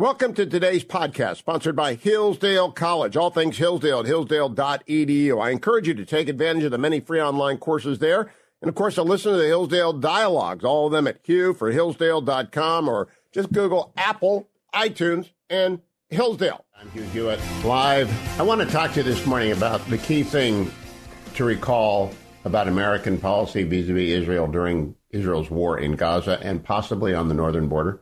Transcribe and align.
Welcome 0.00 0.32
to 0.34 0.46
today's 0.46 0.84
podcast, 0.84 1.38
sponsored 1.38 1.74
by 1.74 1.94
Hillsdale 1.94 2.70
College. 2.70 3.16
All 3.16 3.30
things 3.30 3.58
Hillsdale 3.58 3.98
at 3.98 4.06
hillsdale.edu. 4.06 5.42
I 5.42 5.50
encourage 5.50 5.88
you 5.88 5.94
to 5.94 6.06
take 6.06 6.28
advantage 6.28 6.62
of 6.62 6.70
the 6.70 6.78
many 6.78 7.00
free 7.00 7.20
online 7.20 7.58
courses 7.58 7.98
there. 7.98 8.30
And 8.62 8.68
of 8.68 8.76
course, 8.76 8.94
to 8.94 9.02
listen 9.02 9.32
to 9.32 9.38
the 9.38 9.48
Hillsdale 9.48 9.94
dialogues, 9.94 10.62
all 10.62 10.86
of 10.86 10.92
them 10.92 11.08
at 11.08 11.18
Hugh 11.24 11.52
for 11.52 11.72
Hillsdale.com 11.72 12.88
or 12.88 13.08
just 13.32 13.50
Google 13.50 13.92
Apple, 13.96 14.48
iTunes, 14.72 15.30
and 15.50 15.80
Hillsdale. 16.10 16.64
I'm 16.80 16.88
Hugh 16.92 17.02
Hewitt, 17.02 17.40
live. 17.64 18.08
I 18.38 18.44
want 18.44 18.60
to 18.60 18.68
talk 18.68 18.92
to 18.92 18.98
you 18.98 19.02
this 19.02 19.26
morning 19.26 19.50
about 19.50 19.84
the 19.88 19.98
key 19.98 20.22
thing 20.22 20.70
to 21.34 21.42
recall 21.42 22.12
about 22.44 22.68
American 22.68 23.18
policy 23.18 23.64
vis-a-vis 23.64 24.10
Israel 24.10 24.46
during 24.46 24.94
Israel's 25.10 25.50
war 25.50 25.76
in 25.76 25.96
Gaza 25.96 26.38
and 26.40 26.62
possibly 26.62 27.14
on 27.14 27.26
the 27.26 27.34
northern 27.34 27.66
border. 27.66 28.00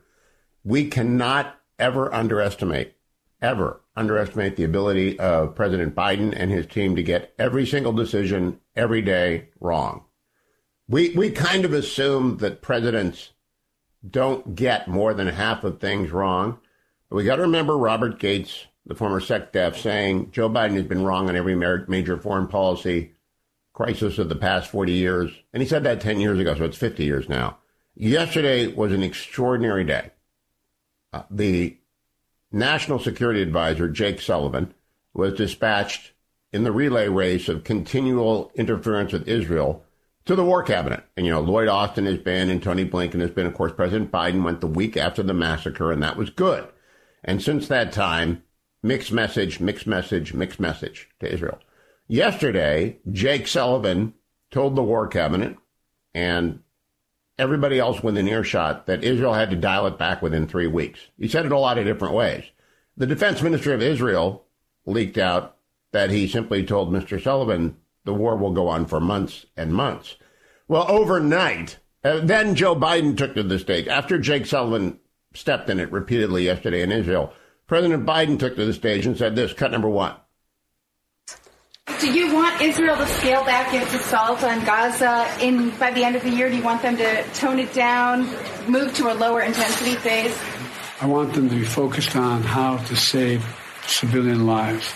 We 0.62 0.90
cannot 0.90 1.54
ever 1.78 2.12
underestimate, 2.12 2.94
ever 3.40 3.80
underestimate 3.96 4.56
the 4.56 4.64
ability 4.64 5.18
of 5.18 5.54
President 5.54 5.94
Biden 5.94 6.34
and 6.36 6.50
his 6.50 6.66
team 6.66 6.96
to 6.96 7.02
get 7.02 7.34
every 7.38 7.66
single 7.66 7.92
decision 7.92 8.60
every 8.74 9.02
day 9.02 9.48
wrong. 9.60 10.04
We, 10.88 11.10
we 11.10 11.30
kind 11.30 11.64
of 11.64 11.72
assume 11.72 12.38
that 12.38 12.62
presidents 12.62 13.30
don't 14.08 14.54
get 14.54 14.88
more 14.88 15.14
than 15.14 15.26
half 15.28 15.64
of 15.64 15.80
things 15.80 16.10
wrong. 16.10 16.58
But 17.08 17.16
we 17.16 17.24
got 17.24 17.36
to 17.36 17.42
remember 17.42 17.76
Robert 17.76 18.18
Gates, 18.18 18.66
the 18.84 18.94
former 18.94 19.20
SecDef, 19.20 19.76
saying 19.76 20.30
Joe 20.30 20.48
Biden 20.48 20.74
has 20.74 20.86
been 20.86 21.04
wrong 21.04 21.28
on 21.28 21.36
every 21.36 21.54
major 21.54 22.16
foreign 22.18 22.48
policy 22.48 23.12
crisis 23.72 24.18
of 24.18 24.28
the 24.28 24.36
past 24.36 24.70
40 24.70 24.92
years. 24.92 25.32
And 25.52 25.62
he 25.62 25.68
said 25.68 25.84
that 25.84 26.00
10 26.00 26.20
years 26.20 26.38
ago, 26.38 26.54
so 26.54 26.64
it's 26.64 26.78
50 26.78 27.04
years 27.04 27.28
now. 27.28 27.58
Yesterday 27.94 28.66
was 28.68 28.92
an 28.92 29.02
extraordinary 29.02 29.84
day. 29.84 30.10
Uh, 31.16 31.22
the 31.30 31.78
National 32.52 32.98
Security 32.98 33.40
Advisor, 33.40 33.88
Jake 33.88 34.20
Sullivan, 34.20 34.74
was 35.14 35.32
dispatched 35.32 36.12
in 36.52 36.62
the 36.62 36.72
relay 36.72 37.08
race 37.08 37.48
of 37.48 37.64
continual 37.64 38.52
interference 38.54 39.12
with 39.12 39.26
Israel 39.26 39.82
to 40.26 40.34
the 40.34 40.44
War 40.44 40.62
Cabinet. 40.62 41.04
And, 41.16 41.24
you 41.24 41.32
know, 41.32 41.40
Lloyd 41.40 41.68
Austin 41.68 42.04
has 42.04 42.18
been, 42.18 42.50
and 42.50 42.62
Tony 42.62 42.84
Blinken 42.84 43.20
has 43.20 43.30
been. 43.30 43.46
Of 43.46 43.54
course, 43.54 43.72
President 43.72 44.12
Biden 44.12 44.44
went 44.44 44.60
the 44.60 44.66
week 44.66 44.96
after 44.96 45.22
the 45.22 45.32
massacre, 45.32 45.90
and 45.90 46.02
that 46.02 46.18
was 46.18 46.28
good. 46.28 46.68
And 47.24 47.42
since 47.42 47.66
that 47.68 47.92
time, 47.92 48.42
mixed 48.82 49.10
message, 49.10 49.58
mixed 49.58 49.86
message, 49.86 50.34
mixed 50.34 50.60
message 50.60 51.08
to 51.20 51.32
Israel. 51.32 51.58
Yesterday, 52.08 52.98
Jake 53.10 53.48
Sullivan 53.48 54.12
told 54.50 54.76
the 54.76 54.82
War 54.82 55.08
Cabinet 55.08 55.56
and 56.14 56.60
everybody 57.38 57.78
else 57.78 58.02
within 58.02 58.28
earshot 58.28 58.86
that 58.86 59.04
Israel 59.04 59.34
had 59.34 59.50
to 59.50 59.56
dial 59.56 59.86
it 59.86 59.98
back 59.98 60.22
within 60.22 60.46
three 60.46 60.66
weeks. 60.66 61.00
He 61.18 61.28
said 61.28 61.46
it 61.46 61.52
a 61.52 61.58
lot 61.58 61.78
of 61.78 61.84
different 61.84 62.14
ways. 62.14 62.44
The 62.96 63.06
defense 63.06 63.42
minister 63.42 63.74
of 63.74 63.82
Israel 63.82 64.46
leaked 64.86 65.18
out 65.18 65.56
that 65.92 66.10
he 66.10 66.26
simply 66.28 66.64
told 66.64 66.90
Mr. 66.90 67.22
Sullivan 67.22 67.76
the 68.04 68.14
war 68.14 68.36
will 68.36 68.52
go 68.52 68.68
on 68.68 68.86
for 68.86 69.00
months 69.00 69.46
and 69.56 69.74
months. 69.74 70.16
Well, 70.68 70.86
overnight, 70.88 71.78
uh, 72.02 72.20
then 72.20 72.54
Joe 72.54 72.74
Biden 72.74 73.16
took 73.16 73.34
to 73.34 73.42
the 73.42 73.58
stage. 73.58 73.88
After 73.88 74.18
Jake 74.18 74.46
Sullivan 74.46 74.98
stepped 75.34 75.68
in 75.68 75.78
it 75.78 75.92
repeatedly 75.92 76.44
yesterday 76.44 76.82
in 76.82 76.92
Israel, 76.92 77.32
President 77.66 78.06
Biden 78.06 78.38
took 78.38 78.56
to 78.56 78.64
the 78.64 78.72
stage 78.72 79.06
and 79.06 79.16
said 79.16 79.36
this 79.36 79.52
cut 79.52 79.70
number 79.72 79.88
one. 79.88 80.14
Do 82.00 82.12
you 82.12 82.34
want 82.34 82.60
Israel 82.60 82.96
to 82.96 83.06
scale 83.06 83.42
back 83.44 83.72
its 83.72 83.94
assault 83.94 84.42
on 84.44 84.62
Gaza 84.66 85.26
in 85.40 85.70
by 85.78 85.92
the 85.92 86.04
end 86.04 86.14
of 86.14 86.22
the 86.22 86.30
year? 86.30 86.50
Do 86.50 86.56
you 86.56 86.62
want 86.62 86.82
them 86.82 86.96
to 86.98 87.22
tone 87.30 87.58
it 87.58 87.72
down, 87.72 88.28
move 88.68 88.92
to 88.96 89.10
a 89.10 89.14
lower 89.14 89.40
intensity 89.40 89.94
phase? 89.94 90.38
I 91.00 91.06
want 91.06 91.32
them 91.32 91.48
to 91.48 91.54
be 91.54 91.64
focused 91.64 92.14
on 92.14 92.42
how 92.42 92.76
to 92.76 92.96
save 92.96 93.46
civilian 93.86 94.46
lives, 94.46 94.92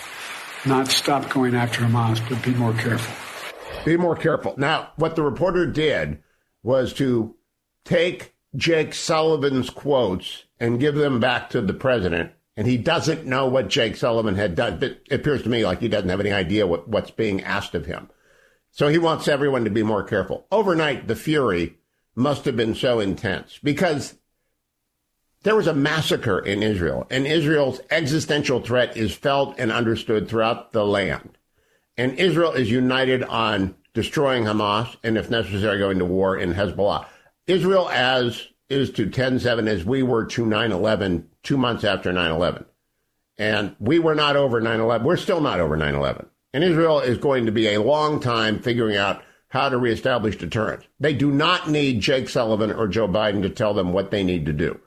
not 0.65 0.89
stop 0.89 1.27
going 1.29 1.55
after 1.55 1.81
Hamas, 1.81 2.21
but 2.29 2.43
be 2.43 2.53
more 2.53 2.73
careful. 2.73 3.15
Be 3.83 3.97
more 3.97 4.15
careful. 4.15 4.53
Now, 4.57 4.91
what 4.97 5.15
the 5.15 5.23
reporter 5.23 5.65
did 5.65 6.21
was 6.61 6.93
to 6.93 7.35
take 7.83 8.35
Jake 8.55 8.93
Sullivan's 8.93 9.71
quotes 9.71 10.43
and 10.59 10.79
give 10.79 10.93
them 10.93 11.19
back 11.19 11.49
to 11.49 11.61
the 11.61 11.73
president 11.73 12.31
and 12.57 12.67
he 12.67 12.77
doesn't 12.77 13.25
know 13.25 13.47
what 13.47 13.69
Jake 13.69 13.95
Sullivan 13.95 14.35
had 14.35 14.55
done. 14.55 14.81
It 14.81 15.07
appears 15.11 15.43
to 15.43 15.49
me 15.49 15.65
like 15.65 15.79
he 15.79 15.87
doesn't 15.87 16.09
have 16.09 16.19
any 16.19 16.31
idea 16.31 16.67
what, 16.67 16.87
what's 16.87 17.11
being 17.11 17.43
asked 17.43 17.75
of 17.75 17.85
him. 17.85 18.09
So 18.71 18.87
he 18.87 18.97
wants 18.97 19.27
everyone 19.27 19.63
to 19.65 19.69
be 19.69 19.83
more 19.83 20.03
careful. 20.03 20.45
Overnight, 20.51 21.07
the 21.07 21.15
fury 21.15 21.77
must 22.15 22.45
have 22.45 22.57
been 22.57 22.75
so 22.75 22.99
intense 22.99 23.59
because 23.63 24.15
there 25.43 25.55
was 25.55 25.67
a 25.67 25.73
massacre 25.73 26.39
in 26.39 26.61
Israel, 26.61 27.07
and 27.09 27.25
Israel's 27.25 27.81
existential 27.89 28.61
threat 28.61 28.95
is 28.95 29.13
felt 29.13 29.57
and 29.57 29.71
understood 29.71 30.27
throughout 30.27 30.71
the 30.71 30.85
land. 30.85 31.37
And 31.97 32.19
Israel 32.19 32.53
is 32.53 32.69
united 32.69 33.23
on 33.23 33.75
destroying 33.93 34.43
Hamas 34.43 34.95
and, 35.03 35.17
if 35.17 35.29
necessary, 35.29 35.79
going 35.79 35.99
to 35.99 36.05
war 36.05 36.37
in 36.37 36.53
Hezbollah. 36.53 37.07
Israel, 37.47 37.89
as 37.89 38.47
is 38.71 38.91
to 38.91 39.09
10 39.09 39.39
7 39.39 39.67
as 39.67 39.85
we 39.85 40.01
were 40.01 40.25
to 40.25 40.45
9 40.45 40.71
11 40.71 41.29
two 41.43 41.57
months 41.57 41.83
after 41.83 42.11
9 42.11 42.31
11. 42.31 42.65
And 43.37 43.75
we 43.79 43.99
were 43.99 44.15
not 44.15 44.35
over 44.35 44.61
9 44.61 44.79
11. 44.79 45.05
We're 45.05 45.17
still 45.17 45.41
not 45.41 45.59
over 45.59 45.75
9 45.75 45.95
11. 45.95 46.27
And 46.53 46.63
Israel 46.63 46.99
is 46.99 47.17
going 47.17 47.45
to 47.45 47.51
be 47.51 47.67
a 47.67 47.81
long 47.81 48.19
time 48.19 48.59
figuring 48.59 48.97
out 48.97 49.23
how 49.49 49.69
to 49.69 49.77
reestablish 49.77 50.37
deterrence. 50.37 50.85
They 50.99 51.13
do 51.13 51.31
not 51.31 51.69
need 51.69 52.01
Jake 52.01 52.29
Sullivan 52.29 52.71
or 52.71 52.87
Joe 52.87 53.07
Biden 53.07 53.41
to 53.41 53.49
tell 53.49 53.73
them 53.73 53.91
what 53.91 54.11
they 54.11 54.23
need 54.23 54.45
to 54.45 54.53
do. 54.53 54.79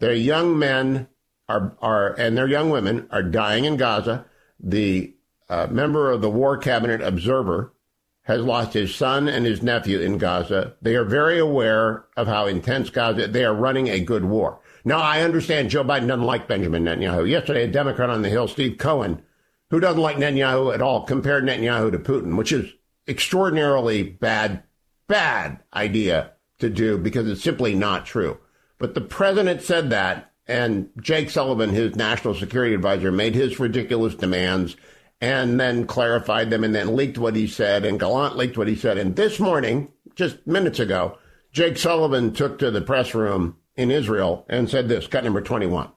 Their 0.00 0.14
young 0.14 0.58
men 0.58 1.08
are, 1.48 1.76
are 1.80 2.14
and 2.18 2.36
their 2.36 2.48
young 2.48 2.70
women 2.70 3.06
are 3.10 3.22
dying 3.22 3.64
in 3.64 3.76
Gaza. 3.76 4.26
The 4.60 5.14
uh, 5.48 5.68
member 5.70 6.10
of 6.10 6.20
the 6.20 6.30
War 6.30 6.56
Cabinet 6.56 7.00
Observer 7.00 7.72
has 8.22 8.40
lost 8.42 8.72
his 8.72 8.94
son 8.94 9.28
and 9.28 9.44
his 9.44 9.62
nephew 9.62 10.00
in 10.00 10.16
Gaza. 10.18 10.74
They 10.80 10.94
are 10.94 11.04
very 11.04 11.38
aware 11.38 12.04
of 12.16 12.28
how 12.28 12.46
intense 12.46 12.88
Gaza. 12.90 13.26
They 13.26 13.44
are 13.44 13.54
running 13.54 13.88
a 13.88 14.00
good 14.00 14.24
war. 14.24 14.60
Now 14.84 15.00
I 15.00 15.22
understand 15.22 15.70
Joe 15.70 15.84
Biden 15.84 16.06
doesn't 16.06 16.24
like 16.24 16.48
Benjamin 16.48 16.84
Netanyahu. 16.84 17.28
Yesterday, 17.28 17.64
a 17.64 17.68
Democrat 17.68 18.10
on 18.10 18.22
the 18.22 18.28
Hill, 18.28 18.48
Steve 18.48 18.78
Cohen, 18.78 19.22
who 19.70 19.80
doesn't 19.80 20.00
like 20.00 20.16
Netanyahu 20.16 20.72
at 20.72 20.82
all, 20.82 21.04
compared 21.04 21.44
Netanyahu 21.44 21.90
to 21.92 21.98
Putin, 21.98 22.36
which 22.36 22.52
is 22.52 22.72
extraordinarily 23.08 24.02
bad, 24.02 24.62
bad 25.08 25.58
idea 25.74 26.32
to 26.58 26.70
do 26.70 26.98
because 26.98 27.28
it's 27.28 27.42
simply 27.42 27.74
not 27.74 28.06
true. 28.06 28.38
But 28.78 28.94
the 28.94 29.00
president 29.00 29.62
said 29.62 29.90
that, 29.90 30.32
and 30.46 30.90
Jake 31.00 31.30
Sullivan, 31.30 31.70
his 31.70 31.96
national 31.96 32.34
security 32.34 32.74
advisor, 32.74 33.12
made 33.12 33.34
his 33.34 33.60
ridiculous 33.60 34.14
demands 34.14 34.76
and 35.22 35.60
then 35.60 35.86
clarified 35.86 36.50
them 36.50 36.64
and 36.64 36.74
then 36.74 36.96
leaked 36.96 37.16
what 37.16 37.36
he 37.36 37.46
said, 37.46 37.84
and 37.84 38.00
Gallant 38.00 38.36
leaked 38.36 38.58
what 38.58 38.66
he 38.66 38.74
said. 38.74 38.98
And 38.98 39.14
this 39.14 39.38
morning, 39.38 39.88
just 40.16 40.44
minutes 40.48 40.80
ago, 40.80 41.16
Jake 41.52 41.78
Sullivan 41.78 42.34
took 42.34 42.58
to 42.58 42.72
the 42.72 42.80
press 42.80 43.14
room 43.14 43.56
in 43.76 43.92
Israel 43.92 44.44
and 44.48 44.68
said 44.68 44.88
this, 44.88 45.06
cut 45.06 45.22
number 45.22 45.40
21. 45.40 45.90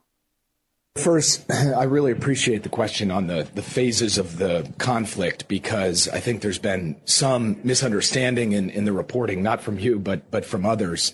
First, 0.98 1.52
I 1.52 1.86
really 1.86 2.12
appreciate 2.12 2.62
the 2.62 2.70
question 2.70 3.10
on 3.10 3.26
the, 3.26 3.48
the 3.56 3.64
phases 3.64 4.20
of 4.20 4.38
the 4.38 4.72
conflict 4.78 5.48
because 5.48 6.08
I 6.08 6.20
think 6.20 6.42
there's 6.42 6.60
been 6.60 7.02
some 7.06 7.60
misunderstanding 7.64 8.52
in, 8.52 8.70
in 8.70 8.86
the 8.86 8.94
reporting, 8.94 9.42
not 9.42 9.60
from 9.60 9.80
you, 9.80 9.98
but, 9.98 10.30
but 10.30 10.46
from 10.46 10.68
others. 10.68 11.14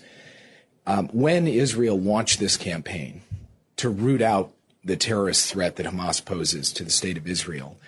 Um, 0.86 1.08
when 1.14 1.46
Israel 1.46 1.98
launched 1.98 2.40
this 2.40 2.58
campaign 2.58 3.22
to 3.76 3.88
root 3.88 4.20
out 4.20 4.52
the 4.84 4.96
terrorist 4.96 5.50
threat 5.50 5.76
that 5.76 5.86
Hamas 5.86 6.22
poses 6.22 6.72
to 6.74 6.84
the 6.84 6.90
state 6.90 7.16
of 7.16 7.26
Israel, 7.26 7.78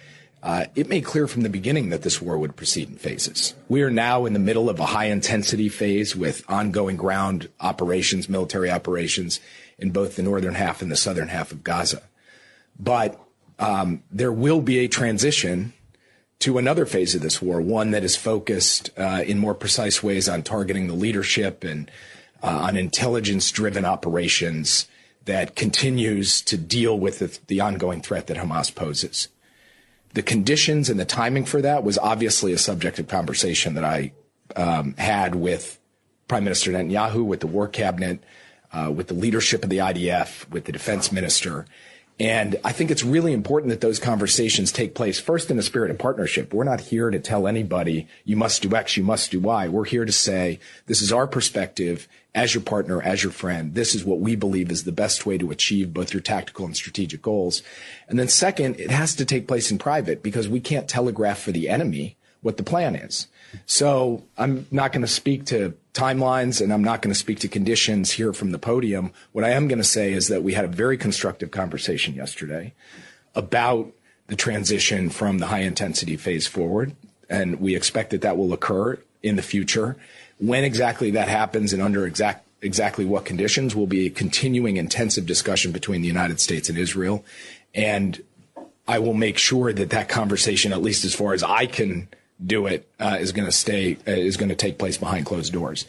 uh, 0.44 0.67
it 0.75 0.91
made 0.91 1.06
clear 1.06 1.26
from 1.26 1.41
the 1.43 1.49
beginning 1.49 1.88
that 1.88 2.02
this 2.02 2.20
war 2.20 2.37
would 2.37 2.55
proceed 2.55 2.91
in 2.91 2.96
phases. 2.96 3.55
We 3.67 3.82
are 3.82 3.91
now 3.91 4.26
in 4.26 4.35
the 4.35 4.38
middle 4.38 4.69
of 4.69 4.79
a 4.79 4.85
high 4.85 5.06
intensity 5.06 5.70
phase 5.70 6.14
with 6.14 6.44
ongoing 6.50 6.99
ground 6.99 7.49
operations, 7.61 8.29
military 8.29 8.70
operations 8.70 9.41
in 9.79 9.91
both 9.91 10.17
the 10.17 10.23
northern 10.23 10.55
half 10.55 10.82
and 10.82 10.93
the 10.93 10.96
southern 10.96 11.29
half 11.29 11.50
of 11.50 11.64
Gaza. 11.64 12.02
But 12.79 13.19
um, 13.58 14.02
there 14.11 14.32
will 14.32 14.61
be 14.61 14.81
a 14.81 14.88
transition 14.88 15.73
to 16.41 16.58
another 16.58 16.85
phase 16.85 17.14
of 17.14 17.23
this 17.23 17.41
war, 17.41 17.62
one 17.62 17.93
that 17.93 18.05
is 18.05 18.14
focused 18.14 18.91
uh, 18.99 19.23
in 19.26 19.38
more 19.38 19.55
precise 19.55 20.02
ways 20.02 20.29
on 20.29 20.43
targeting 20.43 20.88
the 20.88 20.94
leadership 20.94 21.64
and 21.64 21.91
uh, 22.43 22.49
on 22.49 22.76
intelligence 22.76 23.50
driven 23.50 23.87
operations 23.87 24.88
that 25.25 25.56
continues 25.56 26.43
to 26.43 26.58
deal 26.58 26.99
with 27.00 27.20
the, 27.20 27.38
the 27.46 27.62
ongoing 27.62 28.02
threat 28.02 28.26
that 28.26 28.37
Hamas 28.37 28.75
poses. 28.75 29.29
The 30.15 30.23
conditions 30.23 30.89
and 30.89 30.99
the 30.99 31.05
timing 31.05 31.45
for 31.45 31.61
that 31.61 31.85
was 31.85 31.99
obviously 31.99 32.53
a 32.53 32.59
subject 32.59 32.99
of 32.99 33.09
conversation 33.09 33.75
that 33.75 33.85
I 33.85 34.13
um, 34.57 34.95
had 34.97 35.35
with 35.35 35.79
Prime 36.29 36.45
Minister 36.45 36.71
Netanyahu, 36.71 37.25
with 37.25 37.41
the 37.41 37.47
War 37.47 37.69
Cabinet, 37.69 38.23
uh, 38.73 38.91
with 38.91 39.09
the 39.09 39.15
leadership 39.15 39.65
of 39.65 39.71
the 39.71 39.79
IDF, 39.79 40.49
with 40.51 40.65
the 40.65 40.73
defense 40.73 41.13
minister. 41.13 41.67
And 42.21 42.61
I 42.63 42.71
think 42.71 42.93
it's 42.93 43.03
really 43.03 43.33
important 43.33 43.71
that 43.71 43.81
those 43.81 43.99
conversations 43.99 44.71
take 44.71 44.95
place 44.95 45.19
first 45.19 45.51
in 45.51 45.59
a 45.59 45.63
spirit 45.63 45.91
of 45.91 45.99
partnership. 45.99 46.55
We're 46.55 46.63
not 46.63 46.81
here 46.81 47.11
to 47.11 47.19
tell 47.19 47.49
anybody 47.49 48.07
you 48.25 48.37
must 48.37 48.63
do 48.63 48.75
X, 48.75 48.97
you 48.97 49.03
must 49.03 49.33
do 49.33 49.41
Y. 49.41 49.67
We're 49.67 49.85
here 49.85 50.05
to 50.05 50.13
say 50.13 50.61
this 50.87 51.03
is 51.03 51.13
our 51.13 51.27
perspective 51.27 52.07
as 52.33 52.55
your 52.55 52.63
partner, 52.63 53.03
as 53.03 53.23
your 53.23 53.33
friend. 53.33 53.75
This 53.75 53.95
is 53.95 54.05
what 54.05 54.21
we 54.21 54.37
believe 54.37 54.71
is 54.71 54.85
the 54.85 54.93
best 54.93 55.27
way 55.27 55.39
to 55.39 55.51
achieve 55.51 55.93
both 55.93 56.13
your 56.13 56.21
tactical 56.21 56.67
and 56.67 56.77
strategic 56.77 57.21
goals. 57.21 57.63
And 58.09 58.19
then 58.19 58.29
second, 58.29 58.79
it 58.79 58.91
has 58.91 59.17
to 59.17 59.25
take 59.25 59.49
place 59.49 59.71
in 59.71 59.79
private 59.79 60.23
because 60.23 60.49
we 60.49 60.61
can't 60.61 60.89
telegraph 60.89 61.41
for 61.41 61.53
the 61.53 61.69
enemy 61.69 62.17
what 62.43 62.59
the 62.59 62.63
plan 62.63 62.95
is. 62.95 63.27
So 63.67 64.25
I'm 64.37 64.67
not 64.71 64.93
going 64.93 65.03
to 65.03 65.09
speak 65.09 65.47
to 65.47 65.75
timelines 65.94 66.61
and 66.61 66.73
I'm 66.73 66.85
not 66.85 67.00
going 67.00 67.12
to 67.12 67.19
speak 67.19 67.38
to 67.41 67.49
conditions 67.49 68.11
here 68.11 68.32
from 68.32 68.50
the 68.50 68.58
podium. 68.58 69.12
What 69.32 69.44
I 69.44 69.50
am 69.50 69.69
going 69.69 69.79
to 69.79 69.85
say 69.85 70.12
is 70.12 70.29
that 70.29 70.43
we 70.43 70.52
had 70.52 70.64
a 70.64 70.69
very 70.69 70.99
constructive 70.99 71.50
conversation 71.50 72.14
yesterday 72.14 72.75
about 73.35 73.93
the 74.26 74.37
transition 74.37 75.08
from 75.08 75.38
the 75.38 75.46
high 75.46 75.61
intensity 75.61 76.17
phase 76.17 76.46
forward. 76.46 76.94
And 77.31 77.61
we 77.61 77.76
expect 77.76 78.11
that 78.11 78.23
that 78.23 78.37
will 78.37 78.52
occur 78.52 78.99
in 79.23 79.37
the 79.37 79.43
future. 79.43 79.96
When 80.38 80.64
exactly 80.64 81.12
that 81.12 81.29
happens 81.29 81.73
and 81.73 81.81
under 81.81 82.06
exact 82.06 82.44
exactly 82.61 83.05
what 83.05 83.26
conditions 83.26 83.76
will 83.76 83.87
be 83.87 84.06
a 84.06 84.11
continuing 84.11 84.79
intensive 84.79 85.26
discussion 85.26 85.70
between 85.70 86.00
the 86.00 86.08
United 86.08 86.41
States 86.41 86.70
and 86.70 86.79
Israel. 86.79 87.23
And 87.75 88.23
I 88.88 88.99
will 88.99 89.14
make 89.14 89.37
sure 89.37 89.73
that 89.73 89.91
that 89.91 90.08
conversation, 90.08 90.73
at 90.73 90.81
least 90.81 91.05
as 91.05 91.14
far 91.14 91.35
as 91.35 91.43
I 91.43 91.67
can 91.67 92.08
do 92.45 92.67
it 92.67 92.89
uh, 92.99 93.17
is 93.21 93.33
going 93.33 93.47
to 93.47 93.53
stay 93.53 93.97
uh, 94.07 94.13
is 94.13 94.37
going 94.37 94.49
to 94.49 94.55
take 94.55 94.79
place 94.79 94.99
behind 94.99 95.27
closed 95.27 95.53
doors. 95.53 95.87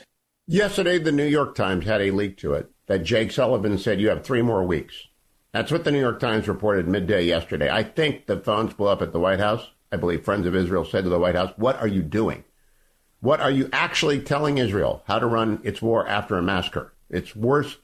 Yesterday, 0.48 1.00
the 1.00 1.12
New 1.12 1.26
York 1.26 1.56
Times 1.56 1.86
had 1.86 2.02
a 2.02 2.12
leak 2.12 2.38
to 2.38 2.54
it 2.54 2.70
that 2.88 3.04
Jake 3.04 3.32
Sullivan 3.32 3.78
said 3.78 4.00
you 4.00 4.10
have 4.10 4.24
three 4.24 4.42
more 4.42 4.64
weeks. 4.64 5.08
That's 5.54 5.72
what 5.72 5.84
the 5.84 5.92
New 5.92 6.00
York 6.00 6.20
Times 6.20 6.48
reported 6.48 6.88
midday 6.88 7.24
yesterday. 7.24 7.70
I 7.70 7.84
think 7.84 8.26
the 8.26 8.38
phones 8.38 8.74
blew 8.74 8.88
up 8.88 9.02
at 9.02 9.12
the 9.12 9.20
White 9.20 9.40
House. 9.40 9.70
I 9.92 9.98
believe 9.98 10.24
Friends 10.24 10.46
of 10.46 10.56
Israel 10.56 10.86
said 10.86 11.04
to 11.06 11.10
the 11.10 11.20
White 11.20 11.36
House, 11.36 11.54
"What 11.56 11.80
are 11.80 11.88
you 11.88 12.02
doing? 12.02 12.44
What 13.22 13.40
are 13.40 13.52
you 13.52 13.70
actually 13.72 14.20
telling 14.20 14.58
Israel 14.58 15.02
how 15.08 15.20
to 15.20 15.26
run 15.26 15.62
its 15.64 15.82
war 15.82 16.08
after 16.08 16.38
a 16.38 16.44
massacre? 16.44 16.94
Its 17.10 17.36
worst 17.36 17.80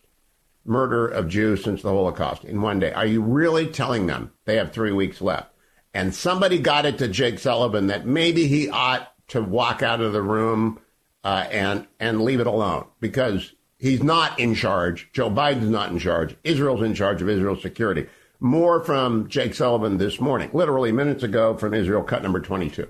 murder 0.66 1.08
of 1.08 1.30
Jews 1.30 1.64
since 1.64 1.82
the 1.82 1.90
Holocaust 1.90 2.44
in 2.44 2.62
one 2.62 2.80
day. 2.80 2.92
Are 2.92 3.06
you 3.06 3.22
really 3.22 3.66
telling 3.66 4.06
them 4.06 4.32
they 4.46 4.58
have 4.58 4.72
three 4.72 4.92
weeks 4.92 5.22
left?" 5.22 5.51
And 5.94 6.16
somebody 6.16 6.58
got 6.58 6.86
it 6.86 6.98
to 7.00 7.08
Jake 7.08 7.40
Sullivan 7.40 7.88
that 7.88 8.06
maybe 8.06 8.48
he 8.48 8.70
ought 8.70 9.14
to 9.30 9.42
walk 9.42 9.82
out 9.82 10.02
of 10.02 10.14
the 10.14 10.22
room 10.22 10.80
uh, 11.24 11.48
and 11.52 11.88
and 12.00 12.22
leave 12.22 12.40
it 12.40 12.48
alone 12.48 12.86
because 13.00 13.54
he's 13.78 14.04
not 14.04 14.40
in 14.40 14.56
charge. 14.56 15.10
Joe 15.14 15.30
Biden's 15.30 15.70
not 15.70 15.92
in 15.92 16.00
charge. 16.00 16.36
Israel's 16.44 16.82
in 16.82 16.94
charge 16.94 17.22
of 17.22 17.30
Israel's 17.30 17.62
security. 17.62 18.08
More 18.40 18.84
from 18.84 19.28
Jake 19.30 19.54
Sullivan 19.54 19.98
this 19.98 20.20
morning, 20.20 20.50
literally 20.54 20.92
minutes 20.92 21.22
ago 21.22 21.56
from 21.56 21.76
Israel, 21.76 22.02
cut 22.02 22.24
number 22.24 22.40
22. 22.40 22.88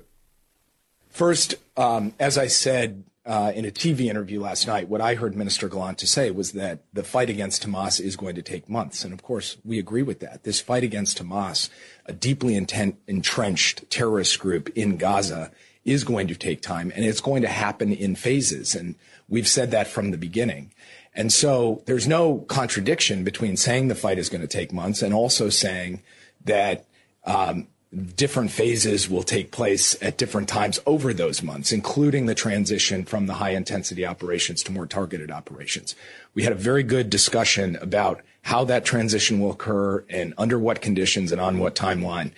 First, 1.09 1.55
um, 1.75 2.13
as 2.19 2.37
I 2.37 2.47
said 2.47 3.03
uh, 3.25 3.51
in 3.53 3.65
a 3.65 3.71
TV 3.71 4.07
interview 4.07 4.39
last 4.39 4.65
night, 4.65 4.89
what 4.89 5.01
I 5.01 5.15
heard 5.15 5.35
Minister 5.35 5.69
Gallant 5.69 5.99
to 5.99 6.07
say 6.07 6.31
was 6.31 6.53
that 6.53 6.79
the 6.91 7.03
fight 7.03 7.29
against 7.29 7.67
Hamas 7.67 7.99
is 7.99 8.15
going 8.15 8.35
to 8.35 8.41
take 8.41 8.67
months. 8.67 9.03
And 9.03 9.13
of 9.13 9.21
course, 9.21 9.57
we 9.63 9.77
agree 9.77 10.01
with 10.01 10.19
that. 10.21 10.43
This 10.43 10.59
fight 10.59 10.83
against 10.83 11.23
Hamas, 11.23 11.69
a 12.05 12.13
deeply 12.13 12.55
intent, 12.55 12.97
entrenched 13.07 13.89
terrorist 13.91 14.39
group 14.39 14.69
in 14.69 14.97
Gaza, 14.97 15.51
is 15.85 16.03
going 16.03 16.27
to 16.27 16.35
take 16.35 16.61
time 16.61 16.91
and 16.95 17.05
it's 17.05 17.21
going 17.21 17.41
to 17.41 17.47
happen 17.47 17.91
in 17.91 18.15
phases. 18.15 18.75
And 18.75 18.95
we've 19.27 19.47
said 19.47 19.71
that 19.71 19.87
from 19.87 20.11
the 20.11 20.17
beginning. 20.17 20.71
And 21.13 21.31
so 21.31 21.83
there's 21.85 22.07
no 22.07 22.39
contradiction 22.39 23.23
between 23.23 23.57
saying 23.57 23.87
the 23.87 23.95
fight 23.95 24.17
is 24.17 24.29
going 24.29 24.41
to 24.41 24.47
take 24.47 24.71
months 24.71 25.01
and 25.01 25.13
also 25.13 25.49
saying 25.49 26.01
that 26.45 26.85
um, 27.25 27.67
different 28.15 28.51
phases 28.51 29.09
will 29.09 29.23
take 29.23 29.51
place 29.51 30.01
at 30.01 30.17
different 30.17 30.47
times 30.47 30.79
over 30.85 31.13
those 31.13 31.43
months, 31.43 31.71
including 31.73 32.25
the 32.25 32.35
transition 32.35 33.03
from 33.03 33.27
the 33.27 33.33
high 33.33 33.49
intensity 33.49 34.05
operations 34.05 34.63
to 34.63 34.71
more 34.71 34.85
targeted 34.85 35.29
operations. 35.29 35.95
We 36.33 36.43
had 36.43 36.53
a 36.53 36.55
very 36.55 36.83
good 36.83 37.09
discussion 37.09 37.75
about 37.81 38.21
how 38.43 38.63
that 38.65 38.85
transition 38.85 39.39
will 39.39 39.51
occur 39.51 40.05
and 40.09 40.33
under 40.37 40.57
what 40.57 40.81
conditions 40.81 41.31
and 41.31 41.41
on 41.41 41.59
what 41.59 41.75
timeline. 41.75 42.31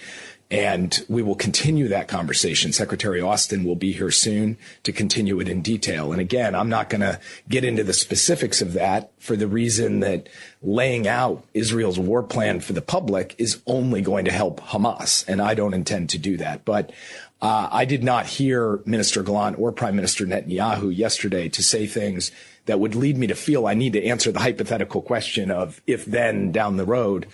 And 0.54 1.04
we 1.10 1.24
will 1.24 1.34
continue 1.34 1.88
that 1.88 2.08
conversation. 2.08 2.74
Secretary 2.74 3.20
Austin 3.20 3.64
will 3.64 3.76
be 3.76 3.92
here 3.92 4.12
soon 4.12 4.56
to 4.84 4.92
continue 4.92 5.40
it 5.40 5.50
in 5.50 5.64
detail. 5.64 6.12
And 6.12 6.22
again, 6.22 6.54
I'm 6.54 6.70
not 6.70 6.92
going 6.92 7.02
to 7.02 7.20
get 7.50 7.64
into 7.64 7.84
the 7.84 7.92
specifics 7.92 8.62
of 8.62 8.74
that 8.74 9.12
for 9.18 9.36
the 9.36 9.48
reason 9.48 10.02
that 10.02 10.30
laying 10.62 11.08
out 11.08 11.44
Israel's 11.56 11.98
war 11.98 12.22
plan 12.22 12.60
for 12.60 12.74
the 12.74 12.84
public 12.84 13.34
is 13.40 13.64
only 13.66 14.04
going 14.04 14.26
to 14.26 14.32
help 14.32 14.62
Hamas. 14.62 15.28
And 15.28 15.42
I 15.42 15.56
don't 15.56 15.74
intend 15.74 16.12
to 16.12 16.20
do 16.20 16.38
that. 16.38 16.66
But 16.66 16.92
uh, 17.42 17.70
I 17.72 17.86
did 17.86 18.04
not 18.04 18.28
hear 18.28 18.80
Minister 18.86 19.24
Gallant 19.24 19.58
or 19.58 19.72
Prime 19.72 19.96
Minister 19.96 20.24
Netanyahu 20.24 20.96
yesterday 20.96 21.50
to 21.50 21.64
say 21.64 21.88
things 21.88 22.32
that 22.66 22.80
would 22.80 22.94
lead 22.94 23.18
me 23.18 23.26
to 23.26 23.36
feel 23.36 23.66
I 23.66 23.74
need 23.74 23.94
to 23.94 24.06
answer 24.06 24.32
the 24.32 24.40
hypothetical 24.40 25.02
question 25.02 25.50
of 25.50 25.82
if 25.88 26.06
then 26.06 26.52
down 26.52 26.78
the 26.78 26.86
road. 26.86 27.26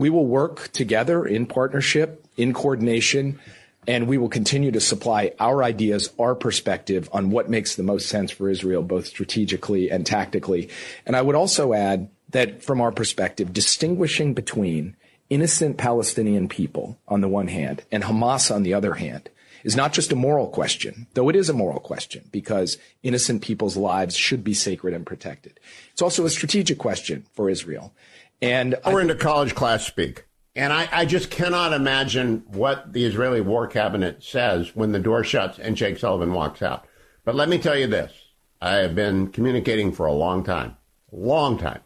We 0.00 0.08
will 0.08 0.24
work 0.24 0.72
together 0.72 1.26
in 1.26 1.44
partnership 1.44 2.24
in 2.38 2.54
coordination, 2.54 3.38
and 3.86 4.08
we 4.08 4.16
will 4.16 4.30
continue 4.30 4.70
to 4.70 4.80
supply 4.80 5.34
our 5.38 5.62
ideas, 5.62 6.08
our 6.18 6.34
perspective 6.34 7.10
on 7.12 7.28
what 7.28 7.50
makes 7.50 7.76
the 7.76 7.82
most 7.82 8.08
sense 8.08 8.30
for 8.30 8.48
Israel, 8.48 8.82
both 8.82 9.06
strategically 9.06 9.90
and 9.90 10.06
tactically. 10.06 10.70
And 11.04 11.14
I 11.14 11.20
would 11.20 11.34
also 11.34 11.74
add 11.74 12.08
that 12.30 12.64
from 12.64 12.80
our 12.80 12.92
perspective, 12.92 13.52
distinguishing 13.52 14.32
between 14.32 14.96
innocent 15.28 15.76
Palestinian 15.76 16.48
people 16.48 16.98
on 17.06 17.20
the 17.20 17.28
one 17.28 17.48
hand 17.48 17.82
and 17.92 18.04
Hamas 18.04 18.50
on 18.50 18.62
the 18.62 18.72
other 18.72 18.94
hand 18.94 19.28
is 19.64 19.76
not 19.76 19.92
just 19.92 20.12
a 20.12 20.16
moral 20.16 20.48
question, 20.48 21.08
though 21.12 21.28
it 21.28 21.36
is 21.36 21.50
a 21.50 21.52
moral 21.52 21.78
question 21.78 22.26
because 22.32 22.78
innocent 23.02 23.42
people's 23.42 23.76
lives 23.76 24.16
should 24.16 24.42
be 24.42 24.54
sacred 24.54 24.94
and 24.94 25.04
protected. 25.04 25.60
It's 25.92 26.00
also 26.00 26.24
a 26.24 26.30
strategic 26.30 26.78
question 26.78 27.26
for 27.34 27.50
Israel. 27.50 27.92
And 28.42 28.76
we're 28.86 29.00
into 29.00 29.14
college 29.14 29.54
class 29.54 29.86
speak. 29.86 30.26
And 30.56 30.72
I, 30.72 30.88
I, 30.90 31.04
just 31.04 31.30
cannot 31.30 31.72
imagine 31.72 32.42
what 32.48 32.92
the 32.92 33.04
Israeli 33.04 33.40
war 33.40 33.68
cabinet 33.68 34.22
says 34.22 34.74
when 34.74 34.92
the 34.92 34.98
door 34.98 35.22
shuts 35.22 35.58
and 35.58 35.76
Jake 35.76 35.98
Sullivan 35.98 36.32
walks 36.32 36.60
out. 36.60 36.86
But 37.24 37.36
let 37.36 37.48
me 37.48 37.58
tell 37.58 37.78
you 37.78 37.86
this 37.86 38.12
I 38.60 38.76
have 38.76 38.94
been 38.94 39.28
communicating 39.28 39.92
for 39.92 40.06
a 40.06 40.12
long 40.12 40.42
time, 40.42 40.76
long 41.12 41.56
time. 41.56 41.82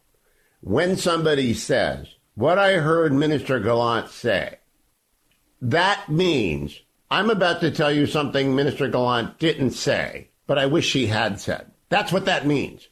When 0.60 0.96
somebody 0.96 1.52
says, 1.52 2.14
what 2.34 2.58
I 2.58 2.74
heard 2.74 3.12
Minister 3.12 3.60
Gallant 3.60 4.08
say, 4.08 4.58
that 5.60 6.08
means 6.08 6.80
I'm 7.10 7.28
about 7.28 7.60
to 7.60 7.70
tell 7.70 7.92
you 7.92 8.06
something 8.06 8.56
Minister 8.56 8.88
Gallant 8.88 9.38
didn't 9.38 9.72
say, 9.72 10.30
but 10.46 10.58
I 10.58 10.66
wish 10.66 10.92
he 10.92 11.06
had 11.06 11.38
said. 11.38 11.70
That's 11.90 12.12
what 12.12 12.24
that 12.24 12.46
means. 12.46 12.88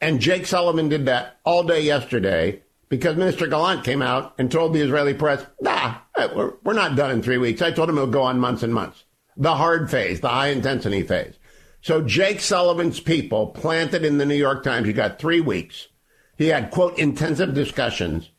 And 0.00 0.20
Jake 0.20 0.46
Sullivan 0.46 0.90
did 0.90 1.06
that 1.06 1.38
all 1.44 1.64
day 1.64 1.80
yesterday 1.80 2.62
because 2.96 3.16
Minister 3.16 3.48
Gallant 3.48 3.82
came 3.82 4.02
out 4.02 4.34
and 4.38 4.50
told 4.50 4.72
the 4.72 4.80
Israeli 4.80 5.14
press, 5.14 5.44
nah, 5.60 5.96
we're, 6.16 6.52
we're 6.62 6.74
not 6.74 6.94
done 6.94 7.10
in 7.10 7.22
three 7.22 7.38
weeks. 7.38 7.60
I 7.60 7.72
told 7.72 7.88
him 7.88 7.96
it'll 7.96 8.08
go 8.08 8.22
on 8.22 8.38
months 8.38 8.62
and 8.62 8.72
months. 8.72 9.02
The 9.36 9.56
hard 9.56 9.90
phase, 9.90 10.20
the 10.20 10.28
high 10.28 10.48
intensity 10.48 11.02
phase. 11.02 11.34
So 11.80 12.02
Jake 12.02 12.40
Sullivan's 12.40 13.00
people 13.00 13.48
planted 13.48 14.04
in 14.04 14.18
the 14.18 14.24
New 14.24 14.36
York 14.36 14.62
Times. 14.62 14.86
He 14.86 14.92
got 14.92 15.18
three 15.18 15.40
weeks. 15.40 15.88
He 16.38 16.46
had, 16.48 16.70
quote, 16.70 16.96
intensive 16.96 17.52
discussions. 17.52 18.30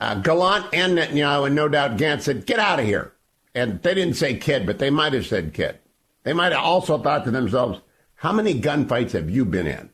Uh, 0.00 0.14
Gallant 0.16 0.66
and 0.72 0.96
Netanyahu, 0.96 1.46
and 1.46 1.54
no 1.54 1.68
doubt 1.68 1.98
Gantz 1.98 2.22
said, 2.22 2.46
get 2.46 2.58
out 2.58 2.80
of 2.80 2.86
here. 2.86 3.12
And 3.54 3.82
they 3.82 3.94
didn't 3.94 4.16
say 4.16 4.38
kid, 4.38 4.64
but 4.64 4.78
they 4.78 4.88
might 4.88 5.12
have 5.12 5.26
said 5.26 5.52
kid. 5.52 5.78
They 6.22 6.32
might 6.32 6.52
have 6.52 6.64
also 6.64 6.96
thought 6.96 7.24
to 7.24 7.30
themselves, 7.30 7.82
how 8.14 8.32
many 8.32 8.58
gunfights 8.58 9.12
have 9.12 9.28
you 9.28 9.44
been 9.44 9.66
in, 9.66 9.90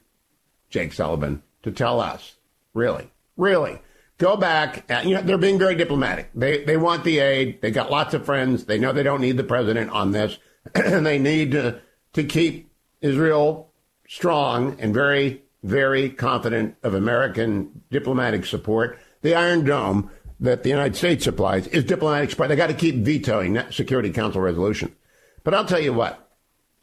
Jake 0.69 0.93
Sullivan, 0.93 1.43
to 1.65 1.73
tell 1.73 2.01
us? 2.01 2.37
Really? 2.73 3.11
Really. 3.41 3.81
Go 4.19 4.37
back. 4.37 4.85
And, 4.91 5.09
you 5.09 5.15
know, 5.15 5.23
they're 5.23 5.39
being 5.39 5.59
very 5.59 5.75
diplomatic. 5.75 6.31
They, 6.35 6.63
they 6.63 6.77
want 6.77 7.05
the 7.05 7.21
aid. 7.21 7.63
They 7.63 7.71
got 7.71 7.91
lots 7.91 8.13
of 8.13 8.27
friends. 8.27 8.67
They 8.67 8.79
know 8.79 8.93
they 8.93 9.03
don't 9.03 9.23
need 9.23 9.39
the 9.39 9.45
president 9.45 9.91
on 9.91 10.13
this. 10.13 10.39
and 10.75 11.07
they 11.07 11.19
need 11.19 11.53
to, 11.53 11.81
to 12.13 12.23
keep 12.23 12.71
Israel 13.01 13.73
strong 14.07 14.79
and 14.79 14.93
very, 14.93 15.43
very 15.63 16.11
confident 16.11 16.77
of 16.83 16.93
American 16.93 17.83
diplomatic 17.91 18.45
support. 18.45 18.99
The 19.23 19.35
Iron 19.35 19.65
Dome 19.65 20.11
that 20.39 20.65
the 20.65 20.69
United 20.69 20.97
States 20.97 21.25
supplies 21.25 21.67
is 21.69 21.85
diplomatic 21.85 22.29
support. 22.31 22.51
They 22.51 22.57
got 22.57 22.67
to 22.67 22.75
keep 22.75 22.97
vetoing 22.97 23.55
that 23.55 23.73
Security 23.73 24.11
Council 24.11 24.43
resolution. 24.43 24.95
But 25.45 25.55
I'll 25.55 25.65
tell 25.65 25.81
you 25.81 25.95
what, 25.95 26.31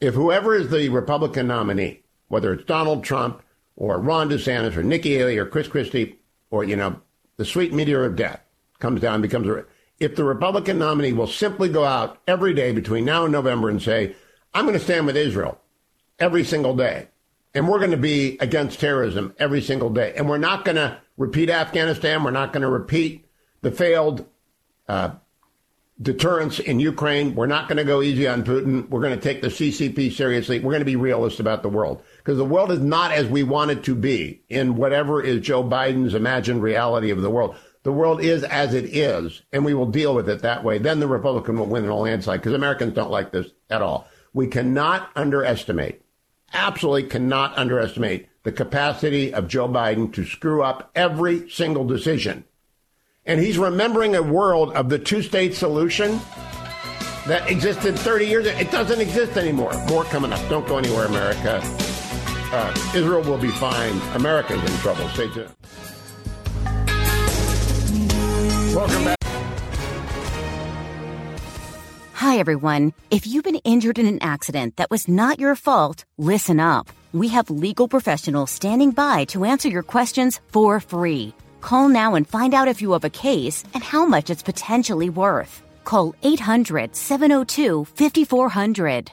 if 0.00 0.14
whoever 0.14 0.56
is 0.56 0.70
the 0.70 0.88
Republican 0.88 1.46
nominee, 1.46 2.02
whether 2.26 2.52
it's 2.52 2.64
Donald 2.64 3.04
Trump 3.04 3.42
or 3.76 4.00
Ron 4.00 4.28
DeSantis 4.28 4.76
or 4.76 4.82
Nikki 4.82 5.14
Haley 5.14 5.38
or 5.38 5.46
Chris 5.46 5.68
Christie, 5.68 6.18
or, 6.50 6.64
you 6.64 6.76
know, 6.76 7.00
the 7.36 7.44
sweet 7.44 7.72
meteor 7.72 8.04
of 8.04 8.16
death 8.16 8.40
comes 8.78 9.00
down, 9.00 9.22
becomes 9.22 9.48
a, 9.48 9.64
if 10.00 10.16
the 10.16 10.24
Republican 10.24 10.78
nominee 10.78 11.12
will 11.12 11.26
simply 11.26 11.68
go 11.68 11.84
out 11.84 12.20
every 12.26 12.54
day 12.54 12.72
between 12.72 13.04
now 13.04 13.24
and 13.24 13.32
November 13.32 13.68
and 13.68 13.82
say, 13.82 14.14
I'm 14.54 14.64
going 14.64 14.78
to 14.78 14.84
stand 14.84 15.06
with 15.06 15.16
Israel 15.16 15.60
every 16.18 16.44
single 16.44 16.74
day. 16.76 17.08
And 17.54 17.68
we're 17.68 17.78
going 17.78 17.92
to 17.92 17.96
be 17.96 18.36
against 18.40 18.80
terrorism 18.80 19.34
every 19.38 19.62
single 19.62 19.90
day. 19.90 20.14
And 20.16 20.28
we're 20.28 20.38
not 20.38 20.64
going 20.64 20.76
to 20.76 20.98
repeat 21.16 21.50
Afghanistan. 21.50 22.22
We're 22.22 22.30
not 22.30 22.52
going 22.52 22.62
to 22.62 22.68
repeat 22.68 23.26
the 23.62 23.70
failed 23.70 24.26
uh, 24.88 25.10
deterrence 26.00 26.60
in 26.60 26.78
Ukraine. 26.78 27.34
We're 27.34 27.46
not 27.46 27.68
going 27.68 27.78
to 27.78 27.84
go 27.84 28.02
easy 28.02 28.28
on 28.28 28.44
Putin. 28.44 28.88
We're 28.88 29.00
going 29.00 29.18
to 29.18 29.20
take 29.20 29.42
the 29.42 29.48
CCP 29.48 30.12
seriously. 30.12 30.60
We're 30.60 30.72
going 30.72 30.80
to 30.80 30.86
be 30.86 30.96
realists 30.96 31.40
about 31.40 31.62
the 31.62 31.68
world 31.68 32.02
because 32.28 32.36
the 32.36 32.44
world 32.44 32.70
is 32.70 32.80
not 32.80 33.10
as 33.10 33.26
we 33.26 33.42
want 33.42 33.70
it 33.70 33.82
to 33.82 33.94
be 33.94 34.42
in 34.50 34.76
whatever 34.76 35.22
is 35.22 35.40
Joe 35.40 35.64
Biden's 35.64 36.12
imagined 36.12 36.62
reality 36.62 37.08
of 37.08 37.22
the 37.22 37.30
world. 37.30 37.56
The 37.84 37.92
world 37.92 38.20
is 38.20 38.44
as 38.44 38.74
it 38.74 38.84
is, 38.84 39.40
and 39.50 39.64
we 39.64 39.72
will 39.72 39.86
deal 39.86 40.14
with 40.14 40.28
it 40.28 40.42
that 40.42 40.62
way. 40.62 40.76
Then 40.76 41.00
the 41.00 41.08
Republican 41.08 41.58
will 41.58 41.64
win 41.64 41.84
in 41.84 41.90
a 41.90 41.96
landslide 41.96 42.40
because 42.40 42.52
Americans 42.52 42.92
don't 42.92 43.10
like 43.10 43.32
this 43.32 43.46
at 43.70 43.80
all. 43.80 44.06
We 44.34 44.46
cannot 44.46 45.10
underestimate, 45.16 46.02
absolutely 46.52 47.04
cannot 47.04 47.56
underestimate 47.56 48.28
the 48.42 48.52
capacity 48.52 49.32
of 49.32 49.48
Joe 49.48 49.66
Biden 49.66 50.12
to 50.12 50.26
screw 50.26 50.62
up 50.62 50.90
every 50.94 51.48
single 51.48 51.86
decision. 51.86 52.44
And 53.24 53.40
he's 53.40 53.56
remembering 53.56 54.14
a 54.14 54.22
world 54.22 54.74
of 54.74 54.90
the 54.90 54.98
two 54.98 55.22
state 55.22 55.54
solution 55.54 56.20
that 57.26 57.50
existed 57.50 57.98
30 57.98 58.26
years 58.26 58.46
ago. 58.46 58.58
It 58.58 58.70
doesn't 58.70 59.00
exist 59.00 59.38
anymore. 59.38 59.72
More 59.86 60.04
coming 60.04 60.34
up. 60.34 60.46
Don't 60.50 60.68
go 60.68 60.76
anywhere, 60.76 61.06
America. 61.06 61.62
Uh, 62.50 62.72
Israel 62.94 63.22
will 63.22 63.38
be 63.38 63.50
fine. 63.50 64.00
America's 64.14 64.60
in 64.60 64.78
trouble. 64.78 65.06
Stay 65.10 65.28
tuned. 65.28 65.54
Welcome 68.74 69.04
back. 69.04 69.18
Hi, 72.14 72.38
everyone. 72.38 72.92
If 73.10 73.26
you've 73.26 73.44
been 73.44 73.56
injured 73.64 73.98
in 73.98 74.06
an 74.06 74.22
accident 74.22 74.76
that 74.76 74.90
was 74.90 75.08
not 75.08 75.38
your 75.38 75.54
fault, 75.54 76.04
listen 76.16 76.58
up. 76.60 76.88
We 77.12 77.28
have 77.28 77.48
legal 77.50 77.88
professionals 77.88 78.50
standing 78.50 78.90
by 78.92 79.24
to 79.26 79.44
answer 79.44 79.68
your 79.68 79.82
questions 79.82 80.40
for 80.48 80.80
free. 80.80 81.34
Call 81.60 81.88
now 81.88 82.14
and 82.14 82.26
find 82.26 82.54
out 82.54 82.68
if 82.68 82.80
you 82.82 82.92
have 82.92 83.04
a 83.04 83.10
case 83.10 83.64
and 83.74 83.82
how 83.82 84.06
much 84.06 84.30
it's 84.30 84.42
potentially 84.42 85.10
worth. 85.10 85.62
Call 85.84 86.14
800 86.22 86.94
702 86.94 87.84
5400. 87.84 89.12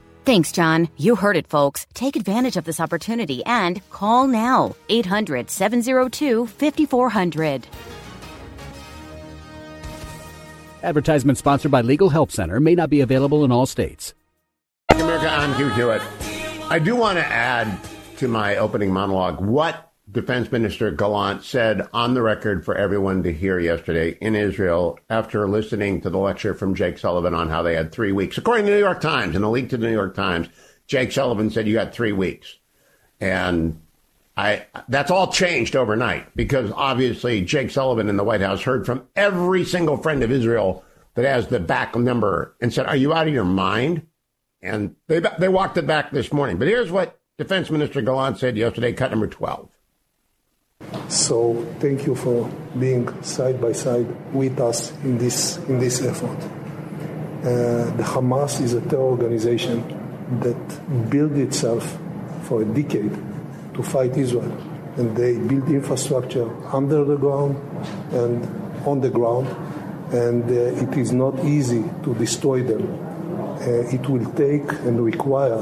Thanks, 0.23 0.51
John. 0.51 0.87
You 0.97 1.15
heard 1.15 1.35
it, 1.35 1.47
folks. 1.47 1.87
Take 1.93 2.15
advantage 2.15 2.55
of 2.55 2.63
this 2.63 2.79
opportunity 2.79 3.43
and 3.45 3.81
call 3.89 4.27
now 4.27 4.75
800 4.89 5.49
702 5.49 6.45
5400. 6.45 7.67
Advertisement 10.83 11.37
sponsored 11.37 11.71
by 11.71 11.81
Legal 11.81 12.09
Help 12.09 12.31
Center 12.31 12.59
may 12.59 12.75
not 12.75 12.89
be 12.89 13.01
available 13.01 13.43
in 13.45 13.51
all 13.51 13.65
states. 13.65 14.13
America, 14.91 15.27
I'm 15.29 15.53
Hugh 15.55 15.69
Hewitt. 15.69 16.01
I 16.69 16.79
do 16.79 16.95
want 16.95 17.17
to 17.17 17.25
add 17.25 17.79
to 18.17 18.27
my 18.27 18.57
opening 18.57 18.91
monologue 18.91 19.41
what 19.41 19.90
Defense 20.11 20.51
Minister 20.51 20.91
Gallant 20.91 21.43
said 21.43 21.87
on 21.93 22.13
the 22.13 22.21
record 22.21 22.65
for 22.65 22.75
everyone 22.75 23.23
to 23.23 23.31
hear 23.31 23.59
yesterday 23.59 24.17
in 24.19 24.35
Israel 24.35 24.99
after 25.09 25.47
listening 25.47 26.01
to 26.01 26.09
the 26.09 26.17
lecture 26.17 26.53
from 26.53 26.75
Jake 26.75 26.97
Sullivan 26.97 27.33
on 27.33 27.47
how 27.47 27.61
they 27.61 27.75
had 27.75 27.91
three 27.91 28.11
weeks. 28.11 28.37
According 28.37 28.65
to 28.65 28.71
the 28.71 28.77
New 28.77 28.83
York 28.83 28.99
Times, 28.99 29.35
in 29.35 29.43
a 29.43 29.49
leak 29.49 29.69
to 29.69 29.77
the 29.77 29.85
New 29.85 29.93
York 29.93 30.13
Times, 30.13 30.49
Jake 30.87 31.13
Sullivan 31.13 31.49
said 31.49 31.65
you 31.65 31.75
got 31.75 31.93
three 31.93 32.11
weeks. 32.11 32.57
And 33.21 33.79
I 34.35 34.65
that's 34.89 35.11
all 35.11 35.31
changed 35.31 35.75
overnight 35.75 36.35
because 36.35 36.71
obviously 36.75 37.41
Jake 37.41 37.69
Sullivan 37.69 38.09
in 38.09 38.17
the 38.17 38.23
White 38.23 38.41
House 38.41 38.61
heard 38.61 38.85
from 38.85 39.07
every 39.15 39.63
single 39.63 39.97
friend 39.97 40.23
of 40.23 40.31
Israel 40.31 40.83
that 41.13 41.25
has 41.25 41.47
the 41.47 41.59
back 41.59 41.95
number 41.95 42.55
and 42.59 42.73
said, 42.73 42.85
"Are 42.85 42.95
you 42.95 43.13
out 43.13 43.27
of 43.27 43.33
your 43.33 43.45
mind?" 43.45 44.07
And 44.61 44.95
they 45.07 45.21
they 45.39 45.47
walked 45.47 45.77
it 45.77 45.87
back 45.87 46.11
this 46.11 46.33
morning. 46.33 46.57
But 46.57 46.67
here's 46.67 46.91
what 46.91 47.19
Defense 47.37 47.69
Minister 47.69 48.01
Gallant 48.01 48.39
said 48.39 48.57
yesterday, 48.57 48.93
cut 48.93 49.11
number 49.11 49.27
12. 49.27 49.69
So 51.07 51.65
thank 51.79 52.05
you 52.05 52.15
for 52.15 52.49
being 52.77 53.21
side 53.23 53.59
by 53.59 53.73
side 53.73 54.07
with 54.33 54.59
us 54.59 54.91
in 55.03 55.17
this 55.17 55.57
in 55.67 55.79
this 55.79 56.01
effort. 56.01 56.37
Uh, 57.41 57.91
the 57.97 58.03
Hamas 58.03 58.61
is 58.61 58.73
a 58.73 58.81
terror 58.81 59.01
organization 59.01 59.83
that 60.39 61.09
built 61.09 61.33
itself 61.33 61.97
for 62.43 62.61
a 62.61 62.65
decade 62.65 63.11
to 63.73 63.83
fight 63.83 64.15
Israel, 64.15 64.51
and 64.97 65.15
they 65.17 65.37
build 65.37 65.67
infrastructure 65.69 66.47
under 66.73 67.03
the 67.03 67.17
ground 67.17 67.57
and 68.13 68.45
on 68.85 69.01
the 69.01 69.09
ground, 69.09 69.47
and 70.13 70.43
uh, 70.49 70.83
it 70.83 70.97
is 70.97 71.11
not 71.11 71.43
easy 71.43 71.83
to 72.03 72.13
destroy 72.15 72.63
them. 72.63 72.83
Uh, 73.59 73.95
it 73.95 74.07
will 74.07 74.25
take 74.33 74.71
and 74.85 75.03
require 75.03 75.59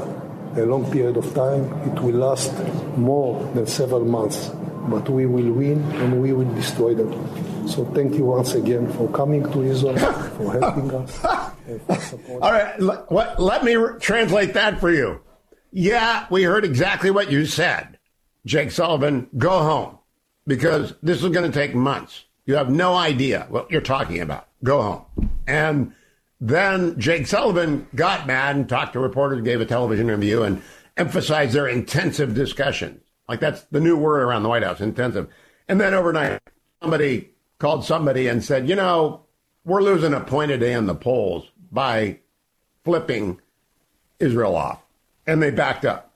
a 0.56 0.64
long 0.66 0.90
period 0.90 1.16
of 1.16 1.34
time. 1.34 1.64
It 1.90 2.00
will 2.00 2.14
last 2.14 2.52
more 2.96 3.42
than 3.54 3.66
several 3.66 4.04
months 4.04 4.50
but 4.88 5.08
we 5.08 5.26
will 5.26 5.52
win 5.52 5.82
and 5.92 6.20
we 6.20 6.32
will 6.32 6.52
destroy 6.54 6.94
them. 6.94 7.68
So 7.68 7.84
thank 7.86 8.14
you 8.14 8.24
once 8.24 8.54
again 8.54 8.90
for 8.92 9.08
coming 9.10 9.42
to 9.52 9.62
Israel, 9.62 9.96
for 9.98 10.58
helping 10.58 10.90
us. 10.94 11.24
All 12.42 12.52
right, 12.52 12.80
let, 12.80 13.40
let 13.40 13.64
me 13.64 13.76
re- 13.76 13.98
translate 14.00 14.54
that 14.54 14.80
for 14.80 14.90
you. 14.90 15.20
Yeah, 15.72 16.26
we 16.30 16.42
heard 16.42 16.64
exactly 16.64 17.10
what 17.10 17.30
you 17.30 17.46
said. 17.46 17.98
Jake 18.44 18.70
Sullivan, 18.70 19.28
go 19.36 19.62
home 19.62 19.98
because 20.46 20.94
this 21.02 21.22
is 21.22 21.28
going 21.28 21.50
to 21.50 21.56
take 21.56 21.74
months. 21.74 22.24
You 22.46 22.56
have 22.56 22.70
no 22.70 22.96
idea 22.96 23.46
what 23.50 23.70
you're 23.70 23.80
talking 23.80 24.20
about. 24.20 24.48
Go 24.64 24.82
home. 24.82 25.30
And 25.46 25.94
then 26.40 26.98
Jake 26.98 27.26
Sullivan 27.26 27.86
got 27.94 28.26
mad 28.26 28.56
and 28.56 28.68
talked 28.68 28.94
to 28.94 28.98
reporters, 29.00 29.42
gave 29.42 29.60
a 29.60 29.66
television 29.66 30.06
interview, 30.08 30.42
and 30.42 30.62
emphasized 30.96 31.52
their 31.52 31.68
intensive 31.68 32.34
discussions. 32.34 33.00
Like 33.30 33.38
that's 33.38 33.62
the 33.70 33.78
new 33.78 33.96
word 33.96 34.22
around 34.22 34.42
the 34.42 34.48
White 34.48 34.64
House, 34.64 34.80
intensive. 34.80 35.28
And 35.68 35.80
then 35.80 35.94
overnight, 35.94 36.40
somebody 36.82 37.30
called 37.60 37.84
somebody 37.84 38.26
and 38.26 38.42
said, 38.42 38.68
you 38.68 38.74
know, 38.74 39.24
we're 39.64 39.82
losing 39.82 40.12
a 40.12 40.20
point 40.20 40.50
a 40.50 40.58
day 40.58 40.72
in 40.72 40.86
the 40.86 40.96
polls 40.96 41.48
by 41.70 42.18
flipping 42.84 43.40
Israel 44.18 44.56
off. 44.56 44.82
And 45.28 45.40
they 45.40 45.52
backed 45.52 45.84
up. 45.84 46.12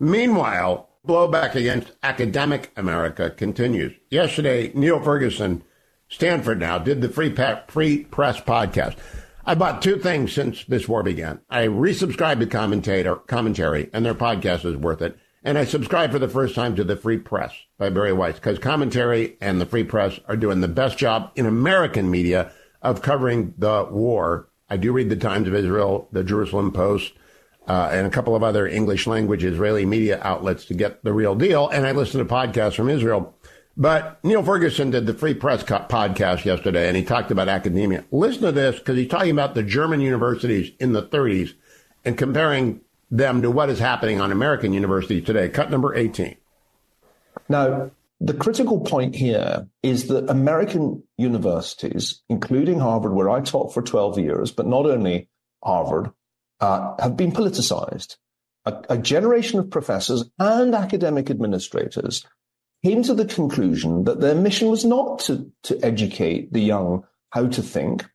Meanwhile, 0.00 0.88
blowback 1.06 1.54
against 1.54 1.92
academic 2.02 2.72
America 2.78 3.28
continues. 3.28 3.92
Yesterday, 4.08 4.72
Niall 4.72 5.02
Ferguson, 5.02 5.64
Stanford 6.08 6.60
now, 6.60 6.78
did 6.78 7.02
the 7.02 7.10
Free, 7.10 7.28
Press 7.28 8.40
podcast. 8.40 8.96
I 9.44 9.54
bought 9.54 9.82
two 9.82 9.98
things 9.98 10.32
since 10.32 10.64
this 10.64 10.88
war 10.88 11.02
began. 11.02 11.42
I 11.50 11.66
resubscribed 11.66 12.40
to 12.40 12.46
commentator, 12.46 13.16
commentary, 13.16 13.90
and 13.92 14.02
their 14.02 14.14
podcast 14.14 14.64
is 14.64 14.76
worth 14.76 15.02
it. 15.02 15.18
And 15.46 15.58
I 15.58 15.66
subscribe 15.66 16.10
for 16.10 16.18
the 16.18 16.26
first 16.26 16.54
time 16.54 16.74
to 16.76 16.84
the 16.84 16.96
Free 16.96 17.18
Press 17.18 17.52
by 17.76 17.90
Bari 17.90 18.14
Weiss 18.14 18.36
because 18.36 18.58
commentary 18.58 19.36
and 19.42 19.60
the 19.60 19.66
Free 19.66 19.84
Press 19.84 20.18
are 20.26 20.38
doing 20.38 20.62
the 20.62 20.68
best 20.68 20.96
job 20.96 21.30
in 21.36 21.44
American 21.44 22.10
media 22.10 22.50
of 22.80 23.02
covering 23.02 23.52
the 23.58 23.86
war. 23.90 24.48
I 24.70 24.78
do 24.78 24.90
read 24.90 25.10
the 25.10 25.16
Times 25.16 25.46
of 25.46 25.54
Israel, 25.54 26.08
the 26.12 26.24
Jerusalem 26.24 26.72
Post, 26.72 27.12
uh, 27.68 27.90
and 27.92 28.06
a 28.06 28.10
couple 28.10 28.34
of 28.34 28.42
other 28.42 28.66
English 28.66 29.06
language 29.06 29.44
Israeli 29.44 29.84
media 29.84 30.18
outlets 30.22 30.64
to 30.66 30.74
get 30.74 31.04
the 31.04 31.12
real 31.12 31.34
deal. 31.34 31.68
And 31.68 31.86
I 31.86 31.92
listen 31.92 32.26
to 32.26 32.34
podcasts 32.34 32.76
from 32.76 32.88
Israel. 32.88 33.34
But 33.76 34.24
Niall 34.24 34.44
Ferguson 34.44 34.90
did 34.90 35.04
the 35.04 35.14
Free 35.14 35.34
Press 35.34 35.62
podcast 35.62 36.46
yesterday, 36.46 36.88
and 36.88 36.96
he 36.96 37.04
talked 37.04 37.30
about 37.30 37.48
academia. 37.48 38.04
Listen 38.10 38.42
to 38.42 38.52
this 38.52 38.78
because 38.78 38.96
he's 38.96 39.08
talking 39.08 39.32
about 39.32 39.54
the 39.54 39.62
German 39.62 40.00
universities 40.00 40.72
in 40.78 40.94
the 40.94 41.02
30s 41.02 41.52
and 42.02 42.16
comparing 42.16 42.80
them 43.10 43.42
to 43.42 43.50
what 43.50 43.70
is 43.70 43.78
happening 43.78 44.20
on 44.20 44.32
American 44.32 44.72
universities 44.72 45.24
today. 45.24 45.48
Cut 45.48 45.70
number 45.70 45.94
18. 45.94 46.36
Now, 47.48 47.90
the 48.20 48.34
critical 48.34 48.80
point 48.80 49.14
here 49.14 49.68
is 49.82 50.08
that 50.08 50.30
American 50.30 51.02
universities, 51.18 52.22
including 52.28 52.78
Harvard, 52.78 53.12
where 53.12 53.28
I 53.28 53.40
taught 53.40 53.74
for 53.74 53.82
12 53.82 54.18
years, 54.18 54.50
but 54.50 54.66
not 54.66 54.86
only 54.86 55.28
Harvard, 55.62 56.10
uh, 56.60 56.94
have 57.00 57.16
been 57.16 57.32
politicized. 57.32 58.16
A, 58.64 58.82
a 58.90 58.98
generation 58.98 59.58
of 59.58 59.70
professors 59.70 60.24
and 60.38 60.74
academic 60.74 61.28
administrators 61.28 62.24
came 62.84 63.02
to 63.02 63.14
the 63.14 63.26
conclusion 63.26 64.04
that 64.04 64.20
their 64.20 64.34
mission 64.34 64.68
was 64.68 64.84
not 64.84 65.18
to, 65.18 65.50
to 65.64 65.78
educate 65.84 66.52
the 66.52 66.60
young 66.60 67.04
how 67.30 67.48
to 67.48 67.62
think, 67.62 68.06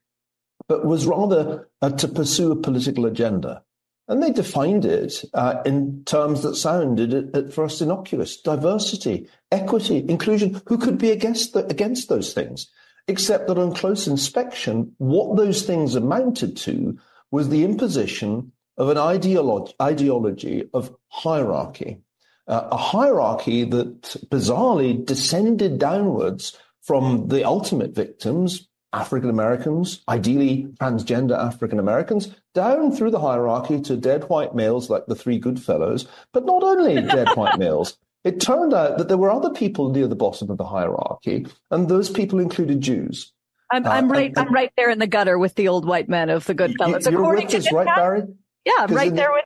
but 0.66 0.86
was 0.86 1.06
rather 1.06 1.68
uh, 1.82 1.90
to 1.90 2.08
pursue 2.08 2.52
a 2.52 2.56
political 2.56 3.04
agenda. 3.04 3.62
And 4.10 4.20
they 4.20 4.32
defined 4.32 4.84
it 4.84 5.24
uh, 5.34 5.62
in 5.64 6.02
terms 6.04 6.42
that 6.42 6.56
sounded 6.56 7.14
at, 7.34 7.52
first 7.54 7.80
innocuous 7.80 8.36
diversity, 8.36 9.28
equity, 9.52 10.04
inclusion. 10.08 10.60
Who 10.66 10.78
could 10.78 10.98
be 10.98 11.12
against, 11.12 11.52
the, 11.52 11.64
against 11.66 12.08
those 12.08 12.32
things? 12.32 12.66
Except 13.06 13.46
that 13.46 13.56
on 13.56 13.72
close 13.72 14.08
inspection, 14.08 14.92
what 14.98 15.36
those 15.36 15.62
things 15.62 15.94
amounted 15.94 16.56
to 16.58 16.98
was 17.30 17.50
the 17.50 17.64
imposition 17.64 18.50
of 18.76 18.88
an 18.88 18.96
ideolo- 18.96 19.72
ideology 19.80 20.68
of 20.74 20.92
hierarchy, 21.06 22.00
uh, 22.48 22.66
a 22.72 22.76
hierarchy 22.76 23.62
that 23.62 24.02
bizarrely 24.28 25.06
descended 25.06 25.78
downwards 25.78 26.58
from 26.82 27.28
the 27.28 27.44
ultimate 27.44 27.94
victims, 27.94 28.66
African 28.92 29.30
Americans, 29.30 30.02
ideally 30.08 30.66
transgender 30.80 31.38
African 31.38 31.78
Americans, 31.78 32.34
down 32.54 32.92
through 32.92 33.10
the 33.10 33.20
hierarchy 33.20 33.80
to 33.82 33.96
dead 33.96 34.24
white 34.28 34.54
males 34.54 34.90
like 34.90 35.06
the 35.06 35.14
three 35.14 35.38
good 35.38 35.62
fellows, 35.62 36.06
but 36.32 36.44
not 36.44 36.62
only 36.62 36.94
dead 37.02 37.28
white 37.34 37.58
males. 37.58 37.98
It 38.22 38.40
turned 38.40 38.74
out 38.74 38.98
that 38.98 39.08
there 39.08 39.16
were 39.16 39.30
other 39.30 39.50
people 39.50 39.90
near 39.90 40.06
the 40.06 40.14
bottom 40.14 40.50
of 40.50 40.58
the 40.58 40.66
hierarchy, 40.66 41.46
and 41.70 41.88
those 41.88 42.10
people 42.10 42.38
included 42.38 42.82
Jews. 42.82 43.32
I'm, 43.70 43.86
I'm 43.86 44.10
uh, 44.10 44.14
right. 44.14 44.32
And, 44.36 44.48
I'm 44.48 44.52
right 44.52 44.72
there 44.76 44.90
in 44.90 44.98
the 44.98 45.06
gutter 45.06 45.38
with 45.38 45.54
the 45.54 45.68
old 45.68 45.86
white 45.86 46.08
men 46.08 46.28
of 46.28 46.44
the 46.44 46.54
good 46.54 46.74
fellows. 46.76 47.06
You're 47.06 47.20
According 47.20 47.46
with 47.46 47.54
us, 47.54 47.72
right, 47.72 47.86
Bari? 47.86 48.22
Yeah, 48.66 48.86
right 48.90 49.14
there 49.14 49.32
with. 49.32 49.44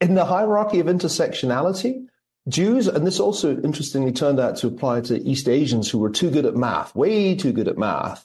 In 0.00 0.14
the 0.14 0.24
hierarchy 0.24 0.78
of 0.78 0.86
intersectionality, 0.86 2.06
Jews, 2.48 2.86
and 2.86 3.06
this 3.06 3.18
also 3.18 3.60
interestingly 3.60 4.12
turned 4.12 4.38
out 4.38 4.56
to 4.58 4.68
apply 4.68 5.00
to 5.02 5.18
East 5.18 5.48
Asians 5.48 5.90
who 5.90 5.98
were 5.98 6.10
too 6.10 6.30
good 6.30 6.46
at 6.46 6.54
math, 6.54 6.94
way 6.94 7.34
too 7.34 7.52
good 7.52 7.66
at 7.66 7.78
math, 7.78 8.24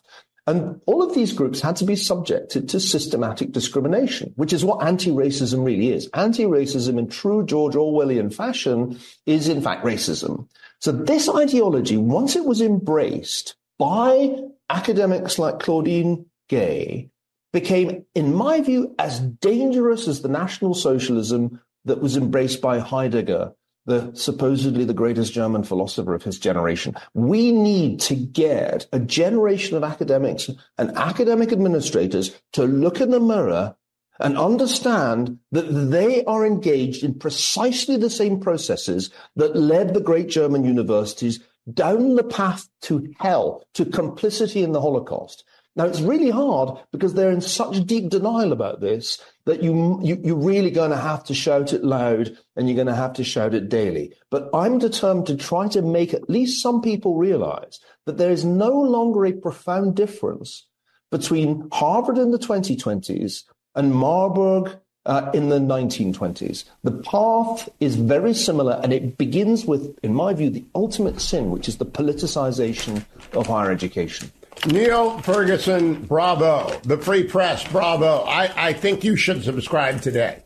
and 0.51 0.81
all 0.85 1.01
of 1.01 1.15
these 1.15 1.31
groups 1.31 1.61
had 1.61 1.77
to 1.77 1.85
be 1.85 1.95
subjected 1.95 2.67
to 2.67 2.79
systematic 2.81 3.53
discrimination, 3.53 4.33
which 4.35 4.51
is 4.51 4.65
what 4.65 4.85
anti-racism 4.85 5.63
really 5.65 5.91
is. 5.93 6.09
Anti-racism 6.13 6.99
in 6.99 7.07
true 7.07 7.45
George 7.45 7.75
Orwellian 7.75 8.33
fashion 8.33 8.99
is 9.25 9.47
in 9.47 9.61
fact 9.61 9.85
racism. 9.85 10.49
So 10.79 10.91
this 10.91 11.29
ideology, 11.29 11.95
once 11.95 12.35
it 12.35 12.43
was 12.43 12.59
embraced 12.59 13.55
by 13.79 14.35
academics 14.69 15.39
like 15.39 15.61
Claudine 15.61 16.25
Gay, 16.49 17.09
became, 17.53 18.05
in 18.13 18.35
my 18.35 18.59
view, 18.59 18.93
as 18.99 19.21
dangerous 19.21 20.09
as 20.09 20.21
the 20.21 20.27
National 20.27 20.73
Socialism 20.73 21.61
that 21.85 22.01
was 22.01 22.17
embraced 22.17 22.61
by 22.61 22.79
Heidegger 22.79 23.53
the 23.85 24.11
supposedly 24.13 24.85
the 24.85 24.93
greatest 24.93 25.33
German 25.33 25.63
philosopher 25.63 26.13
of 26.13 26.23
his 26.23 26.37
generation. 26.37 26.95
We 27.13 27.51
need 27.51 27.99
to 28.01 28.15
get 28.15 28.87
a 28.91 28.99
generation 28.99 29.75
of 29.75 29.83
academics 29.83 30.49
and 30.77 30.91
academic 30.97 31.51
administrators 31.51 32.31
to 32.53 32.63
look 32.63 33.01
in 33.01 33.11
the 33.11 33.19
mirror 33.19 33.75
and 34.19 34.37
understand 34.37 35.39
that 35.51 35.63
they 35.63 36.23
are 36.25 36.45
engaged 36.45 37.03
in 37.03 37.17
precisely 37.17 37.97
the 37.97 38.09
same 38.09 38.39
processes 38.39 39.09
that 39.35 39.55
led 39.55 39.93
the 39.93 39.99
great 39.99 40.29
German 40.29 40.63
universities 40.63 41.39
down 41.73 42.15
the 42.15 42.23
path 42.23 42.67
to 42.81 43.11
hell, 43.19 43.63
to 43.73 43.85
complicity 43.85 44.63
in 44.63 44.71
the 44.71 44.81
Holocaust. 44.81 45.43
Now 45.75 45.85
it's 45.85 46.01
really 46.01 46.29
hard 46.29 46.77
because 46.91 47.13
they're 47.13 47.31
in 47.31 47.41
such 47.41 47.85
deep 47.85 48.09
denial 48.09 48.51
about 48.51 48.81
this 48.81 49.19
that 49.45 49.63
you, 49.63 49.99
you 50.03 50.19
you're 50.23 50.35
really 50.35 50.71
going 50.71 50.91
to 50.91 50.97
have 50.97 51.23
to 51.25 51.33
shout 51.33 51.73
it 51.73 51.83
loud 51.83 52.37
and 52.55 52.67
you're 52.67 52.75
going 52.75 52.87
to 52.87 52.95
have 52.95 53.13
to 53.13 53.23
shout 53.23 53.53
it 53.53 53.69
daily. 53.69 54.13
But 54.29 54.49
I'm 54.53 54.79
determined 54.79 55.27
to 55.27 55.37
try 55.37 55.67
to 55.69 55.81
make 55.81 56.13
at 56.13 56.29
least 56.29 56.61
some 56.61 56.81
people 56.81 57.17
realize 57.17 57.79
that 58.05 58.17
there 58.17 58.31
is 58.31 58.45
no 58.45 58.69
longer 58.69 59.25
a 59.25 59.33
profound 59.33 59.95
difference 59.95 60.67
between 61.09 61.67
Harvard 61.71 62.17
in 62.17 62.31
the 62.31 62.39
2020s 62.39 63.43
and 63.75 63.93
Marburg 63.93 64.77
uh, 65.05 65.31
in 65.33 65.49
the 65.49 65.59
1920s. 65.59 66.65
The 66.83 66.91
path 66.91 67.69
is 67.79 67.95
very 67.95 68.33
similar, 68.33 68.79
and 68.83 68.93
it 68.93 69.17
begins 69.17 69.65
with, 69.65 69.97
in 70.03 70.13
my 70.13 70.33
view, 70.33 70.49
the 70.49 70.65
ultimate 70.75 71.19
sin, 71.19 71.49
which 71.49 71.67
is 71.67 71.77
the 71.77 71.85
politicization 71.85 73.03
of 73.33 73.47
higher 73.47 73.71
education. 73.71 74.31
Niall 74.67 75.19
Ferguson, 75.21 76.03
bravo. 76.03 76.79
The 76.83 76.97
Free 76.97 77.23
Press, 77.23 77.67
bravo. 77.71 78.23
I, 78.23 78.51
I 78.55 78.73
think 78.73 79.03
you 79.03 79.15
should 79.15 79.43
subscribe 79.43 80.01
today. 80.01 80.43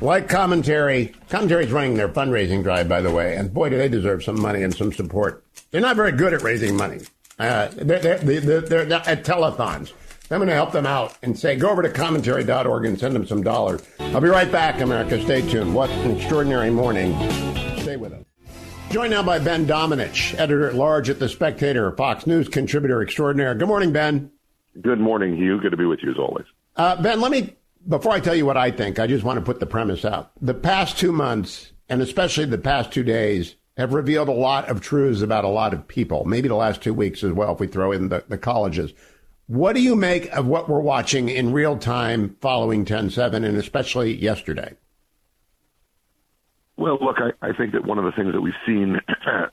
Like 0.00 0.28
commentary. 0.28 1.14
Commentary's 1.28 1.70
running 1.70 1.94
their 1.94 2.08
fundraising 2.08 2.62
drive, 2.62 2.88
by 2.88 3.02
the 3.02 3.10
way, 3.10 3.36
and 3.36 3.52
boy, 3.52 3.68
do 3.68 3.76
they 3.76 3.88
deserve 3.88 4.24
some 4.24 4.40
money 4.40 4.62
and 4.62 4.74
some 4.74 4.92
support. 4.92 5.44
They're 5.70 5.80
not 5.80 5.96
very 5.96 6.12
good 6.12 6.32
at 6.32 6.42
raising 6.42 6.74
money. 6.74 7.00
Uh, 7.38 7.68
they're, 7.74 7.98
they're, 7.98 8.18
they're, 8.18 8.60
they're, 8.60 8.92
at 8.92 9.24
telethons. 9.24 9.92
I'm 10.30 10.38
going 10.38 10.48
to 10.48 10.54
help 10.54 10.70
them 10.70 10.86
out 10.86 11.18
and 11.22 11.36
say, 11.36 11.56
go 11.56 11.70
over 11.70 11.82
to 11.82 11.90
commentary.org 11.90 12.86
and 12.86 12.98
send 12.98 13.16
them 13.16 13.26
some 13.26 13.42
dollars. 13.42 13.82
I'll 13.98 14.20
be 14.20 14.28
right 14.28 14.50
back, 14.50 14.80
America. 14.80 15.20
Stay 15.22 15.42
tuned. 15.42 15.74
What 15.74 15.90
an 15.90 16.12
extraordinary 16.12 16.70
morning. 16.70 17.12
Stay 17.80 17.96
with 17.96 18.12
us. 18.12 18.29
Joined 18.90 19.12
now 19.12 19.22
by 19.22 19.38
Ben 19.38 19.66
Domenech, 19.66 20.34
editor 20.36 20.66
at 20.68 20.74
large 20.74 21.08
at 21.08 21.20
The 21.20 21.28
Spectator, 21.28 21.92
Fox 21.92 22.26
News 22.26 22.48
contributor 22.48 23.00
extraordinaire. 23.00 23.54
Good 23.54 23.68
morning, 23.68 23.92
Ben. 23.92 24.32
Good 24.80 24.98
morning, 24.98 25.36
Hugh. 25.36 25.60
Good 25.60 25.70
to 25.70 25.76
be 25.76 25.84
with 25.84 26.00
you 26.02 26.10
as 26.10 26.18
always. 26.18 26.44
Uh, 26.74 27.00
ben, 27.00 27.20
let 27.20 27.30
me, 27.30 27.54
before 27.86 28.10
I 28.10 28.18
tell 28.18 28.34
you 28.34 28.44
what 28.44 28.56
I 28.56 28.72
think, 28.72 28.98
I 28.98 29.06
just 29.06 29.22
want 29.22 29.38
to 29.38 29.44
put 29.44 29.60
the 29.60 29.66
premise 29.66 30.04
out. 30.04 30.32
The 30.42 30.54
past 30.54 30.98
two 30.98 31.12
months, 31.12 31.70
and 31.88 32.02
especially 32.02 32.46
the 32.46 32.58
past 32.58 32.90
two 32.90 33.04
days, 33.04 33.54
have 33.76 33.94
revealed 33.94 34.28
a 34.28 34.32
lot 34.32 34.68
of 34.68 34.80
truths 34.80 35.22
about 35.22 35.44
a 35.44 35.48
lot 35.48 35.72
of 35.72 35.86
people, 35.86 36.24
maybe 36.24 36.48
the 36.48 36.56
last 36.56 36.82
two 36.82 36.92
weeks 36.92 37.22
as 37.22 37.30
well, 37.30 37.52
if 37.52 37.60
we 37.60 37.68
throw 37.68 37.92
in 37.92 38.08
the, 38.08 38.24
the 38.26 38.38
colleges. 38.38 38.92
What 39.46 39.76
do 39.76 39.82
you 39.82 39.94
make 39.94 40.28
of 40.36 40.46
what 40.46 40.68
we're 40.68 40.80
watching 40.80 41.28
in 41.28 41.52
real 41.52 41.78
time 41.78 42.36
following 42.40 42.84
10 42.84 43.10
7 43.10 43.44
and 43.44 43.56
especially 43.56 44.16
yesterday? 44.16 44.74
Well, 46.80 46.96
look, 46.98 47.18
I, 47.18 47.46
I 47.46 47.52
think 47.52 47.74
that 47.74 47.84
one 47.84 47.98
of 47.98 48.04
the 48.04 48.12
things 48.12 48.32
that 48.32 48.40
we've 48.40 48.54
seen 48.66 48.98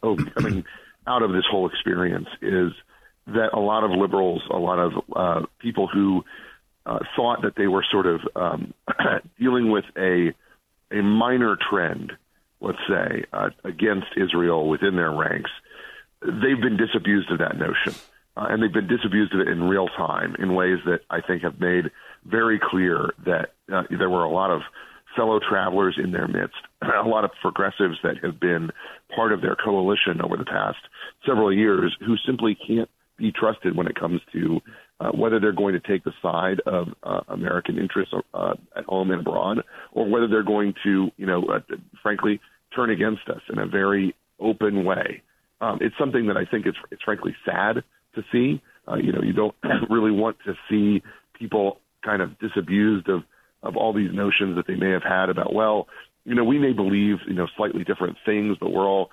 coming 0.34 0.64
out 1.06 1.24
of 1.24 1.34
this 1.34 1.44
whole 1.52 1.68
experience 1.68 2.30
is 2.42 2.72
that 3.28 3.50
a 3.52 3.60
lot 3.60 3.84
of 3.84 3.92
liberals, 3.92 4.42
a 4.50 4.58
lot 4.58 4.80
of 4.80 4.94
uh, 5.14 5.46
people 5.60 5.88
who 5.88 6.24
uh, 6.86 7.00
thought 7.18 7.42
that 7.42 7.58
they 7.58 7.68
were 7.68 7.84
sort 7.92 8.06
of 8.06 8.22
um, 8.34 8.74
dealing 9.40 9.70
with 9.70 9.84
a 9.98 10.34
a 10.90 11.04
minor 11.04 11.58
trend, 11.70 12.14
let's 12.62 12.78
say, 12.88 13.26
uh, 13.34 13.50
against 13.66 14.08
Israel 14.16 14.70
within 14.70 14.96
their 14.96 15.12
ranks, 15.12 15.52
they've 16.22 16.62
been 16.62 16.78
disabused 16.78 17.30
of 17.30 17.40
that 17.40 17.58
notion. 17.58 17.94
Uh, 18.38 18.48
and 18.52 18.64
they've 18.64 18.72
been 18.72 18.88
disabused 18.88 19.34
of 19.34 19.42
it 19.42 19.50
in 19.50 19.64
real 19.64 19.90
time 19.90 20.38
in 20.40 20.56
ways 20.56 20.78
that 20.86 21.02
I 21.10 21.20
think 21.20 21.42
have 21.42 21.60
made 21.60 21.92
very 22.24 22.58
clear 22.58 23.10
that 23.26 23.52
uh, 23.70 23.84
there 23.90 24.10
were 24.10 24.24
a 24.24 24.30
lot 24.30 24.50
of 24.50 24.62
fellow 25.18 25.40
travelers 25.40 26.00
in 26.02 26.12
their 26.12 26.28
midst, 26.28 26.56
a 26.82 27.08
lot 27.08 27.26
of 27.26 27.32
progressives 27.42 27.98
that 28.04 28.16
have 28.24 28.40
been 28.40 28.70
part 29.14 29.34
of 29.34 29.42
their 29.42 29.56
coalition 29.56 30.22
over 30.24 30.38
the 30.38 30.46
past 30.46 30.78
several 31.26 31.52
years 31.52 31.94
who 32.06 32.16
simply 32.26 32.56
can't 32.68 32.90
be 33.18 33.32
trusted 33.32 33.76
when 33.76 33.88
it 33.88 34.00
comes 34.00 34.22
to 34.32 34.62
uh, 35.00 35.10
whether 35.12 35.40
they're 35.40 35.52
going 35.52 35.74
to 35.74 35.80
take 35.80 36.04
the 36.04 36.14
side 36.22 36.60
of 36.66 36.88
uh, 37.04 37.22
American 37.30 37.78
interests 37.78 38.14
uh, 38.34 38.54
at 38.76 38.86
home 38.86 39.12
and 39.12 39.22
abroad, 39.22 39.60
or 39.92 40.10
whether 40.10 40.28
they're 40.28 40.44
going 40.44 40.74
to, 40.84 41.10
you 41.18 41.26
know, 41.26 41.44
uh, 41.46 41.60
frankly, 42.02 42.40
turn 42.76 42.90
against 42.90 43.28
us 43.30 43.42
in 43.52 43.60
a 43.60 43.66
very 43.66 44.16
open 44.40 44.86
way. 44.86 45.22
Um, 45.62 45.80
it's 45.82 45.96
something 46.00 46.28
that 46.28 46.38
I 46.38 46.46
think 46.46 46.66
it's, 46.66 46.78
it's 46.92 47.02
frankly 47.04 47.36
sad 47.46 47.84
to 48.16 48.24
see. 48.32 48.62
Uh, 48.88 48.96
you 48.96 49.12
know, 49.12 49.22
you 49.22 49.34
don't 49.34 49.56
really 49.90 50.12
want 50.12 50.38
to 50.46 50.54
see 50.70 51.04
people 51.38 51.80
kind 52.04 52.22
of 52.22 52.38
disabused 52.40 53.10
of 53.10 53.24
of 53.64 53.76
all 53.76 53.94
these 53.94 54.14
notions 54.14 54.56
that 54.56 54.68
they 54.68 54.76
may 54.76 54.92
have 54.92 55.04
had 55.04 55.30
about, 55.30 55.54
well, 55.54 55.88
you 56.26 56.36
know, 56.36 56.44
we 56.44 56.60
may 56.60 56.74
believe, 56.74 57.18
you 57.28 57.34
know, 57.34 57.48
slightly 57.56 57.84
different 57.84 58.18
things, 58.26 58.58
but 58.60 58.72
we're 58.72 58.86
all 58.86 59.10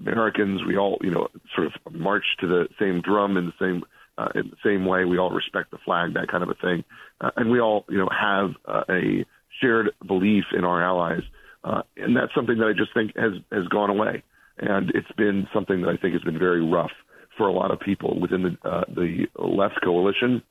Americans. 0.00 0.62
We 0.64 0.76
all, 0.76 0.98
you 1.02 1.10
know, 1.10 1.28
sort 1.54 1.66
of 1.66 1.92
march 1.92 2.24
to 2.40 2.48
the 2.48 2.68
same 2.78 3.00
drum 3.00 3.36
in 3.36 3.46
the 3.46 3.52
same 3.60 3.84
uh, 4.16 4.28
in 4.34 4.50
the 4.50 4.56
same 4.64 4.86
way. 4.86 5.04
We 5.04 5.18
all 5.18 5.30
respect 5.30 5.70
the 5.70 5.78
flag, 5.78 6.14
that 6.14 6.28
kind 6.28 6.42
of 6.42 6.48
a 6.48 6.54
thing, 6.54 6.84
uh, 7.20 7.30
and 7.36 7.50
we 7.50 7.60
all, 7.60 7.84
you 7.88 7.98
know, 7.98 8.08
have 8.08 8.54
uh, 8.64 8.84
a 8.88 9.24
shared 9.60 9.90
belief 10.06 10.44
in 10.56 10.64
our 10.64 10.82
allies, 10.82 11.22
uh, 11.64 11.82
and 11.96 12.16
that's 12.16 12.34
something 12.34 12.58
that 12.58 12.66
I 12.66 12.72
just 12.72 12.94
think 12.94 13.16
has 13.16 13.32
has 13.52 13.66
gone 13.68 13.90
away, 13.90 14.22
and 14.58 14.90
it's 14.94 15.10
been 15.16 15.46
something 15.52 15.82
that 15.82 15.88
I 15.88 15.96
think 15.96 16.14
has 16.14 16.22
been 16.22 16.38
very 16.38 16.64
rough 16.64 16.92
for 17.36 17.48
a 17.48 17.52
lot 17.52 17.70
of 17.70 17.80
people 17.80 18.18
within 18.20 18.42
the 18.42 18.68
uh, 18.68 18.84
the 18.88 19.26
left 19.36 19.80
coalition 19.82 20.42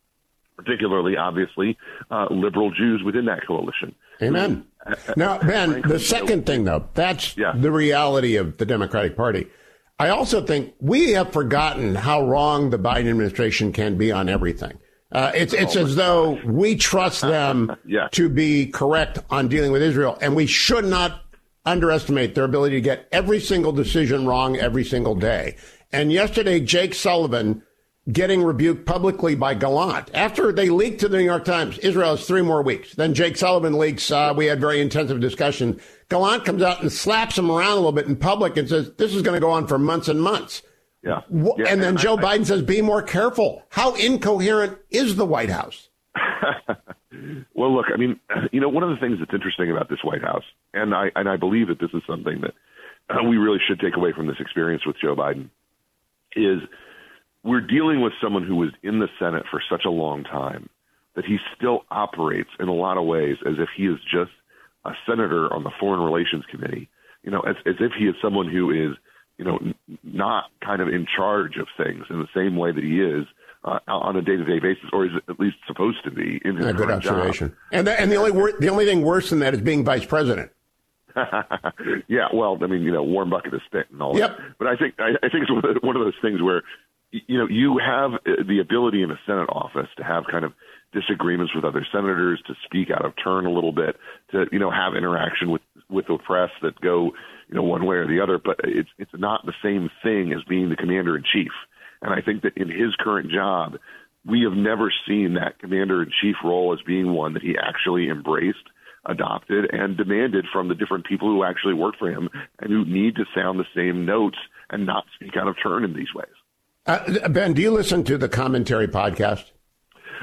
particularly, 0.55 1.17
obviously, 1.17 1.77
uh, 2.11 2.27
liberal 2.29 2.71
Jews 2.71 3.01
within 3.03 3.25
that 3.25 3.45
coalition. 3.45 3.95
Amen. 4.21 4.65
Now, 5.15 5.39
Ben, 5.39 5.81
the 5.81 5.99
second 5.99 6.45
thing, 6.45 6.65
though, 6.65 6.87
that's 6.93 7.35
yeah. 7.37 7.53
the 7.55 7.71
reality 7.71 8.35
of 8.35 8.57
the 8.57 8.65
Democratic 8.65 9.15
Party. 9.15 9.47
I 9.99 10.09
also 10.09 10.43
think 10.45 10.73
we 10.79 11.11
have 11.11 11.31
forgotten 11.31 11.95
how 11.95 12.25
wrong 12.25 12.69
the 12.69 12.79
Biden 12.79 13.09
administration 13.09 13.71
can 13.71 13.97
be 13.97 14.11
on 14.11 14.27
everything. 14.27 14.77
Uh, 15.11 15.31
it's 15.35 15.53
it's 15.53 15.75
as 15.75 15.95
though 15.95 16.39
we 16.43 16.75
trust 16.75 17.21
them 17.21 17.75
yeah. 17.85 18.07
to 18.11 18.27
be 18.29 18.65
correct 18.65 19.19
on 19.29 19.47
dealing 19.47 19.71
with 19.71 19.83
Israel, 19.83 20.17
and 20.21 20.35
we 20.35 20.47
should 20.47 20.85
not 20.85 21.21
underestimate 21.65 22.33
their 22.33 22.43
ability 22.43 22.75
to 22.75 22.81
get 22.81 23.07
every 23.11 23.39
single 23.39 23.71
decision 23.71 24.25
wrong 24.25 24.57
every 24.57 24.83
single 24.83 25.15
day. 25.15 25.55
And 25.91 26.11
yesterday, 26.11 26.59
Jake 26.59 26.95
Sullivan 26.95 27.61
getting 28.11 28.43
rebuked 28.43 28.85
publicly 28.85 29.35
by 29.35 29.53
Gallant. 29.53 30.11
After 30.13 30.51
they 30.51 30.69
leaked 30.69 30.99
to 31.01 31.07
the 31.07 31.17
New 31.17 31.23
York 31.23 31.45
Times, 31.45 31.77
Israel 31.79 32.15
has 32.15 32.27
three 32.27 32.41
more 32.41 32.61
weeks. 32.61 32.93
Then 32.95 33.13
Jake 33.13 33.37
Sullivan 33.37 33.77
leaks. 33.77 34.11
Uh, 34.11 34.33
we 34.35 34.47
had 34.47 34.59
very 34.59 34.81
intensive 34.81 35.19
discussion. 35.19 35.79
Gallant 36.09 36.43
comes 36.43 36.61
out 36.61 36.81
and 36.81 36.91
slaps 36.91 37.37
him 37.37 37.49
around 37.49 37.71
a 37.71 37.75
little 37.75 37.91
bit 37.93 38.07
in 38.07 38.15
public 38.15 38.57
and 38.57 38.67
says, 38.67 38.91
this 38.97 39.15
is 39.15 39.21
going 39.21 39.35
to 39.35 39.41
go 39.41 39.51
on 39.51 39.67
for 39.67 39.79
months 39.79 40.09
and 40.09 40.21
months. 40.21 40.63
Yeah. 41.01 41.21
yeah 41.31 41.65
and 41.69 41.81
then 41.81 41.89
and 41.89 41.97
Joe 41.97 42.17
I, 42.17 42.37
Biden 42.37 42.45
says, 42.45 42.61
be 42.61 42.81
more 42.81 43.01
careful. 43.01 43.63
How 43.69 43.95
incoherent 43.95 44.77
is 44.89 45.15
the 45.15 45.25
White 45.25 45.49
House? 45.49 45.89
well, 47.53 47.73
look, 47.73 47.85
I 47.93 47.97
mean, 47.97 48.19
you 48.51 48.59
know, 48.59 48.69
one 48.69 48.83
of 48.83 48.89
the 48.89 48.97
things 48.97 49.19
that's 49.19 49.33
interesting 49.33 49.71
about 49.71 49.89
this 49.89 49.99
White 50.03 50.21
House, 50.21 50.43
and 50.73 50.93
I, 50.93 51.09
and 51.15 51.29
I 51.29 51.37
believe 51.37 51.69
that 51.69 51.79
this 51.79 51.91
is 51.93 52.01
something 52.05 52.41
that 52.41 52.53
uh, 53.09 53.23
we 53.23 53.37
really 53.37 53.59
should 53.65 53.79
take 53.79 53.95
away 53.95 54.11
from 54.11 54.27
this 54.27 54.37
experience 54.39 54.85
with 54.85 54.97
Joe 55.01 55.15
Biden, 55.15 55.49
is– 56.35 56.59
we're 57.43 57.61
dealing 57.61 58.01
with 58.01 58.13
someone 58.21 58.45
who 58.45 58.55
was 58.55 58.71
in 58.83 58.99
the 58.99 59.07
Senate 59.19 59.43
for 59.51 59.61
such 59.69 59.83
a 59.85 59.89
long 59.89 60.23
time 60.23 60.69
that 61.15 61.25
he 61.25 61.37
still 61.55 61.83
operates 61.91 62.49
in 62.59 62.67
a 62.67 62.73
lot 62.73 62.97
of 62.97 63.05
ways 63.05 63.37
as 63.45 63.55
if 63.59 63.69
he 63.75 63.83
is 63.83 63.99
just 64.11 64.31
a 64.85 64.91
senator 65.07 65.53
on 65.53 65.63
the 65.63 65.71
Foreign 65.79 66.01
Relations 66.01 66.43
Committee. 66.49 66.89
You 67.23 67.31
know, 67.31 67.41
as, 67.41 67.55
as 67.65 67.75
if 67.79 67.91
he 67.97 68.05
is 68.05 68.15
someone 68.21 68.49
who 68.49 68.71
is, 68.71 68.97
you 69.37 69.45
know, 69.45 69.57
n- 69.57 69.75
not 70.03 70.45
kind 70.63 70.81
of 70.81 70.87
in 70.87 71.05
charge 71.05 71.57
of 71.57 71.67
things 71.77 72.05
in 72.09 72.19
the 72.19 72.27
same 72.35 72.55
way 72.57 72.71
that 72.71 72.83
he 72.83 72.99
is 72.99 73.25
uh, 73.63 73.79
on 73.87 74.17
a 74.17 74.21
day-to-day 74.21 74.59
basis, 74.59 74.89
or 74.91 75.05
is 75.05 75.11
at 75.29 75.39
least 75.39 75.55
supposed 75.67 76.03
to 76.03 76.11
be 76.11 76.41
in 76.43 76.57
his 76.57 76.65
yeah, 76.65 76.71
good 76.73 76.91
observation. 76.91 77.49
Job. 77.49 77.57
And 77.71 77.87
the, 77.87 77.99
and 77.99 78.11
the 78.11 78.15
only 78.17 78.31
wor- 78.31 78.59
the 78.59 78.67
only 78.67 78.85
thing 78.85 79.03
worse 79.03 79.29
than 79.29 79.39
that 79.39 79.53
is 79.53 79.61
being 79.61 79.85
vice 79.85 80.05
president. 80.05 80.51
yeah, 82.07 82.27
well, 82.33 82.57
I 82.61 82.67
mean, 82.67 82.81
you 82.81 82.91
know, 82.91 83.03
warm 83.03 83.29
bucket 83.29 83.53
of 83.53 83.61
spit 83.65 83.85
and 83.91 84.01
all 84.01 84.17
yep. 84.17 84.35
that. 84.35 84.57
But 84.57 84.67
I 84.67 84.75
think 84.75 84.95
I, 84.99 85.11
I 85.23 85.29
think 85.29 85.45
it's 85.47 85.83
one 85.83 85.95
of 85.95 86.03
those 86.03 86.15
things 86.21 86.41
where 86.41 86.63
you 87.13 87.37
know, 87.37 87.47
you 87.47 87.77
have 87.77 88.13
uh, 88.13 88.43
the 88.47 88.59
ability 88.59 89.03
in 89.03 89.11
a 89.11 89.19
Senate 89.25 89.49
office 89.49 89.89
to 89.97 90.03
have 90.03 90.23
kind 90.29 90.43
of 90.43 90.53
disagreements 90.93 91.53
with 91.55 91.63
other 91.63 91.85
senators, 91.91 92.41
to 92.47 92.53
speak 92.65 92.89
out 92.91 93.05
of 93.05 93.13
turn 93.23 93.45
a 93.45 93.51
little 93.51 93.71
bit, 93.71 93.95
to 94.31 94.45
you 94.51 94.59
know 94.59 94.71
have 94.71 94.95
interaction 94.95 95.51
with 95.51 95.61
with 95.89 96.07
the 96.07 96.17
press 96.17 96.49
that 96.61 96.79
go 96.81 97.11
you 97.47 97.55
know 97.55 97.63
one 97.63 97.85
way 97.85 97.97
or 97.97 98.07
the 98.07 98.21
other. 98.21 98.39
But 98.43 98.57
it's 98.63 98.89
it's 98.97 99.11
not 99.13 99.45
the 99.45 99.53
same 99.63 99.89
thing 100.01 100.33
as 100.33 100.43
being 100.47 100.69
the 100.69 100.75
commander 100.75 101.15
in 101.15 101.23
chief. 101.23 101.51
And 102.01 102.13
I 102.13 102.21
think 102.21 102.41
that 102.43 102.57
in 102.57 102.67
his 102.67 102.95
current 102.99 103.31
job, 103.31 103.77
we 104.25 104.41
have 104.41 104.57
never 104.57 104.91
seen 105.07 105.35
that 105.35 105.59
commander 105.59 106.03
in 106.03 106.11
chief 106.21 106.35
role 106.43 106.73
as 106.73 106.85
being 106.85 107.13
one 107.13 107.33
that 107.33 107.43
he 107.43 107.55
actually 107.57 108.09
embraced 108.09 108.69
adopted 109.05 109.65
and 109.73 109.97
demanded 109.97 110.45
from 110.51 110.69
the 110.69 110.75
different 110.75 111.05
people 111.05 111.27
who 111.27 111.43
actually 111.43 111.73
work 111.73 111.95
for 111.99 112.09
him 112.09 112.29
and 112.59 112.71
who 112.71 112.85
need 112.85 113.15
to 113.15 113.25
sound 113.35 113.59
the 113.59 113.65
same 113.75 114.05
notes 114.05 114.37
and 114.69 114.85
not 114.85 115.03
speak 115.15 115.35
out 115.35 115.47
of 115.47 115.55
turn 115.61 115.83
in 115.83 115.93
these 115.93 116.13
ways. 116.15 116.33
Uh, 116.85 117.29
ben, 117.29 117.53
do 117.53 117.61
you 117.61 117.71
listen 117.71 118.03
to 118.03 118.17
the 118.17 118.27
commentary 118.27 118.87
podcast? 118.87 119.45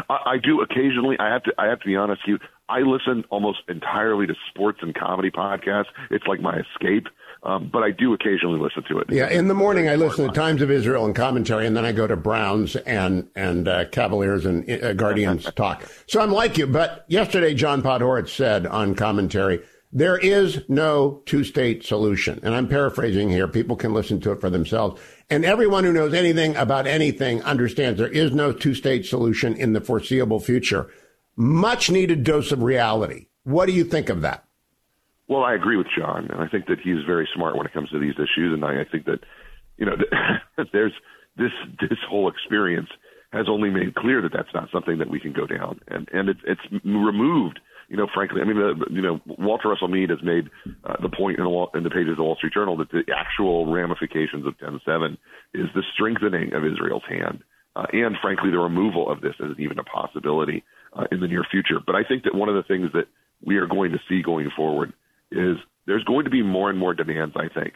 I, 0.09 0.18
I, 0.27 0.37
do 0.38 0.61
occasionally. 0.61 1.16
I 1.18 1.33
have 1.33 1.42
to. 1.44 1.53
I 1.57 1.66
have 1.66 1.81
to 1.81 1.87
be 1.87 1.96
honest. 1.96 2.23
You, 2.27 2.38
I 2.68 2.81
listen 2.81 3.25
almost 3.31 3.61
entirely 3.68 4.27
to 4.27 4.35
sports 4.51 4.81
and 4.83 4.94
comedy 4.94 5.31
podcasts. 5.31 5.87
It's 6.11 6.27
like 6.27 6.40
my 6.40 6.59
escape. 6.59 7.07
Um, 7.42 7.70
but 7.73 7.83
I 7.83 7.90
do 7.90 8.12
occasionally 8.12 8.61
listen 8.61 8.85
to 8.90 8.99
it. 8.99 9.07
Yeah, 9.11 9.31
in 9.31 9.49
the 9.49 9.55
morning 9.55 9.88
I 9.88 9.94
listen 9.94 10.27
to 10.27 10.35
Times 10.35 10.61
of 10.61 10.70
Israel 10.70 11.07
and 11.07 11.16
commentary, 11.16 11.66
and 11.66 11.75
then 11.75 11.87
I 11.87 11.92
go 11.92 12.07
to 12.07 12.16
Browns 12.16 12.77
and 12.77 13.29
and 13.35 13.66
uh, 13.66 13.87
Cavaliers 13.87 14.44
and 14.44 14.68
uh, 14.70 14.92
Guardians 14.92 15.51
talk. 15.57 15.83
So 16.07 16.20
I'm 16.20 16.31
like 16.31 16.59
you. 16.59 16.66
But 16.66 17.07
yesterday, 17.09 17.55
John 17.55 17.81
Podhoretz 17.81 18.29
said 18.29 18.66
on 18.66 18.94
commentary 18.94 19.62
there 19.92 20.16
is 20.18 20.61
no 20.68 21.22
two 21.26 21.42
state 21.42 21.85
solution. 21.85 22.38
And 22.42 22.55
I'm 22.55 22.68
paraphrasing 22.68 23.29
here. 23.29 23.48
People 23.48 23.76
can 23.76 23.92
listen 23.92 24.20
to 24.20 24.33
it 24.33 24.40
for 24.40 24.50
themselves. 24.50 25.00
And 25.29 25.44
everyone 25.44 25.85
who 25.85 25.92
knows 25.92 26.14
anything 26.14 26.55
about 26.57 26.87
anything 26.87 27.42
understands 27.42 27.98
there 27.98 28.09
is 28.09 28.33
no 28.33 28.53
two 28.53 28.74
state 28.74 29.07
solution 29.07 29.55
in 29.55 29.72
the 29.72 29.81
foreseeable 29.81 30.40
future. 30.40 30.90
Much 31.37 31.90
needed 31.90 32.24
dose 32.24 32.53
of 32.53 32.62
reality. 32.62 33.26
What 33.44 33.66
do 33.66 33.72
you 33.72 33.85
think 33.85 34.09
of 34.09 34.20
that? 34.22 34.44
Well, 35.29 35.42
I 35.42 35.55
agree 35.55 35.76
with 35.76 35.87
John, 35.96 36.29
and 36.31 36.40
I 36.40 36.48
think 36.48 36.66
that 36.66 36.81
he's 36.81 37.05
very 37.07 37.29
smart 37.35 37.57
when 37.57 37.66
it 37.66 37.72
comes 37.72 37.88
to 37.90 38.00
these 38.00 38.14
issues. 38.14 38.53
And 38.53 38.64
I, 38.64 38.81
I 38.81 38.85
think 38.90 39.07
that, 39.07 39.20
you 39.76 39.87
know, 39.87 39.96
there's 40.72 40.92
this 41.37 41.53
this 41.81 41.98
whole 42.09 42.29
experience 42.29 42.88
has 43.33 43.46
only 43.48 43.70
made 43.70 43.94
clear 43.94 44.20
that 44.22 44.33
that's 44.33 44.53
not 44.53 44.68
something 44.72 44.98
that 44.98 45.09
we 45.09 45.20
can 45.20 45.33
go 45.33 45.46
down, 45.46 45.81
and 45.87 46.09
and 46.12 46.29
it's 46.29 46.40
it's 46.44 46.85
removed 46.85 47.61
you 47.90 47.96
know, 47.96 48.07
frankly, 48.14 48.40
I 48.40 48.44
mean, 48.44 48.57
the, 48.57 48.87
you 48.88 49.03
know, 49.03 49.20
Walter 49.26 49.68
Russell 49.68 49.88
Mead 49.88 50.11
has 50.11 50.22
made 50.22 50.48
uh, 50.85 50.94
the 51.03 51.09
point 51.09 51.38
in 51.38 51.44
the, 51.44 51.66
in 51.74 51.83
the 51.83 51.90
pages 51.90 52.12
of 52.12 52.18
the 52.18 52.22
Wall 52.22 52.37
Street 52.37 52.55
Journal 52.55 52.76
that 52.76 52.90
the 52.92 53.03
actual 53.14 53.70
ramifications 53.70 54.46
of 54.46 54.57
10-7 54.59 55.18
is 55.55 55.66
the 55.74 55.83
strengthening 55.92 56.55
of 56.55 56.64
Israel's 56.64 57.03
hand, 57.09 57.42
uh, 57.74 57.87
and 57.92 58.16
frankly, 58.22 58.50
the 58.53 58.59
removal 58.59 59.11
of 59.11 59.20
this 59.20 59.35
as 59.42 59.59
even 59.59 59.81
a 59.81 59.85
possibility 59.85 60.62
uh, 60.92 61.05
in 61.11 61.20
the 61.20 61.26
near 61.26 61.44
future. 61.50 61.81
But 61.85 61.96
I 61.96 62.05
think 62.05 62.22
that 62.24 62.35
one 62.35 62.48
of 62.48 62.55
the 62.55 62.62
things 62.62 62.90
that 62.94 63.09
we 63.44 63.57
are 63.57 63.66
going 63.66 63.90
to 63.90 63.98
see 64.09 64.22
going 64.22 64.50
forward 64.57 64.92
is 65.33 65.57
there's 65.87 66.05
going 66.05 66.24
to 66.24 66.31
be 66.31 66.42
more 66.42 66.70
and 66.70 66.79
more 66.79 66.94
demands, 66.94 67.35
I 67.37 67.53
think, 67.53 67.74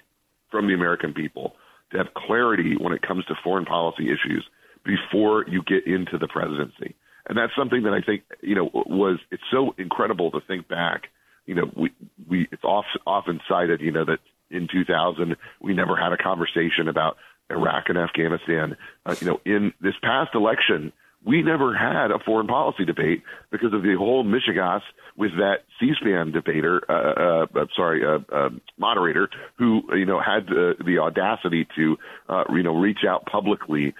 from 0.51 0.69
the 0.69 0.75
American 0.75 1.13
people 1.13 1.55
to 1.91 1.99
have 1.99 2.15
clarity 2.15 2.77
when 2.79 2.93
it 2.93 3.03
comes 3.03 3.25
to 3.27 3.35
foreign 3.43 3.65
policy 3.65 4.05
issues 4.05 4.45
before 4.85 5.45
you 5.49 5.63
get 5.67 5.87
into 5.87 6.19
the 6.19 6.29
presidency. 6.29 6.95
And 7.27 7.39
that's 7.39 7.53
something 7.57 7.85
that 7.85 7.93
I 7.93 8.01
think, 8.01 8.23
you 8.43 8.55
know, 8.55 8.71
was, 8.73 9.19
it's 9.31 9.43
so 9.51 9.75
incredible 9.79 10.31
to 10.33 10.41
think 10.47 10.69
back. 10.69 11.05
You 11.47 11.55
know, 11.55 11.71
we, 11.75 11.91
we, 12.29 12.49
it's 12.53 12.65
off, 12.65 12.85
often 13.07 13.41
cited, 13.49 13.81
you 13.81 13.93
know, 13.93 14.05
that 14.05 14.19
in 14.51 14.69
2000, 14.71 15.37
we 15.61 15.75
never 15.75 15.97
had 15.97 16.13
a 16.13 16.17
conversation 16.17 16.89
about 16.89 17.17
Iraq 17.51 17.85
and 17.89 17.99
Afghanistan. 17.99 18.77
Uh, 19.05 19.15
you 19.21 19.27
know, 19.27 19.41
in 19.45 19.73
this 19.81 19.95
past 20.03 20.35
election, 20.35 20.93
we 21.25 21.43
never 21.43 21.75
had 21.75 22.11
a 22.11 22.19
foreign 22.19 22.47
policy 22.47 22.85
debate 22.85 23.23
because 23.51 23.73
of 23.73 23.83
the 23.83 23.95
whole 23.97 24.25
mishigas 24.25 24.83
with 25.17 25.33
that 25.37 25.65
C-SPAN 25.81 26.33
debater, 26.33 26.83
uh, 26.89 27.47
uh, 27.59 27.67
sorry, 27.75 28.05
uh, 28.05 28.19
uh, 28.31 28.51
moderator 28.77 29.31
who, 29.57 29.83
you 29.95 30.05
know, 30.05 30.21
had 30.21 30.47
the, 30.47 30.75
the 30.85 30.99
audacity 30.99 31.67
to, 31.77 31.97
uh, 32.29 32.45
you 32.53 32.63
know, 32.63 32.77
reach 32.77 33.05
out 33.09 33.25
publicly 33.25 33.95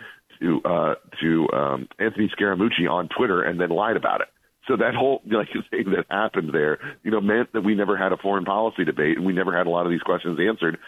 to 0.45 0.61
uh, 0.65 0.95
to 1.21 1.49
um, 1.53 1.89
Anthony 1.99 2.31
Scaramucci 2.39 2.89
on 2.89 3.09
Twitter 3.09 3.43
and 3.43 3.61
then 3.61 3.71
lied 3.71 3.97
about 3.97 4.21
it. 4.21 4.29
So 4.69 4.77
that 4.77 4.95
whole 4.95 5.23
like 5.31 5.49
thing 5.71 5.93
that 5.97 6.07
happened 6.11 6.51
there, 6.53 6.79
you 7.03 7.11
know, 7.11 7.21
meant 7.21 7.53
that 7.53 7.63
we 7.63 7.75
never 7.75 7.97
had 7.97 8.13
a 8.13 8.17
foreign 8.17 8.45
policy 8.45 8.85
debate 8.85 9.17
and 9.17 9.27
we 9.27 9.33
never 9.33 9.57
had 9.57 9.67
a 9.67 9.71
lot 9.71 9.87
of 9.87 9.91
these 9.91 10.03
questions 10.03 10.39
answered. 10.41 10.79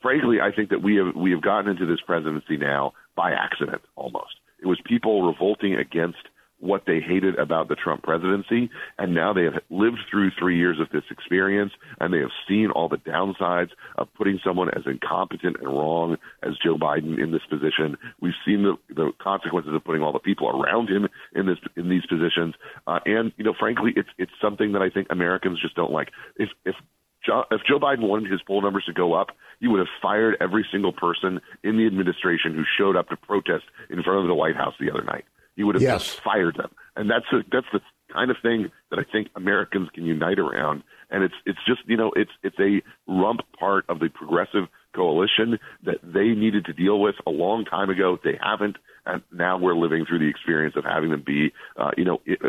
Frankly, 0.00 0.36
I 0.40 0.54
think 0.54 0.70
that 0.70 0.82
we 0.82 0.96
have 0.96 1.14
we 1.16 1.32
have 1.32 1.42
gotten 1.42 1.70
into 1.70 1.86
this 1.86 2.00
presidency 2.06 2.56
now 2.56 2.92
by 3.16 3.32
accident 3.32 3.82
almost. 3.96 4.34
It 4.62 4.66
was 4.66 4.80
people 4.84 5.26
revolting 5.26 5.74
against 5.74 6.22
what 6.62 6.84
they 6.86 7.00
hated 7.00 7.36
about 7.38 7.68
the 7.68 7.74
Trump 7.74 8.04
presidency. 8.04 8.70
And 8.96 9.14
now 9.14 9.32
they 9.32 9.42
have 9.44 9.60
lived 9.68 9.98
through 10.08 10.30
three 10.38 10.56
years 10.56 10.78
of 10.80 10.88
this 10.90 11.02
experience 11.10 11.72
and 12.00 12.14
they 12.14 12.20
have 12.20 12.30
seen 12.48 12.70
all 12.70 12.88
the 12.88 12.98
downsides 12.98 13.70
of 13.96 14.06
putting 14.14 14.38
someone 14.44 14.68
as 14.68 14.84
incompetent 14.86 15.56
and 15.60 15.66
wrong 15.66 16.16
as 16.42 16.52
Joe 16.64 16.78
Biden 16.78 17.20
in 17.20 17.32
this 17.32 17.42
position. 17.50 17.96
We've 18.20 18.38
seen 18.46 18.62
the, 18.62 18.76
the 18.94 19.10
consequences 19.20 19.74
of 19.74 19.84
putting 19.84 20.02
all 20.02 20.12
the 20.12 20.20
people 20.20 20.48
around 20.48 20.88
him 20.88 21.08
in 21.34 21.46
this, 21.46 21.58
in 21.76 21.88
these 21.88 22.06
positions. 22.06 22.54
Uh, 22.86 23.00
and, 23.06 23.32
you 23.36 23.44
know, 23.44 23.54
frankly, 23.58 23.92
it's, 23.96 24.10
it's 24.16 24.32
something 24.40 24.72
that 24.72 24.82
I 24.82 24.88
think 24.90 25.08
Americans 25.10 25.60
just 25.60 25.74
don't 25.74 25.92
like. 25.92 26.10
If, 26.36 26.50
if 26.64 26.76
if 27.24 27.60
Joe 27.68 27.78
Biden 27.78 28.08
wanted 28.08 28.32
his 28.32 28.40
poll 28.42 28.62
numbers 28.62 28.84
to 28.86 28.92
go 28.92 29.14
up, 29.14 29.28
he 29.60 29.68
would 29.68 29.78
have 29.78 29.88
fired 30.00 30.36
every 30.40 30.66
single 30.72 30.92
person 30.92 31.40
in 31.62 31.76
the 31.76 31.86
administration 31.86 32.52
who 32.52 32.64
showed 32.76 32.96
up 32.96 33.08
to 33.10 33.16
protest 33.16 33.64
in 33.90 34.02
front 34.02 34.22
of 34.22 34.26
the 34.26 34.34
White 34.34 34.56
House 34.56 34.74
the 34.80 34.90
other 34.90 35.04
night. 35.04 35.24
He 35.56 35.64
would 35.64 35.74
have 35.74 35.82
yes. 35.82 36.04
just 36.04 36.20
fired 36.20 36.56
them. 36.56 36.70
And 36.96 37.10
that's 37.10 37.26
a, 37.32 37.44
that's 37.50 37.66
the 37.72 37.80
kind 38.12 38.30
of 38.30 38.36
thing 38.42 38.70
that 38.90 38.98
I 38.98 39.04
think 39.10 39.28
Americans 39.34 39.88
can 39.94 40.04
unite 40.04 40.38
around. 40.38 40.82
And 41.10 41.24
it's 41.24 41.34
it's 41.44 41.58
just 41.66 41.80
you 41.86 41.96
know 41.96 42.10
it's 42.16 42.30
it's 42.42 42.58
a 42.58 42.82
rump 43.06 43.40
part 43.58 43.84
of 43.88 43.98
the 44.00 44.08
progressive 44.08 44.64
coalition 44.94 45.58
that 45.84 45.96
they 46.02 46.28
needed 46.28 46.64
to 46.66 46.72
deal 46.72 47.00
with 47.00 47.16
a 47.26 47.30
long 47.30 47.64
time 47.64 47.90
ago. 47.90 48.18
They 48.22 48.38
haven't, 48.42 48.76
and 49.04 49.22
now 49.32 49.58
we're 49.58 49.74
living 49.74 50.04
through 50.06 50.20
the 50.20 50.28
experience 50.28 50.74
of 50.76 50.84
having 50.84 51.10
them 51.10 51.22
be, 51.24 51.52
uh, 51.76 51.90
you 51.96 52.04
know, 52.04 52.20
it, 52.24 52.40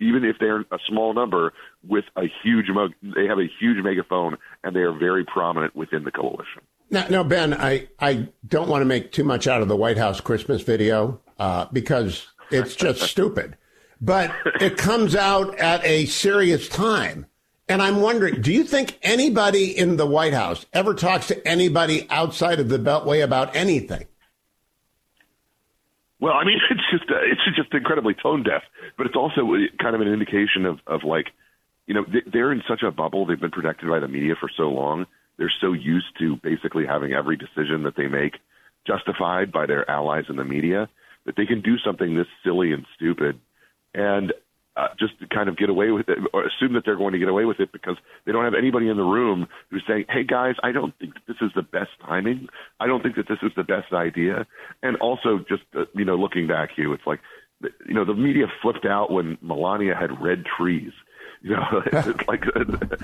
even 0.00 0.24
if 0.24 0.36
they're 0.38 0.60
a 0.60 0.78
small 0.88 1.14
number 1.14 1.52
with 1.86 2.04
a 2.16 2.24
huge, 2.42 2.66
they 3.02 3.26
have 3.26 3.38
a 3.38 3.48
huge 3.60 3.82
megaphone, 3.82 4.36
and 4.62 4.74
they 4.74 4.80
are 4.80 4.96
very 4.96 5.24
prominent 5.24 5.74
within 5.74 6.04
the 6.04 6.10
coalition. 6.10 6.62
Now, 6.90 7.06
now 7.08 7.24
Ben, 7.24 7.54
I 7.54 7.88
I 7.98 8.28
don't 8.46 8.68
want 8.68 8.82
to 8.82 8.86
make 8.86 9.12
too 9.12 9.24
much 9.24 9.46
out 9.46 9.62
of 9.62 9.68
the 9.68 9.76
White 9.76 9.98
House 9.98 10.20
Christmas 10.20 10.62
video 10.62 11.20
uh, 11.38 11.66
because 11.72 12.28
it's 12.52 12.76
just 12.76 13.02
stupid. 13.02 13.56
But 14.00 14.34
it 14.60 14.76
comes 14.76 15.14
out 15.14 15.58
at 15.58 15.84
a 15.84 16.06
serious 16.06 16.68
time. 16.68 17.26
And 17.68 17.80
I'm 17.80 18.00
wondering, 18.00 18.42
do 18.42 18.52
you 18.52 18.64
think 18.64 18.98
anybody 19.02 19.76
in 19.76 19.96
the 19.96 20.06
White 20.06 20.34
House 20.34 20.66
ever 20.72 20.94
talks 20.94 21.28
to 21.28 21.46
anybody 21.46 22.06
outside 22.10 22.58
of 22.58 22.68
the 22.68 22.78
Beltway 22.78 23.22
about 23.22 23.54
anything? 23.54 24.06
Well, 26.20 26.34
I 26.34 26.44
mean, 26.44 26.58
it's 26.70 26.82
just 26.90 27.10
uh, 27.10 27.22
it's 27.22 27.56
just 27.56 27.72
incredibly 27.72 28.14
tone 28.14 28.42
deaf, 28.42 28.62
but 28.96 29.06
it's 29.06 29.16
also 29.16 29.48
kind 29.80 29.94
of 29.94 30.00
an 30.00 30.08
indication 30.08 30.66
of 30.66 30.80
of 30.86 31.04
like, 31.04 31.26
you 31.86 31.94
know, 31.94 32.04
they're 32.32 32.52
in 32.52 32.62
such 32.68 32.82
a 32.82 32.90
bubble. 32.90 33.26
They've 33.26 33.40
been 33.40 33.50
protected 33.50 33.88
by 33.88 34.00
the 34.00 34.08
media 34.08 34.34
for 34.38 34.50
so 34.56 34.64
long. 34.64 35.06
They're 35.36 35.52
so 35.60 35.72
used 35.72 36.18
to 36.18 36.36
basically 36.36 36.86
having 36.86 37.12
every 37.12 37.36
decision 37.36 37.84
that 37.84 37.96
they 37.96 38.06
make 38.06 38.34
justified 38.86 39.52
by 39.52 39.66
their 39.66 39.88
allies 39.90 40.24
in 40.28 40.36
the 40.36 40.44
media 40.44 40.88
that 41.26 41.36
they 41.36 41.46
can 41.46 41.60
do 41.60 41.78
something 41.78 42.16
this 42.16 42.26
silly 42.44 42.72
and 42.72 42.84
stupid, 42.96 43.40
and 43.94 44.32
uh, 44.76 44.88
just 44.98 45.18
to 45.20 45.26
kind 45.26 45.48
of 45.48 45.56
get 45.56 45.68
away 45.68 45.90
with 45.90 46.08
it, 46.08 46.18
or 46.32 46.44
assume 46.46 46.72
that 46.74 46.84
they're 46.84 46.96
going 46.96 47.12
to 47.12 47.18
get 47.18 47.28
away 47.28 47.44
with 47.44 47.60
it 47.60 47.70
because 47.72 47.96
they 48.24 48.32
don't 48.32 48.44
have 48.44 48.54
anybody 48.54 48.88
in 48.88 48.96
the 48.96 49.02
room 49.02 49.46
who's 49.70 49.82
saying, 49.86 50.06
"Hey 50.08 50.24
guys, 50.24 50.54
I 50.62 50.72
don't 50.72 50.98
think 50.98 51.14
that 51.14 51.22
this 51.26 51.36
is 51.42 51.50
the 51.54 51.62
best 51.62 51.90
timing. 52.00 52.48
I 52.80 52.86
don't 52.86 53.02
think 53.02 53.16
that 53.16 53.28
this 53.28 53.38
is 53.42 53.52
the 53.54 53.64
best 53.64 53.92
idea." 53.92 54.46
And 54.82 54.96
also, 54.96 55.44
just 55.48 55.64
uh, 55.76 55.84
you 55.94 56.04
know, 56.04 56.16
looking 56.16 56.46
back, 56.46 56.70
Hugh, 56.74 56.92
it's 56.94 57.06
like, 57.06 57.20
you 57.86 57.94
know, 57.94 58.04
the 58.04 58.14
media 58.14 58.46
flipped 58.62 58.86
out 58.86 59.10
when 59.10 59.36
Melania 59.42 59.94
had 59.94 60.22
red 60.22 60.44
trees. 60.56 60.92
You 61.42 61.50
know, 61.50 61.82
it's 61.92 62.28
like 62.28 62.44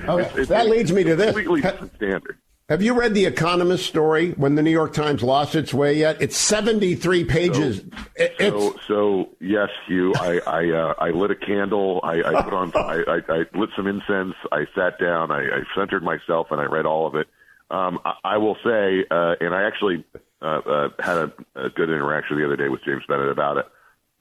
oh, 0.07 0.18
it's, 0.18 0.37
it's, 0.37 0.48
that 0.48 0.68
leads 0.68 0.90
me 0.90 1.04
to 1.04 1.16
this. 1.16 1.35
Completely 1.35 1.61
different 1.61 1.94
standard. 1.96 2.38
Have 2.68 2.83
you 2.83 2.92
read 2.92 3.14
the 3.14 3.24
Economist 3.24 3.87
story 3.87 4.33
when 4.33 4.54
the 4.54 4.62
New 4.62 4.70
York 4.70 4.92
Times 4.92 5.22
lost 5.22 5.54
its 5.54 5.72
way 5.72 5.94
yet? 5.94 6.20
It's 6.20 6.37
73 6.37 7.24
pages. 7.24 7.81
So, 8.18 8.28
so, 8.38 8.74
so, 8.87 9.28
yes, 9.40 9.70
Hugh, 9.87 10.12
I, 10.14 10.38
I, 10.46 10.70
uh, 10.70 10.94
I 10.98 11.09
lit 11.09 11.31
a 11.31 11.35
candle. 11.35 11.98
I, 12.04 12.22
I 12.22 12.42
put 12.42 12.52
on, 12.52 12.72
I, 12.74 13.04
I, 13.09 13.20
I, 13.26 13.59
lit 13.59 13.70
some 13.74 13.87
incense. 13.87 14.35
I 14.52 14.66
sat 14.74 15.00
down. 15.00 15.31
I, 15.31 15.44
I 15.44 15.62
centered 15.74 16.02
myself 16.02 16.48
and 16.50 16.61
I 16.61 16.64
read 16.64 16.85
all 16.85 17.07
of 17.07 17.14
it. 17.14 17.26
Um, 17.70 18.00
I, 18.04 18.12
I 18.22 18.37
will 18.37 18.57
say, 18.62 19.02
uh, 19.11 19.37
and 19.40 19.54
I 19.54 19.62
actually, 19.66 20.04
uh, 20.42 20.44
uh, 20.44 20.88
had 20.98 21.16
a, 21.16 21.33
a 21.54 21.70
good 21.70 21.88
interaction 21.88 22.37
the 22.37 22.44
other 22.44 22.57
day 22.57 22.68
with 22.68 22.85
James 22.85 23.02
Bennet 23.09 23.31
about 23.31 23.57
it. 23.57 23.66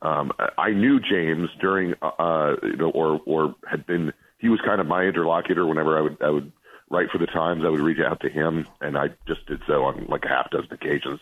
Um, 0.00 0.32
I 0.56 0.70
knew 0.70 1.00
James 1.00 1.50
during, 1.60 1.92
uh, 2.00 2.54
you 2.62 2.76
know, 2.76 2.88
or, 2.92 3.20
or 3.26 3.56
had 3.70 3.84
been, 3.86 4.14
he 4.38 4.48
was 4.48 4.60
kind 4.64 4.80
of 4.80 4.86
my 4.86 5.02
interlocutor 5.02 5.66
whenever 5.66 5.98
I 5.98 6.00
would, 6.00 6.22
I 6.22 6.30
would 6.30 6.50
write 6.90 7.10
for 7.10 7.18
the 7.18 7.26
Times, 7.26 7.62
I 7.64 7.68
would 7.68 7.80
reach 7.80 7.98
out 8.04 8.20
to 8.20 8.28
him, 8.28 8.66
and 8.80 8.96
I 8.96 9.08
just 9.26 9.46
did 9.46 9.60
so 9.66 9.84
on 9.84 10.06
like 10.08 10.24
a 10.24 10.28
half 10.28 10.50
dozen 10.50 10.72
occasions 10.72 11.20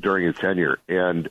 during 0.00 0.26
his 0.26 0.36
tenure. 0.36 0.78
And 0.88 1.28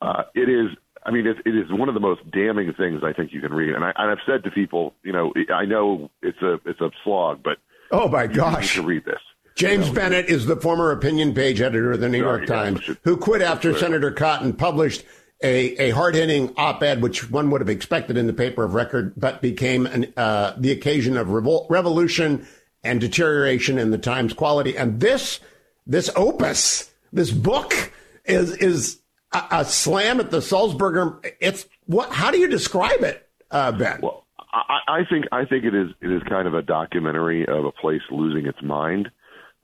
uh, 0.00 0.24
it 0.34 0.48
is, 0.48 0.76
I 1.04 1.10
mean, 1.10 1.26
it, 1.26 1.36
it 1.44 1.54
is 1.54 1.70
one 1.70 1.88
of 1.88 1.94
the 1.94 2.00
most 2.00 2.28
damning 2.30 2.72
things 2.74 3.02
I 3.04 3.12
think 3.12 3.32
you 3.32 3.40
can 3.40 3.52
read. 3.52 3.74
And, 3.74 3.84
I, 3.84 3.92
and 3.96 4.10
I've 4.10 4.24
said 4.26 4.44
to 4.44 4.50
people, 4.50 4.94
you 5.02 5.12
know, 5.12 5.32
I 5.54 5.64
know 5.64 6.10
it's 6.22 6.40
a 6.42 6.60
it's 6.64 6.80
a 6.80 6.90
slog, 7.04 7.42
but 7.42 7.58
oh 7.90 8.08
my 8.08 8.26
gosh, 8.26 8.74
to 8.74 8.82
read 8.82 9.04
this. 9.04 9.20
James 9.54 9.88
you 9.88 9.92
know, 9.92 10.00
Bennet 10.00 10.26
is 10.26 10.46
the 10.46 10.56
former 10.56 10.90
opinion 10.92 11.34
page 11.34 11.60
editor 11.60 11.92
of 11.92 12.00
the 12.00 12.08
New 12.08 12.18
York 12.18 12.46
Times, 12.46 12.80
yeah, 12.88 12.94
who 13.04 13.16
quit 13.16 13.42
after 13.42 13.76
Senator 13.76 14.10
Cotton 14.10 14.54
published 14.54 15.04
a, 15.42 15.88
a 15.88 15.90
hard 15.90 16.14
hitting 16.14 16.54
op 16.56 16.82
ed, 16.82 17.02
which 17.02 17.30
one 17.30 17.50
would 17.50 17.60
have 17.60 17.68
expected 17.68 18.16
in 18.16 18.26
the 18.26 18.32
paper 18.32 18.64
of 18.64 18.74
record, 18.74 19.12
but 19.16 19.42
became 19.42 19.86
an, 19.86 20.12
uh, 20.16 20.54
the 20.56 20.70
occasion 20.70 21.16
of 21.16 21.28
revol- 21.28 21.66
revolution 21.68 22.46
and 22.82 23.00
deterioration 23.00 23.78
in 23.78 23.90
the 23.90 23.98
Times 23.98 24.32
quality. 24.32 24.76
And 24.76 25.00
this, 25.00 25.40
this 25.86 26.10
opus, 26.16 26.90
this 27.12 27.30
book 27.30 27.92
is, 28.24 28.56
is 28.56 29.00
a, 29.32 29.42
a 29.50 29.64
slam 29.64 30.20
at 30.20 30.30
the 30.30 30.38
Sulzberger. 30.38 31.24
It's 31.40 31.66
what, 31.86 32.10
how 32.10 32.30
do 32.30 32.38
you 32.38 32.48
describe 32.48 33.02
it, 33.02 33.28
uh, 33.50 33.72
Ben? 33.72 34.00
Well, 34.02 34.26
I, 34.52 34.78
I 34.88 35.00
think, 35.08 35.26
I 35.32 35.44
think 35.44 35.64
it 35.64 35.74
is, 35.74 35.90
it 36.00 36.10
is 36.10 36.22
kind 36.28 36.46
of 36.46 36.54
a 36.54 36.62
documentary 36.62 37.46
of 37.46 37.64
a 37.64 37.72
place 37.72 38.02
losing 38.10 38.46
its 38.46 38.62
mind. 38.62 39.10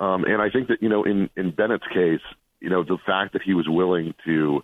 Um, 0.01 0.25
and 0.25 0.41
I 0.41 0.49
think 0.51 0.69
that, 0.69 0.83
you 0.83 0.89
know, 0.89 1.05
in, 1.05 1.29
in 1.37 1.51
Bennet's 1.51 1.87
case, 1.93 2.21
you 2.61 2.71
know, 2.71 2.85
the 2.85 2.99
fact 3.05 3.33
that 3.35 3.43
he 3.43 3.55
was 3.55 3.67
willing 3.69 4.15
to 4.25 4.63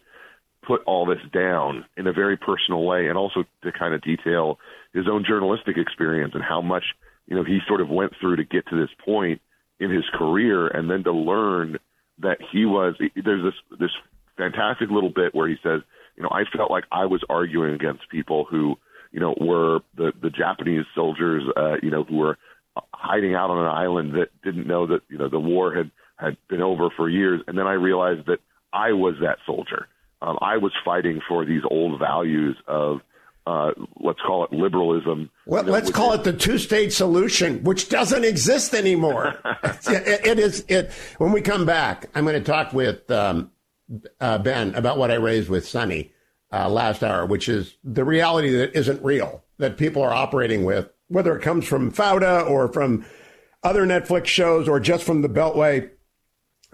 put 0.66 0.82
all 0.86 1.06
this 1.06 1.18
down 1.32 1.84
in 1.96 2.06
a 2.06 2.12
very 2.12 2.36
personal 2.36 2.84
way 2.84 3.08
and 3.08 3.18
also 3.18 3.44
to 3.62 3.72
kind 3.72 3.94
of 3.94 4.02
detail 4.02 4.58
his 4.92 5.06
own 5.10 5.24
journalistic 5.26 5.76
experience 5.76 6.32
and 6.34 6.42
how 6.42 6.60
much 6.60 6.84
you 7.26 7.37
know, 7.37 7.44
he 7.44 7.58
sort 7.66 7.80
of 7.80 7.88
went 7.88 8.12
through 8.20 8.37
to 8.37 8.44
get 8.44 8.66
to 8.68 8.80
this 8.80 8.90
point 9.04 9.40
in 9.80 9.90
his 9.90 10.04
career 10.14 10.68
and 10.68 10.90
then 10.90 11.04
to 11.04 11.12
learn 11.12 11.78
that 12.20 12.38
he 12.52 12.64
was 12.64 12.94
there's 12.98 13.42
this 13.42 13.78
this 13.78 13.90
fantastic 14.37 14.90
little 14.90 15.10
bit 15.10 15.34
where 15.34 15.48
he 15.48 15.56
says, 15.62 15.80
you 16.16 16.22
know, 16.22 16.28
I 16.30 16.44
felt 16.56 16.70
like 16.70 16.84
I 16.92 17.06
was 17.06 17.22
arguing 17.28 17.74
against 17.74 18.08
people 18.08 18.46
who, 18.48 18.76
you 19.10 19.20
know, 19.20 19.34
were 19.40 19.80
the 19.96 20.12
the 20.20 20.30
Japanese 20.30 20.84
soldiers, 20.94 21.42
uh, 21.56 21.76
you 21.82 21.90
know, 21.90 22.04
who 22.04 22.16
were 22.16 22.38
hiding 22.92 23.34
out 23.34 23.50
on 23.50 23.58
an 23.58 23.70
island 23.70 24.14
that 24.14 24.28
didn't 24.42 24.66
know 24.66 24.87
that, 24.87 25.00
you 25.08 25.18
know, 25.18 25.28
the 25.28 25.40
war 25.40 25.74
had 25.74 25.90
had 26.16 26.37
been 26.48 26.62
over 26.62 26.88
for 26.96 27.08
years 27.08 27.40
and 27.46 27.58
then 27.58 27.66
I 27.66 27.72
realized 27.72 28.26
that 28.26 28.38
I 28.72 28.92
was 28.92 29.14
that 29.20 29.38
soldier. 29.46 29.88
Um, 30.22 30.38
I 30.40 30.56
was 30.56 30.72
fighting 30.84 31.20
for 31.28 31.44
these 31.44 31.62
old 31.68 31.98
values 31.98 32.56
of 32.66 33.00
uh, 33.46 33.72
let's 34.00 34.20
call 34.26 34.44
it 34.44 34.52
liberalism. 34.52 35.30
Well, 35.46 35.62
you 35.62 35.66
know, 35.66 35.72
let's 35.72 35.90
call 35.90 36.12
is, 36.12 36.20
it 36.20 36.24
the 36.24 36.33
two-state 36.33 36.92
solution, 36.92 37.62
which 37.62 37.88
doesn't 37.88 38.24
exist 38.24 38.74
anymore. 38.74 39.38
it, 39.64 40.26
it 40.26 40.38
is 40.38 40.64
it. 40.68 40.90
When 41.18 41.33
we 41.33 41.42
come 41.42 41.66
back, 41.66 42.09
I'm 42.14 42.24
going 42.24 42.42
to 42.42 42.52
talk 42.52 42.72
with 42.72 43.11
um, 43.11 43.50
uh, 44.20 44.38
Ben 44.38 44.74
about 44.74 44.98
what 44.98 45.11
I 45.11 45.16
raised 45.16 45.50
with 45.50 45.68
Sonny 45.68 46.12
uh, 46.52 46.70
last 46.70 47.02
hour, 47.02 47.26
which 47.26 47.48
is 47.48 47.76
the 47.85 48.04
reality 48.04 48.50
that 48.57 48.74
isn't 48.76 49.02
real 49.04 49.44
that 49.59 49.76
people 49.76 50.02
are 50.02 50.12
operating 50.12 50.64
with, 50.64 50.88
whether 51.09 51.37
it 51.37 51.42
comes 51.42 51.66
from 51.66 51.92
Fauda 51.92 52.48
or 52.48 52.72
from 52.72 53.04
other 53.62 53.87
Netflix 53.87 54.26
shows 54.26 54.68
or 54.68 54.80
just 54.80 55.04
from 55.04 55.22
the 55.22 55.28
Beltway 55.28 55.90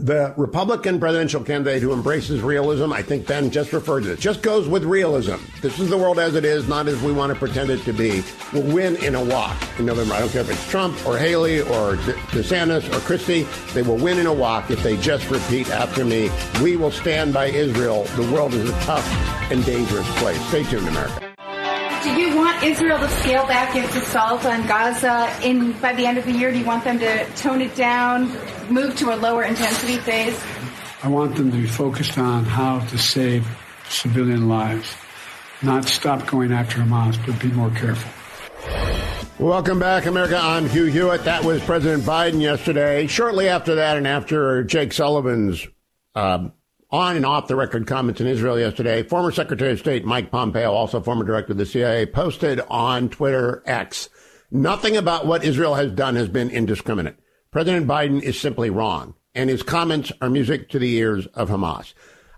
the 0.01 0.33
Republican 0.37 0.99
presidential 0.99 1.45
candidate 1.45 1.83
who 1.83 1.93
embraces 1.93 2.41
realism, 2.41 2.93
I 2.93 3.03
think 3.03 3.27
Ben 3.27 3.51
just 3.51 3.73
referred 3.73 4.05
to 4.05 4.13
it, 4.13 4.19
just 4.19 4.43
goes 4.43 4.67
with 4.67 4.85
realism. 4.85 5.37
This 5.61 5.79
is 5.79 5.91
the 5.91 5.99
world 5.99 6.19
as 6.19 6.35
it 6.35 6.45
is, 6.45 6.67
not 6.69 6.89
as 6.89 7.01
we 7.03 7.13
want 7.13 7.33
to 7.33 7.39
pretend 7.39 7.71
it 7.71 7.83
to 7.85 7.93
be, 7.93 8.23
will 8.53 8.63
win 8.63 8.97
in 8.97 9.15
a 9.15 9.23
walk 9.23 9.57
in 9.79 9.87
November. 9.87 10.15
I 10.15 10.21
don't 10.21 10.31
care 10.31 10.41
if 10.41 10.51
it's 10.51 10.71
Trump 10.71 11.07
or 11.07 11.19
Haley 11.19 11.61
or 11.61 11.97
De- 11.97 12.15
DeSantis 12.33 12.91
or 12.95 13.01
Christie, 13.01 13.47
they 13.75 13.83
will 13.83 13.99
win 13.99 14.19
in 14.19 14.27
a 14.27 14.33
walk 14.33 14.71
if 14.71 14.83
they 14.83 14.97
just 14.97 15.29
repeat 15.31 15.69
after 15.71 16.05
me, 16.05 16.31
we 16.63 16.77
will 16.77 16.91
stand 16.91 17.35
by 17.35 17.47
Israel. 17.47 18.05
The 18.17 18.31
world 18.33 18.55
is 18.55 18.71
a 18.71 18.81
tough 18.81 19.07
and 19.51 19.65
dangerous 19.65 20.09
place. 20.19 20.41
Stay 20.49 20.65
tuned, 20.65 20.89
America. 20.89 21.30
Do 22.03 22.19
you 22.19 22.35
want 22.35 22.63
Israel 22.63 22.99
to 22.99 23.09
scale 23.09 23.47
back 23.47 23.77
its 23.77 23.95
assault 23.95 24.47
on 24.47 24.67
Gaza 24.67 25.31
in 25.43 25.73
by 25.81 25.93
the 25.93 26.07
end 26.07 26.17
of 26.17 26.25
the 26.25 26.33
year? 26.33 26.51
Do 26.51 26.59
you 26.59 26.65
want 26.65 26.83
them 26.83 26.99
to 26.99 27.25
tone 27.37 27.61
it 27.61 27.77
down, 27.77 28.33
move 28.71 28.97
to 28.97 29.13
a 29.13 29.17
lower 29.17 29.45
intensity 29.45 29.99
phase? 29.99 30.43
I 31.03 31.09
want 31.09 31.37
them 31.37 31.51
to 31.51 31.57
be 31.59 31.67
focused 31.67 32.17
on 32.17 32.47
how 32.47 32.79
to 32.87 32.97
save 32.97 33.47
civilian 33.91 34.49
lives, 34.49 34.95
not 35.61 35.85
stop 35.85 36.27
going 36.27 36.53
after 36.53 36.79
Hamas, 36.79 37.19
but 37.27 37.39
be 37.39 37.49
more 37.49 37.71
careful. 37.71 38.11
Welcome 39.39 39.79
back, 39.79 40.07
America. 40.07 40.39
I'm 40.43 40.71
Hugh 40.71 40.87
Hewitt. 40.87 41.25
That 41.25 41.45
was 41.45 41.63
President 41.63 42.05
Biden 42.05 42.41
yesterday. 42.41 43.09
Shortly 43.09 43.49
after 43.49 43.75
that, 43.75 43.99
and 43.99 44.07
after 44.07 44.65
Jake 44.65 44.95
Sullivan's 44.95 45.67
uh, 46.15 46.49
on 46.93 47.17
and 47.17 47.25
off 47.25 47.47
the 47.47 47.57
record 47.57 47.87
comments 47.87 48.21
in 48.21 48.27
Israel 48.27 48.59
yesterday, 48.59 49.03
former 49.03 49.31
Secretary 49.31 49.73
of 49.73 49.79
State 49.79 50.05
Mike 50.05 50.31
Pompeo, 50.31 50.73
also 50.73 51.01
former 51.01 51.25
director 51.25 51.53
of 51.53 51.59
the 51.59 51.67
CIA, 51.67 52.07
posted 52.07 52.61
on 52.69 53.09
Twitter 53.09 53.63
X, 53.65 54.09
nothing 54.51 54.97
about 54.97 55.27
what 55.27 55.45
Israel 55.45 55.77
has 55.77 55.93
done 55.93 56.17
has 56.17 56.29
been 56.29 56.51
indiscriminate. 56.51 57.17
President 57.53 57.87
Biden 57.87 58.21
is 58.23 58.39
simply 58.39 58.71
wrong, 58.71 59.15
and 59.35 59.49
his 59.49 59.63
comments 59.63 60.11
are 60.21 60.31
music 60.31 60.69
to 60.71 60.79
the 60.79 60.95
ears 60.97 61.27
of 61.35 61.49
Hamas. 61.49 61.95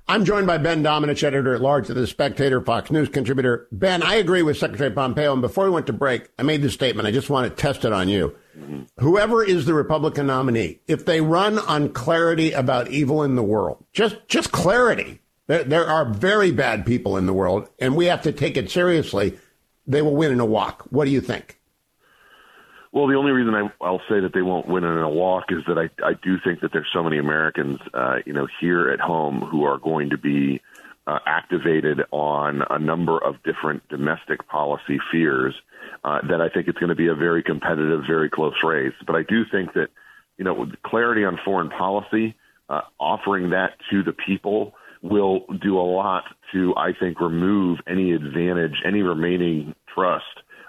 I'm 0.08 0.24
joined 0.24 0.46
by 0.46 0.58
Ben 0.58 0.82
Domenech, 0.82 1.22
editor 1.22 1.54
at 1.54 1.60
large 1.60 1.88
of 1.88 1.96
The 1.96 2.06
Spectator, 2.06 2.60
Fox 2.60 2.90
News 2.90 3.08
contributor. 3.08 3.68
Ben, 3.70 4.02
I 4.02 4.16
agree 4.16 4.42
with 4.42 4.58
Secretary 4.58 4.90
Pompeo, 4.90 5.32
and 5.32 5.40
before 5.40 5.64
we 5.64 5.70
went 5.70 5.86
to 5.86 5.92
break, 5.92 6.28
I 6.38 6.42
made 6.42 6.60
this 6.60 6.74
statement. 6.74 7.06
I 7.06 7.12
just 7.12 7.30
want 7.30 7.48
to 7.48 7.62
test 7.62 7.84
it 7.84 7.92
on 7.92 8.08
you. 8.08 8.34
Whoever 8.98 9.42
is 9.42 9.64
the 9.64 9.74
Republican 9.74 10.26
nominee, 10.26 10.80
if 10.86 11.06
they 11.06 11.20
run 11.20 11.58
on 11.60 11.92
clarity 11.92 12.52
about 12.52 12.88
evil 12.88 13.22
in 13.22 13.36
the 13.36 13.42
world, 13.42 13.82
just 13.94 14.16
just 14.28 14.52
clarity, 14.52 15.20
there, 15.46 15.64
there 15.64 15.86
are 15.86 16.04
very 16.04 16.50
bad 16.50 16.84
people 16.84 17.16
in 17.16 17.24
the 17.24 17.32
world, 17.32 17.68
and 17.78 17.96
we 17.96 18.06
have 18.06 18.22
to 18.22 18.32
take 18.32 18.58
it 18.58 18.70
seriously. 18.70 19.38
They 19.86 20.02
will 20.02 20.14
win 20.14 20.32
in 20.32 20.40
a 20.40 20.44
walk. 20.44 20.82
What 20.90 21.06
do 21.06 21.10
you 21.10 21.22
think? 21.22 21.58
Well, 22.92 23.06
the 23.06 23.14
only 23.14 23.32
reason 23.32 23.54
I, 23.54 23.72
I'll 23.80 24.02
say 24.08 24.20
that 24.20 24.34
they 24.34 24.42
won't 24.42 24.68
win 24.68 24.84
in 24.84 24.98
a 24.98 25.08
walk 25.08 25.46
is 25.50 25.64
that 25.66 25.78
I, 25.78 25.88
I 26.06 26.12
do 26.12 26.38
think 26.38 26.60
that 26.60 26.72
there's 26.72 26.90
so 26.92 27.02
many 27.02 27.16
Americans, 27.16 27.80
uh, 27.94 28.18
you 28.26 28.34
know, 28.34 28.46
here 28.60 28.90
at 28.90 29.00
home 29.00 29.40
who 29.40 29.64
are 29.64 29.78
going 29.78 30.10
to 30.10 30.18
be 30.18 30.60
uh, 31.06 31.18
activated 31.24 32.02
on 32.10 32.62
a 32.68 32.78
number 32.78 33.18
of 33.18 33.42
different 33.44 33.88
domestic 33.88 34.46
policy 34.46 35.00
fears 35.10 35.54
uh, 36.04 36.20
that 36.28 36.42
I 36.42 36.50
think 36.50 36.68
it's 36.68 36.78
going 36.78 36.90
to 36.90 36.94
be 36.94 37.06
a 37.06 37.14
very 37.14 37.42
competitive, 37.42 38.04
very 38.06 38.28
close 38.28 38.62
race. 38.62 38.94
But 39.06 39.16
I 39.16 39.22
do 39.22 39.46
think 39.46 39.72
that, 39.72 39.88
you 40.36 40.44
know, 40.44 40.70
clarity 40.82 41.24
on 41.24 41.38
foreign 41.42 41.70
policy, 41.70 42.34
uh, 42.68 42.82
offering 43.00 43.50
that 43.50 43.72
to 43.90 44.02
the 44.02 44.12
people 44.12 44.74
will 45.02 45.40
do 45.60 45.78
a 45.78 45.82
lot 45.82 46.24
to, 46.52 46.74
I 46.76 46.92
think, 46.98 47.20
remove 47.20 47.80
any 47.86 48.12
advantage, 48.12 48.82
any 48.84 49.02
remaining 49.02 49.74
trust, 49.92 50.24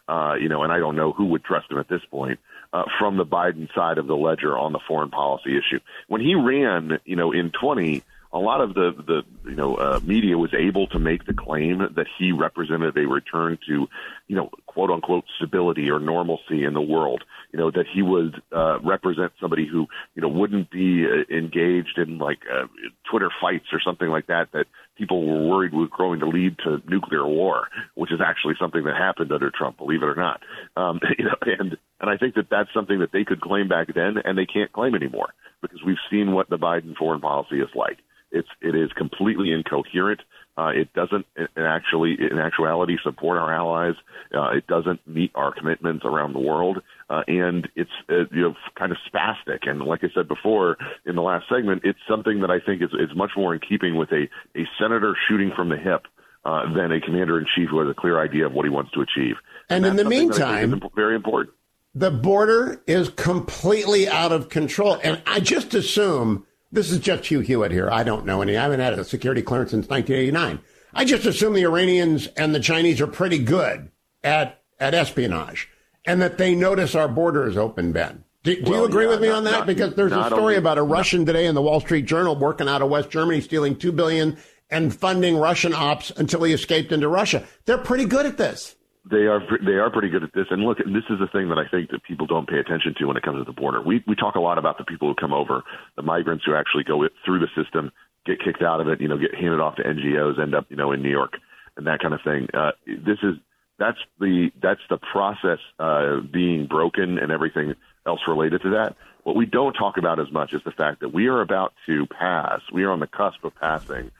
uh, 0.07 0.33
you 0.39 0.49
know, 0.49 0.63
and 0.63 0.73
I 0.73 0.79
don't 0.79 0.95
know 0.95 1.13
who 1.13 1.25
would 1.25 1.43
trust 1.43 1.71
him 1.71 1.77
at 1.77 1.87
this 1.87 2.01
point, 2.09 2.39
uh, 2.73 2.83
from 2.99 3.17
the 3.17 3.25
Biden 3.25 3.73
side 3.73 3.97
of 3.97 4.07
the 4.07 4.15
ledger 4.15 4.57
on 4.57 4.73
the 4.73 4.79
foreign 4.87 5.11
policy 5.11 5.57
issue. 5.57 5.79
When 6.07 6.21
he 6.21 6.35
ran, 6.35 6.99
you 7.05 7.15
know, 7.15 7.31
in 7.31 7.51
20, 7.51 8.03
a 8.33 8.39
lot 8.39 8.61
of 8.61 8.73
the 8.73 8.91
the 9.05 9.49
you 9.49 9.55
know 9.55 9.75
uh, 9.75 9.99
media 10.03 10.37
was 10.37 10.53
able 10.57 10.87
to 10.87 10.99
make 10.99 11.25
the 11.25 11.33
claim 11.33 11.79
that 11.95 12.07
he 12.17 12.31
represented 12.31 12.97
a 12.97 13.07
return 13.07 13.59
to 13.67 13.87
you 14.27 14.35
know 14.35 14.49
quote 14.65 14.89
unquote 14.89 15.25
stability 15.37 15.89
or 15.89 15.99
normalcy 15.99 16.63
in 16.63 16.73
the 16.73 16.81
world. 16.81 17.23
You 17.51 17.59
know 17.59 17.69
that 17.69 17.85
he 17.93 18.01
would 18.01 18.41
uh, 18.51 18.79
represent 18.79 19.33
somebody 19.39 19.67
who 19.67 19.87
you 20.15 20.21
know 20.21 20.27
wouldn't 20.27 20.71
be 20.71 21.05
uh, 21.05 21.31
engaged 21.33 21.97
in 21.97 22.17
like 22.17 22.39
uh, 22.51 22.65
Twitter 23.09 23.29
fights 23.39 23.67
or 23.71 23.79
something 23.85 24.09
like 24.09 24.27
that 24.27 24.51
that 24.53 24.65
people 24.97 25.25
were 25.25 25.47
worried 25.47 25.73
was 25.73 25.89
going 25.95 26.19
to 26.19 26.27
lead 26.27 26.57
to 26.59 26.81
nuclear 26.87 27.27
war, 27.27 27.67
which 27.93 28.11
is 28.11 28.19
actually 28.25 28.55
something 28.59 28.83
that 28.83 28.95
happened 28.95 29.31
under 29.31 29.51
Trump, 29.51 29.77
believe 29.77 30.01
it 30.01 30.07
or 30.07 30.15
not. 30.15 30.41
Um, 30.75 30.99
you 31.19 31.25
know, 31.25 31.35
and 31.41 31.77
and 32.01 32.09
I 32.09 32.17
think 32.17 32.33
that 32.33 32.49
that's 32.49 32.73
something 32.73 32.99
that 32.99 33.11
they 33.11 33.25
could 33.25 33.41
claim 33.41 33.67
back 33.67 33.93
then, 33.93 34.15
and 34.25 34.35
they 34.35 34.47
can't 34.47 34.71
claim 34.71 34.95
anymore 34.95 35.33
because 35.61 35.83
we've 35.85 35.97
seen 36.09 36.33
what 36.33 36.49
the 36.49 36.57
Biden 36.57 36.95
foreign 36.97 37.21
policy 37.21 37.59
is 37.59 37.69
like. 37.75 37.99
It's 38.33 38.49
it 38.61 38.75
is 38.75 38.91
completely 38.93 39.51
incoherent. 39.51 40.21
Uh, 40.57 40.67
it 40.67 40.93
doesn't 40.93 41.25
in 41.35 41.63
actually 41.63 42.17
in 42.19 42.37
actuality 42.37 42.97
support 43.03 43.37
our 43.39 43.53
allies. 43.53 43.95
Uh, 44.35 44.49
it 44.49 44.67
doesn't 44.67 45.07
meet 45.07 45.31
our 45.35 45.53
commitments 45.53 46.03
around 46.05 46.33
the 46.33 46.39
world, 46.39 46.81
uh, 47.09 47.21
and 47.27 47.69
it's 47.75 47.91
uh, 48.09 48.25
you 48.31 48.41
know 48.41 48.55
kind 48.77 48.91
of 48.91 48.97
spastic. 49.11 49.67
And 49.69 49.81
like 49.81 50.03
I 50.03 50.09
said 50.13 50.27
before 50.27 50.77
in 51.05 51.15
the 51.15 51.21
last 51.21 51.45
segment, 51.47 51.83
it's 51.85 51.99
something 52.09 52.41
that 52.41 52.51
I 52.51 52.59
think 52.59 52.81
is 52.81 52.91
is 52.93 53.15
much 53.15 53.31
more 53.37 53.53
in 53.53 53.61
keeping 53.67 53.95
with 53.95 54.11
a 54.11 54.27
a 54.55 54.65
senator 54.79 55.15
shooting 55.27 55.51
from 55.55 55.69
the 55.69 55.77
hip. 55.77 56.07
Uh, 56.45 56.73
than 56.73 56.91
a 56.91 56.99
commander 56.99 57.39
in 57.39 57.45
chief 57.55 57.69
who 57.69 57.79
has 57.79 57.89
a 57.89 57.93
clear 57.93 58.21
idea 58.21 58.45
of 58.45 58.51
what 58.51 58.65
he 58.65 58.69
wants 58.69 58.91
to 58.91 58.99
achieve. 58.99 59.35
And, 59.69 59.85
and 59.85 59.97
in 59.97 60.03
the 60.03 60.09
meantime, 60.09 60.81
very 60.93 61.15
important. 61.15 61.55
The 61.95 62.11
border 62.11 62.83
is 62.85 63.07
completely 63.07 64.09
out 64.09 64.33
of 64.33 64.49
control, 64.49 64.99
and 65.01 65.21
I 65.25 65.39
just 65.39 65.73
assume 65.73 66.45
this 66.73 66.91
is 66.91 66.99
just 66.99 67.27
Hugh 67.27 67.39
Hewitt 67.39 67.71
here. 67.71 67.89
I 67.89 68.03
don't 68.03 68.25
know 68.25 68.41
any. 68.41 68.57
I 68.57 68.63
haven't 68.63 68.79
had 68.79 68.97
a 68.97 69.03
security 69.03 69.41
clearance 69.41 69.71
since 69.71 69.87
1989. 69.87 70.59
I 70.93 71.05
just 71.05 71.25
assume 71.25 71.53
the 71.53 71.63
Iranians 71.63 72.27
and 72.27 72.53
the 72.53 72.59
Chinese 72.59 72.99
are 72.99 73.07
pretty 73.07 73.39
good 73.39 73.91
at 74.23 74.59
at 74.79 74.93
espionage, 74.93 75.69
and 76.05 76.21
that 76.21 76.37
they 76.37 76.55
notice 76.55 76.95
our 76.95 77.07
border 77.07 77.47
is 77.47 77.57
open. 77.57 77.91
Ben, 77.91 78.23
do, 78.43 78.55
do 78.55 78.71
well, 78.71 78.81
you 78.81 78.85
agree 78.85 79.05
yeah, 79.05 79.11
with 79.11 79.21
me 79.21 79.29
not, 79.29 79.37
on 79.37 79.43
that? 79.45 79.51
Not, 79.51 79.67
because 79.67 79.95
there's 79.95 80.11
a 80.11 80.25
story 80.25 80.41
only, 80.41 80.55
about 80.55 80.77
a 80.77 80.83
Russian 80.83 81.25
today 81.25 81.45
in 81.45 81.55
the 81.55 81.61
Wall 81.61 81.79
Street 81.79 82.05
Journal 82.05 82.35
working 82.35 82.67
out 82.67 82.81
of 82.81 82.89
West 82.89 83.09
Germany, 83.09 83.39
stealing 83.39 83.75
two 83.75 83.91
billion 83.91 84.37
and 84.69 84.93
funding 84.93 85.37
Russian 85.37 85.73
ops 85.73 86.11
until 86.11 86.43
he 86.43 86.51
escaped 86.51 86.91
into 86.91 87.07
Russia. 87.07 87.45
They're 87.65 87.77
pretty 87.77 88.05
good 88.05 88.25
at 88.25 88.37
this. 88.37 88.75
They 89.09 89.27
are 89.27 89.41
they 89.65 89.73
are 89.73 89.89
pretty 89.91 90.07
good 90.07 90.23
at 90.23 90.33
this, 90.33 90.45
and 90.49 90.63
look, 90.63 90.77
this 90.77 91.03
is 91.09 91.19
the 91.19 91.27
thing 91.27 91.49
that 91.49 91.57
I 91.57 91.67
think 91.67 91.91
that 91.91 92.03
people 92.03 92.25
don't 92.25 92.47
pay 92.47 92.57
attention 92.57 92.95
to 92.99 93.05
when 93.05 93.17
it 93.17 93.23
comes 93.23 93.37
to 93.37 93.43
the 93.43 93.51
border. 93.51 93.81
We 93.81 94.01
we 94.07 94.15
talk 94.15 94.35
a 94.35 94.39
lot 94.39 94.57
about 94.57 94.77
the 94.77 94.85
people 94.85 95.09
who 95.09 95.15
come 95.15 95.33
over, 95.33 95.63
the 95.97 96.01
migrants 96.01 96.45
who 96.45 96.55
actually 96.55 96.85
go 96.85 97.05
through 97.25 97.39
the 97.39 97.49
system, 97.53 97.91
get 98.25 98.39
kicked 98.39 98.61
out 98.61 98.79
of 98.79 98.87
it, 98.87 99.01
you 99.01 99.09
know, 99.09 99.17
get 99.17 99.35
handed 99.35 99.59
off 99.59 99.75
to 99.75 99.83
NGOs, 99.83 100.39
end 100.41 100.55
up 100.55 100.67
you 100.69 100.77
know 100.77 100.93
in 100.93 101.01
New 101.01 101.11
York, 101.11 101.33
and 101.75 101.85
that 101.85 101.99
kind 101.99 102.13
of 102.13 102.21
thing. 102.23 102.47
Uh, 102.53 102.71
this 102.87 103.17
is 103.23 103.35
that's 103.77 103.97
the 104.21 104.51
that's 104.61 104.81
the 104.89 104.97
process 104.97 105.59
uh, 105.79 106.21
being 106.21 106.65
broken 106.67 107.17
and 107.17 107.29
everything 107.29 107.75
else 108.05 108.21
related 108.25 108.61
to 108.61 108.69
that. 108.69 108.95
What 109.23 109.35
we 109.35 109.45
don't 109.45 109.73
talk 109.73 109.97
about 109.97 110.21
as 110.21 110.31
much 110.31 110.53
is 110.53 110.61
the 110.63 110.71
fact 110.71 111.01
that 111.01 111.13
we 111.13 111.27
are 111.27 111.41
about 111.41 111.73
to 111.87 112.05
pass. 112.05 112.61
We 112.71 112.83
are 112.83 112.91
on 112.91 113.01
the 113.01 113.07
cusp 113.07 113.43
of 113.43 113.53
passing 113.55 114.11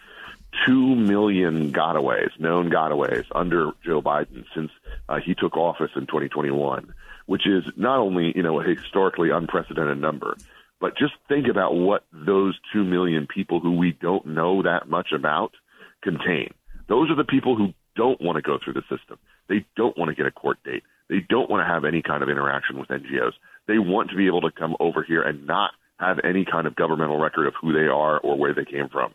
2 0.66 0.96
million 0.96 1.72
gotaways, 1.72 2.30
known 2.40 2.70
gotaways, 2.70 3.26
under 3.34 3.72
Joe 3.84 4.02
Biden 4.02 4.46
since 4.56 4.72
uh, 5.10 5.20
he 5.24 5.36
took 5.36 5.58
office 5.58 5.92
in 5.96 6.08
2021, 6.08 6.94
which 7.26 7.48
is 7.48 7.64
not 7.76 8.00
only, 8.00 8.34
you 8.36 8.44
know, 8.44 8.60
a 8.60 8.64
historically 8.64 9.30
unprecedented 9.32 10.00
number, 10.00 10.38
but 10.80 10.98
just 10.98 11.14
think 11.28 11.48
about 11.48 11.76
what 11.76 12.06
those 12.12 12.58
2 12.74 12.84
million 12.84 13.28
people 13.28 13.60
who 13.60 13.78
we 13.78 13.92
don't 13.94 14.26
know 14.26 14.64
that 14.64 14.90
much 14.90 15.12
about 15.14 15.54
contain. 16.02 16.54
Those 16.88 17.10
are 17.10 17.16
the 17.16 17.24
people 17.24 17.56
who 17.56 17.74
don't 17.96 18.22
want 18.22 18.36
to 18.36 18.42
go 18.42 18.58
through 18.64 18.74
the 18.74 18.82
system. 18.82 19.18
They 19.48 19.66
don't 19.76 19.98
want 19.98 20.10
to 20.10 20.16
get 20.16 20.26
a 20.26 20.32
court 20.32 20.58
date. 20.64 20.84
They 21.10 21.20
don't 21.30 21.50
want 21.50 21.62
to 21.62 21.74
have 21.74 21.86
any 21.86 22.02
kind 22.02 22.24
of 22.24 22.30
interaction 22.30 22.80
with 22.80 22.90
NGOs. 22.90 23.34
They 23.68 23.80
want 23.80 24.10
to 24.10 24.16
be 24.16 24.28
able 24.28 24.42
to 24.42 24.52
come 24.52 24.76
over 24.80 25.04
here 25.04 25.22
and 25.22 25.46
not 25.46 25.72
have 26.00 26.20
any 26.24 26.46
kind 26.46 26.68
of 26.68 26.76
governmental 26.76 27.20
record 27.20 27.48
of 27.48 27.54
who 27.62 27.72
they 27.72 27.88
are 27.88 28.20
or 28.20 28.38
where 28.38 28.54
they 28.54 28.66
came 28.66 28.90
from. 28.90 29.14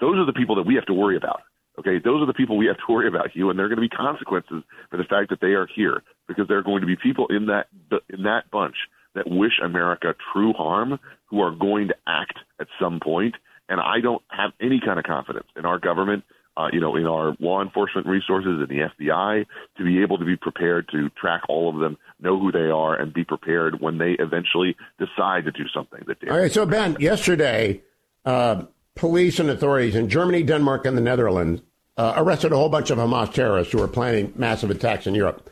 Those 0.00 0.16
are 0.16 0.26
the 0.26 0.32
people 0.32 0.56
that 0.56 0.66
we 0.66 0.74
have 0.74 0.86
to 0.86 0.94
worry 0.94 1.16
about. 1.16 1.42
Okay, 1.78 1.98
those 2.02 2.20
are 2.22 2.26
the 2.26 2.34
people 2.34 2.58
we 2.58 2.66
have 2.66 2.76
to 2.76 2.92
worry 2.92 3.08
about, 3.08 3.30
Hugh, 3.30 3.48
and 3.48 3.58
there 3.58 3.66
are 3.66 3.68
going 3.68 3.78
to 3.78 3.88
be 3.88 3.88
consequences 3.88 4.62
for 4.90 4.96
the 4.96 5.04
fact 5.04 5.30
that 5.30 5.40
they 5.40 5.54
are 5.54 5.66
here 5.74 6.02
because 6.28 6.46
there 6.48 6.58
are 6.58 6.62
going 6.62 6.80
to 6.80 6.86
be 6.86 6.96
people 6.96 7.26
in 7.28 7.46
that 7.46 7.68
in 8.10 8.24
that 8.24 8.50
bunch 8.50 8.76
that 9.14 9.28
wish 9.28 9.52
America 9.62 10.14
true 10.32 10.52
harm 10.52 10.98
who 11.26 11.40
are 11.40 11.52
going 11.52 11.88
to 11.88 11.94
act 12.06 12.38
at 12.60 12.66
some 12.80 13.00
point. 13.00 13.34
And 13.68 13.80
I 13.80 14.00
don't 14.00 14.22
have 14.28 14.50
any 14.60 14.80
kind 14.84 14.98
of 14.98 15.04
confidence 15.04 15.46
in 15.56 15.64
our 15.64 15.78
government, 15.78 16.24
uh, 16.56 16.68
you 16.72 16.80
know, 16.80 16.96
in 16.96 17.06
our 17.06 17.36
law 17.38 17.62
enforcement 17.62 18.06
resources, 18.06 18.60
in 18.60 18.66
the 18.68 19.04
FBI, 19.04 19.46
to 19.78 19.84
be 19.84 20.02
able 20.02 20.18
to 20.18 20.24
be 20.24 20.36
prepared 20.36 20.88
to 20.90 21.08
track 21.10 21.42
all 21.48 21.72
of 21.72 21.80
them, 21.80 21.96
know 22.20 22.38
who 22.38 22.50
they 22.50 22.70
are, 22.70 22.94
and 22.94 23.14
be 23.14 23.24
prepared 23.24 23.80
when 23.80 23.98
they 23.98 24.12
eventually 24.18 24.76
decide 24.98 25.44
to 25.44 25.52
do 25.52 25.64
something 25.72 26.00
that. 26.06 26.28
All 26.28 26.38
right. 26.38 26.52
So 26.52 26.66
Ben, 26.66 26.96
yesterday. 26.98 27.82
Uh, 28.24 28.64
police 29.00 29.40
and 29.40 29.48
authorities 29.48 29.96
in 29.96 30.10
Germany, 30.10 30.42
Denmark, 30.42 30.84
and 30.84 30.96
the 30.96 31.00
Netherlands 31.00 31.62
uh, 31.96 32.12
arrested 32.16 32.52
a 32.52 32.56
whole 32.56 32.68
bunch 32.68 32.90
of 32.90 32.98
Hamas 32.98 33.32
terrorists 33.32 33.72
who 33.72 33.78
were 33.78 33.88
planning 33.88 34.32
massive 34.36 34.70
attacks 34.70 35.06
in 35.06 35.14
Europe. 35.14 35.50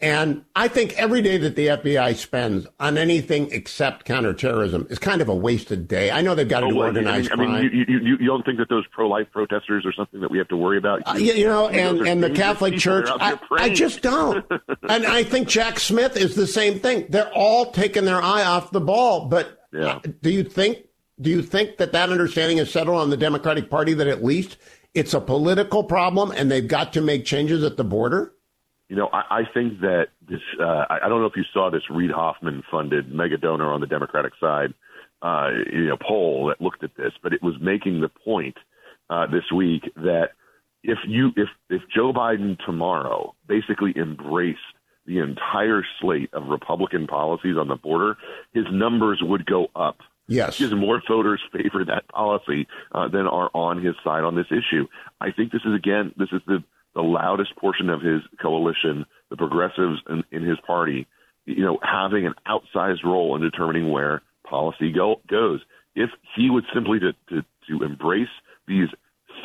And 0.00 0.44
I 0.54 0.68
think 0.68 0.94
every 0.94 1.22
day 1.22 1.38
that 1.38 1.56
the 1.56 1.68
FBI 1.68 2.14
spends 2.16 2.66
on 2.78 2.98
anything 2.98 3.50
except 3.50 4.04
counterterrorism 4.04 4.86
is 4.90 4.98
kind 4.98 5.20
of 5.20 5.28
a 5.28 5.34
wasted 5.34 5.88
day. 5.88 6.10
I 6.10 6.22
know 6.22 6.34
they've 6.34 6.48
got 6.48 6.60
to 6.60 6.66
oh, 6.66 6.70
do 6.70 6.78
organized 6.82 7.32
I 7.32 7.36
mean, 7.36 7.48
crime. 7.48 7.56
I 7.56 7.62
mean, 7.62 7.72
you, 7.72 7.98
you, 7.98 8.16
you, 8.20 8.26
don't 8.26 8.44
think 8.44 8.58
that 8.58 8.68
those 8.68 8.86
pro-life 8.92 9.28
protesters 9.32 9.84
are 9.86 9.92
something 9.92 10.20
that 10.20 10.30
we 10.30 10.38
have 10.38 10.48
to 10.48 10.56
worry 10.56 10.78
about? 10.78 11.02
Uh, 11.06 11.18
you, 11.18 11.32
uh, 11.32 11.34
you 11.34 11.46
know, 11.46 11.68
and, 11.68 12.06
and 12.06 12.22
the 12.22 12.30
Catholic 12.30 12.78
Church, 12.78 13.08
I, 13.08 13.38
I 13.52 13.70
just 13.70 14.02
don't. 14.02 14.44
and 14.88 15.06
I 15.06 15.24
think 15.24 15.48
Jack 15.48 15.80
Smith 15.80 16.16
is 16.16 16.34
the 16.34 16.46
same 16.46 16.78
thing. 16.78 17.06
They're 17.08 17.32
all 17.32 17.72
taking 17.72 18.04
their 18.04 18.22
eye 18.22 18.44
off 18.44 18.70
the 18.70 18.80
ball. 18.80 19.26
But 19.26 19.66
yeah. 19.72 20.00
do 20.20 20.30
you 20.30 20.44
think 20.44 20.78
do 21.20 21.30
you 21.30 21.42
think 21.42 21.78
that 21.78 21.92
that 21.92 22.10
understanding 22.10 22.58
is 22.58 22.70
settled 22.70 23.00
on 23.00 23.10
the 23.10 23.16
Democratic 23.16 23.70
Party 23.70 23.94
that 23.94 24.06
at 24.06 24.24
least 24.24 24.56
it's 24.94 25.14
a 25.14 25.20
political 25.20 25.84
problem 25.84 26.30
and 26.30 26.50
they've 26.50 26.68
got 26.68 26.92
to 26.94 27.00
make 27.00 27.24
changes 27.24 27.62
at 27.64 27.76
the 27.76 27.84
border? 27.84 28.32
You 28.88 28.96
know, 28.96 29.08
I, 29.12 29.40
I 29.40 29.42
think 29.52 29.80
that 29.80 30.08
this, 30.28 30.40
uh, 30.60 30.84
I 30.88 31.08
don't 31.08 31.20
know 31.20 31.26
if 31.26 31.36
you 31.36 31.44
saw 31.52 31.70
this 31.70 31.82
Reid 31.90 32.10
Hoffman 32.10 32.62
funded 32.70 33.12
mega 33.12 33.36
donor 33.36 33.70
on 33.72 33.80
the 33.80 33.86
Democratic 33.86 34.32
side, 34.40 34.72
uh, 35.20 35.50
you 35.70 35.86
know, 35.86 35.96
poll 35.96 36.46
that 36.46 36.60
looked 36.60 36.84
at 36.84 36.96
this, 36.96 37.12
but 37.22 37.32
it 37.32 37.42
was 37.42 37.54
making 37.60 38.00
the 38.00 38.08
point 38.08 38.56
uh, 39.10 39.26
this 39.26 39.44
week 39.54 39.82
that 39.96 40.30
if 40.82 40.98
you, 41.06 41.32
if, 41.36 41.48
if 41.68 41.82
Joe 41.94 42.12
Biden 42.12 42.56
tomorrow 42.64 43.34
basically 43.46 43.92
embraced 43.96 44.60
the 45.06 45.18
entire 45.18 45.82
slate 46.00 46.30
of 46.32 46.46
Republican 46.46 47.06
policies 47.06 47.56
on 47.58 47.68
the 47.68 47.76
border, 47.76 48.16
his 48.52 48.64
numbers 48.70 49.20
would 49.22 49.44
go 49.44 49.66
up 49.74 49.98
Yes. 50.28 50.58
Because 50.58 50.74
more 50.74 51.02
voters 51.08 51.40
favor 51.52 51.84
that 51.86 52.06
policy 52.08 52.68
uh, 52.92 53.08
than 53.08 53.26
are 53.26 53.50
on 53.54 53.82
his 53.82 53.94
side 54.04 54.24
on 54.24 54.36
this 54.36 54.46
issue. 54.50 54.86
I 55.20 55.32
think 55.32 55.52
this 55.52 55.62
is, 55.64 55.74
again, 55.74 56.12
this 56.16 56.28
is 56.32 56.42
the, 56.46 56.62
the 56.94 57.00
loudest 57.00 57.56
portion 57.56 57.88
of 57.88 58.02
his 58.02 58.20
coalition, 58.40 59.06
the 59.30 59.36
progressives 59.36 60.00
in, 60.08 60.22
in 60.30 60.42
his 60.44 60.58
party, 60.66 61.06
you 61.46 61.64
know, 61.64 61.78
having 61.82 62.26
an 62.26 62.34
outsized 62.46 63.04
role 63.04 63.34
in 63.36 63.42
determining 63.42 63.90
where 63.90 64.22
policy 64.48 64.92
go, 64.92 65.20
goes. 65.28 65.60
If 65.94 66.10
he 66.36 66.50
would 66.50 66.64
simply 66.74 66.98
to, 67.00 67.12
to, 67.30 67.44
to 67.68 67.84
embrace 67.84 68.28
these 68.66 68.88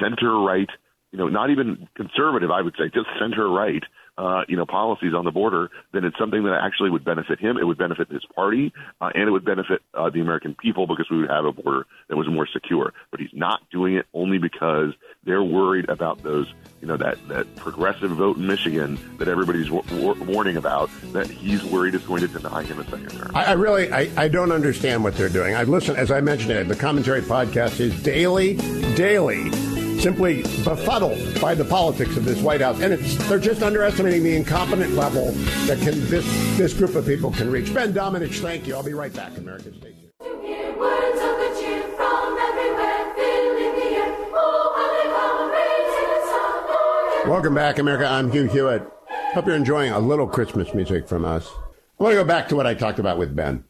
center 0.02 0.38
right, 0.40 0.70
you 1.12 1.18
know, 1.18 1.30
not 1.30 1.50
even 1.50 1.88
conservative, 1.96 2.52
I 2.52 2.62
would 2.62 2.76
say, 2.78 2.86
just 2.94 3.08
center 3.20 3.48
right 3.50 3.84
uh, 4.18 4.42
you 4.48 4.56
know, 4.56 4.66
policies 4.66 5.14
on 5.14 5.26
the 5.26 5.32
border, 5.32 5.70
then 5.92 6.04
it's 6.04 6.18
something 6.18 6.44
that 6.44 6.60
actually 6.64 6.90
would 6.90 7.04
benefit 7.04 7.40
him. 7.40 7.58
It 7.58 7.66
would 7.66 7.78
benefit 7.78 8.10
his 8.10 8.24
party, 8.36 8.72
uh, 9.02 9.10
and 9.14 9.28
it 9.28 9.32
would 9.32 9.46
benefit 9.46 9.82
uh, 9.94 10.10
the 10.10 10.22
American 10.22 10.56
people 10.56 10.86
because 10.86 11.08
we 11.10 11.18
would 11.22 11.30
have 11.30 11.46
a 11.46 11.52
border 11.52 11.86
that 12.10 12.16
was 12.16 12.28
more 12.28 12.48
secure. 12.48 12.94
But 13.10 13.20
he's 13.20 13.34
not 13.34 13.62
doing 13.72 13.96
it 13.96 14.06
only 14.14 14.38
because 14.38 14.94
they're 15.24 15.44
worried 15.44 15.90
about 15.90 16.22
those, 16.22 16.52
you 16.82 16.88
know, 16.88 16.98
that 16.98 17.18
that 17.30 17.56
progressive 17.56 18.12
vote 18.12 18.38
in 18.38 18.46
Michigan 18.46 19.00
that 19.18 19.28
everybody's 19.28 19.70
w- 19.70 20.24
warning 20.26 20.58
about. 20.58 20.90
That 21.14 21.28
he's 21.28 21.64
worried 21.64 21.96
is 21.96 22.04
going 22.04 22.22
to 22.22 22.28
deny 22.28 22.64
him 22.64 22.80
a 22.80 22.84
second 22.84 23.10
term. 23.10 23.32
I, 23.34 23.46
I 23.46 23.52
really, 23.54 23.92
I, 23.92 24.10
I 24.16 24.28
don't 24.28 24.52
understand 24.52 25.04
what 25.04 25.16
they're 25.16 25.30
doing. 25.30 25.56
I 25.56 25.64
listen, 25.64 25.96
as 25.96 26.12
I 26.12 26.22
mentioned, 26.22 26.52
it, 26.52 26.68
the 26.68 26.76
commentary 26.76 27.22
podcast 27.22 27.80
is 27.80 28.02
daily, 28.04 28.58
daily 28.96 29.50
simply 30.04 30.44
befuddled 30.66 31.40
by 31.40 31.56
the 31.56 31.64
politics 31.64 32.18
of 32.18 32.26
this 32.26 32.42
White 32.42 32.60
House, 32.60 32.82
and 32.82 32.94
they're 33.02 33.40
just 33.40 33.64
underestimating 33.64 34.22
the 34.22 34.36
incompetent 34.36 34.96
level 34.96 35.32
that 35.66 35.80
can 35.80 35.98
this 36.10 36.26
this 36.58 36.74
group 36.74 36.96
of 36.96 37.06
people 37.06 37.32
can 37.32 37.50
reach. 37.50 37.74
Ben 37.74 37.94
Domenech, 37.94 38.38
thank 38.42 38.68
you. 38.68 38.76
I'll 38.76 38.84
be 38.84 38.94
right 38.94 39.14
back, 39.14 39.38
American 39.38 39.74
Station. 39.80 40.00
Welcome 47.26 47.56
back, 47.56 47.80
America. 47.80 48.06
I'm 48.06 48.30
Hugh 48.30 48.48
Hewitt. 48.50 48.86
Hope 49.34 49.48
you're 49.48 49.56
enjoying 49.56 49.94
a 49.94 50.00
little 50.00 50.28
Christmas 50.28 50.74
music 50.74 51.08
from 51.08 51.24
us. 51.24 51.50
I 51.98 52.04
want 52.04 52.12
to 52.12 52.18
go 52.18 52.26
back 52.26 52.50
to 52.50 52.58
what 52.58 52.68
I 52.68 52.74
talked 52.74 53.00
about 53.00 53.18
with 53.18 53.34
Ben, 53.34 53.64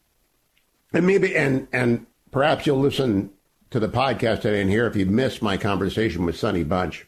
and 0.94 1.06
maybe 1.06 1.38
and 1.38 1.68
and 1.72 2.08
perhaps 2.32 2.66
you'll 2.66 2.80
listen 2.80 3.30
to 3.74 3.80
the 3.80 3.90
podcast 3.90 4.42
today 4.42 4.62
and 4.62 4.70
here 4.70 4.86
if 4.86 4.96
you 4.96 5.04
missed 5.08 5.42
my 5.42 5.58
conversation 5.58 6.26
with 6.26 6.38
Sonny 6.38 6.64
Bunch. 6.64 7.08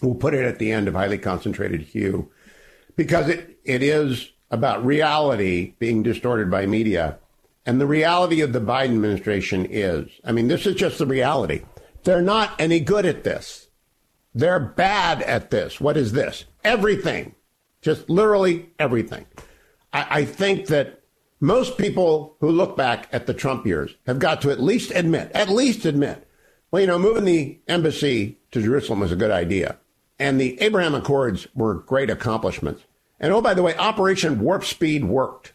We'll 0.00 0.14
put 0.14 0.32
it 0.32 0.44
at 0.44 0.60
the 0.60 0.70
end 0.70 0.86
of 0.86 0.94
Highly 0.94 1.18
Concentrated 1.18 1.80
Hugh 1.80 2.30
because 2.94 3.28
it, 3.28 3.58
it 3.64 3.82
is 3.82 4.30
about 4.48 4.86
reality 4.86 5.74
being 5.80 6.04
distorted 6.04 6.48
by 6.48 6.66
media. 6.66 7.18
And 7.66 7.80
the 7.80 7.86
reality 7.88 8.42
of 8.42 8.52
the 8.52 8.60
Biden 8.60 8.94
administration 8.94 9.66
is 9.68 10.08
I 10.24 10.30
mean, 10.30 10.46
this 10.46 10.66
is 10.66 10.76
just 10.76 10.98
the 10.98 11.06
reality. 11.06 11.62
They're 12.04 12.22
not 12.22 12.52
any 12.60 12.78
good 12.78 13.04
at 13.04 13.24
this. 13.24 13.66
They're 14.36 14.60
bad 14.60 15.20
at 15.22 15.50
this. 15.50 15.80
What 15.80 15.96
is 15.96 16.12
this? 16.12 16.44
Everything. 16.62 17.34
Just 17.80 18.08
literally 18.08 18.70
everything. 18.78 19.26
I, 19.92 20.06
I 20.20 20.24
think 20.26 20.68
that 20.68 21.01
most 21.42 21.76
people 21.76 22.36
who 22.38 22.48
look 22.48 22.76
back 22.76 23.08
at 23.10 23.26
the 23.26 23.34
Trump 23.34 23.66
years 23.66 23.96
have 24.06 24.20
got 24.20 24.40
to 24.42 24.52
at 24.52 24.62
least 24.62 24.92
admit, 24.92 25.32
at 25.34 25.48
least 25.48 25.84
admit, 25.84 26.28
well, 26.70 26.80
you 26.80 26.86
know, 26.86 27.00
moving 27.00 27.24
the 27.24 27.58
embassy 27.66 28.38
to 28.52 28.62
Jerusalem 28.62 29.00
was 29.00 29.10
a 29.10 29.16
good 29.16 29.32
idea. 29.32 29.76
And 30.20 30.40
the 30.40 30.58
Abraham 30.60 30.94
Accords 30.94 31.48
were 31.52 31.74
great 31.74 32.10
accomplishments. 32.10 32.84
And 33.18 33.32
oh, 33.32 33.40
by 33.40 33.54
the 33.54 33.62
way, 33.62 33.76
Operation 33.76 34.38
Warp 34.38 34.64
Speed 34.64 35.04
worked. 35.04 35.52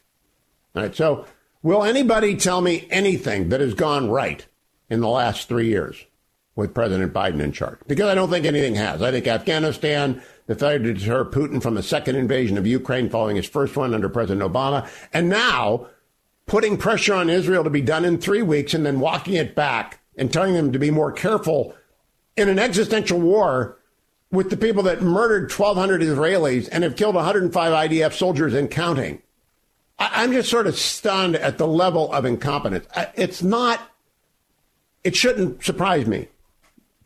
All 0.76 0.82
right. 0.82 0.94
So, 0.94 1.24
will 1.62 1.82
anybody 1.82 2.36
tell 2.36 2.60
me 2.60 2.86
anything 2.90 3.48
that 3.48 3.60
has 3.62 3.72
gone 3.72 4.10
right 4.10 4.46
in 4.90 5.00
the 5.00 5.08
last 5.08 5.48
three 5.48 5.68
years 5.68 6.04
with 6.54 6.74
President 6.74 7.14
Biden 7.14 7.40
in 7.40 7.52
charge? 7.52 7.78
Because 7.86 8.08
I 8.08 8.14
don't 8.14 8.28
think 8.28 8.44
anything 8.44 8.74
has. 8.74 9.00
I 9.00 9.10
think 9.10 9.26
Afghanistan, 9.26 10.22
the 10.48 10.54
failure 10.54 10.78
to 10.78 10.94
deter 10.94 11.24
Putin 11.24 11.62
from 11.62 11.76
a 11.76 11.82
second 11.82 12.16
invasion 12.16 12.58
of 12.58 12.66
Ukraine 12.66 13.08
following 13.08 13.36
his 13.36 13.46
first 13.46 13.76
one 13.76 13.94
under 13.94 14.08
President 14.08 14.50
Obama, 14.50 14.88
and 15.12 15.28
now 15.28 15.86
putting 16.46 16.78
pressure 16.78 17.14
on 17.14 17.30
Israel 17.30 17.62
to 17.62 17.70
be 17.70 17.82
done 17.82 18.04
in 18.04 18.18
three 18.18 18.42
weeks 18.42 18.74
and 18.74 18.84
then 18.84 18.98
walking 18.98 19.34
it 19.34 19.54
back 19.54 20.00
and 20.16 20.32
telling 20.32 20.54
them 20.54 20.72
to 20.72 20.78
be 20.78 20.90
more 20.90 21.12
careful 21.12 21.76
in 22.36 22.48
an 22.48 22.58
existential 22.58 23.20
war 23.20 23.78
with 24.32 24.48
the 24.48 24.56
people 24.56 24.82
that 24.82 25.02
murdered 25.02 25.52
1,200 25.52 26.00
Israelis 26.00 26.68
and 26.72 26.82
have 26.82 26.96
killed 26.96 27.14
105 27.14 27.90
IDF 27.90 28.14
soldiers 28.14 28.54
and 28.54 28.70
counting. 28.70 29.22
I, 29.98 30.24
am 30.24 30.32
just 30.32 30.48
sort 30.48 30.66
of 30.66 30.78
stunned 30.78 31.36
at 31.36 31.58
the 31.58 31.66
level 31.66 32.10
of 32.12 32.24
incompetence. 32.24 32.86
It's 33.16 33.42
not, 33.42 33.80
it 35.04 35.14
shouldn't 35.14 35.62
surprise 35.62 36.06
me. 36.06 36.28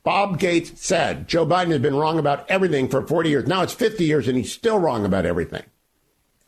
Bob 0.05 0.39
Gates 0.39 0.85
said 0.85 1.29
Joe 1.29 1.47
Biden 1.47 1.71
has 1.71 1.81
been 1.81 1.95
wrong 1.95 2.19
about 2.19 2.49
everything 2.51 2.89
for 2.89 3.07
40 3.07 3.31
years. 3.31 3.47
Now 3.47 3.63
it's 3.63 3.75
50 3.75 4.05
years 4.05 4.27
and 4.27 4.37
he's 4.37 4.53
still 4.53 4.79
wrong 4.79 5.05
about 5.05 5.27
everything. 5.27 5.63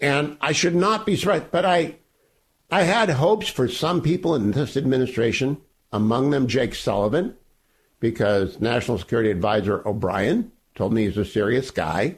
And 0.01 0.37
I 0.41 0.53
should 0.53 0.75
not 0.75 1.07
be 1.07 1.17
surprised. 1.17 1.51
But 1.51 1.65
I, 1.65 1.97
I 2.71 2.83
had 2.83 3.11
hopes 3.11 3.49
for 3.49 3.69
some 3.69 4.03
people 4.03 4.35
in 4.35 4.51
this 4.51 4.77
administration, 4.77 5.59
among 5.93 6.31
them 6.31 6.49
Jake 6.49 6.75
Sullivan, 6.75 7.37
because 8.01 8.61
National 8.61 8.99
Security 8.99 9.31
Advisor 9.31 9.87
O'Brien 9.87 10.51
told 10.75 10.93
me 10.93 11.05
he's 11.05 11.17
a 11.17 11.25
serious 11.25 11.71
guy, 11.71 12.17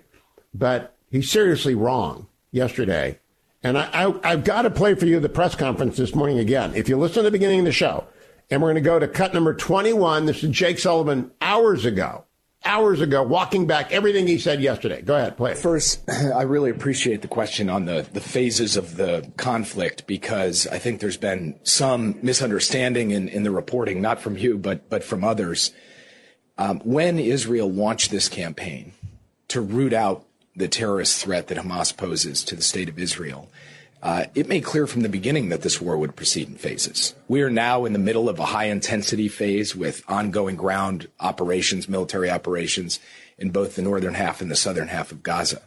but 0.55 0.97
he's 1.11 1.31
seriously 1.31 1.75
wrong 1.75 2.27
yesterday. 2.51 3.19
And 3.63 3.77
I, 3.77 4.15
I, 4.23 4.31
have 4.31 4.45
got 4.45 4.63
to 4.63 4.71
play 4.71 4.95
for 4.95 5.07
you 5.07 5.21
the 5.21 5.29
press 5.29 5.55
conference 5.55 5.97
this 5.97 6.15
morning 6.15 6.39
again. 6.39 6.75
If 6.75 6.89
you 6.89 6.97
listen 6.97 7.17
to 7.17 7.23
the 7.23 7.31
beginning 7.31 7.61
of 7.61 7.65
the 7.67 7.73
show, 7.73 8.07
and 8.51 8.63
we're 8.63 8.73
going 8.73 8.83
to 8.83 8.89
go 8.89 8.99
to 8.99 9.09
cut 9.09 9.35
number 9.35 9.55
21. 9.55 10.27
This 10.27 10.43
is 10.43 10.51
Jake 10.51 10.79
Sullivan 10.79 11.33
hours 11.41 11.85
ago, 11.85 12.25
hours 12.65 13.01
ago, 13.01 13.23
walking 13.23 13.67
back 13.67 13.93
everything 13.93 14.27
he 14.27 14.39
said 14.39 14.61
yesterday. 14.61 15.03
Go 15.03 15.17
ahead, 15.17 15.37
play 15.37 15.53
it. 15.53 15.59
First, 15.59 16.09
I 16.35 16.43
really 16.43 16.71
appreciate 16.71 17.23
the 17.23 17.29
question 17.29 17.69
on 17.69 17.87
the, 17.87 18.07
the 18.13 18.21
phases 18.21 18.77
of 18.77 18.97
the 18.97 19.31
conflict 19.37 20.07
because 20.07 20.67
I 20.69 20.79
think 20.79 21.01
there's 21.01 21.17
been 21.17 21.59
some 21.65 22.19
misunderstanding 22.23 23.11
in, 23.11 23.29
in 23.29 23.43
the 23.43 23.51
reporting, 23.51 24.01
not 24.01 24.21
from 24.21 24.37
you, 24.37 24.59
but, 24.59 24.89
but 24.89 25.03
from 25.03 25.25
others. 25.25 25.73
Um, 26.59 26.81
when 26.85 27.19
Israel 27.19 27.71
launched 27.71 28.11
this 28.11 28.29
campaign 28.29 28.93
to 29.49 29.61
root 29.61 29.93
out 29.93 30.25
the 30.55 30.69
terrorist 30.69 31.23
threat 31.23 31.49
that 31.49 31.59
Hamas 31.59 31.95
poses 31.95 32.43
to 32.45 32.57
the 32.57 32.63
state 32.63 32.89
of 32.89 32.99
Israel, 32.99 33.51
uh, 34.07 34.27
it 34.37 34.47
made 34.47 34.63
clear 34.63 34.87
from 34.87 35.03
the 35.03 35.09
beginning 35.09 35.49
that 35.49 35.63
this 35.63 35.81
war 35.81 35.99
would 35.99 36.15
proceed 36.15 36.47
in 36.47 36.55
phases. 36.55 37.13
We 37.27 37.43
are 37.43 37.51
now 37.51 37.85
in 37.87 37.93
the 37.93 37.99
middle 37.99 38.29
of 38.29 38.39
a 38.39 38.45
high 38.45 38.67
intensity 38.67 39.27
phase 39.27 39.75
with 39.75 40.05
ongoing 40.07 40.55
ground 40.55 41.09
operations, 41.19 41.89
military 41.89 42.31
operations 42.31 43.01
in 43.37 43.51
both 43.51 43.75
the 43.75 43.83
northern 43.83 44.15
half 44.15 44.41
and 44.41 44.49
the 44.49 44.55
southern 44.55 44.87
half 44.87 45.11
of 45.11 45.25
Gaza. 45.25 45.61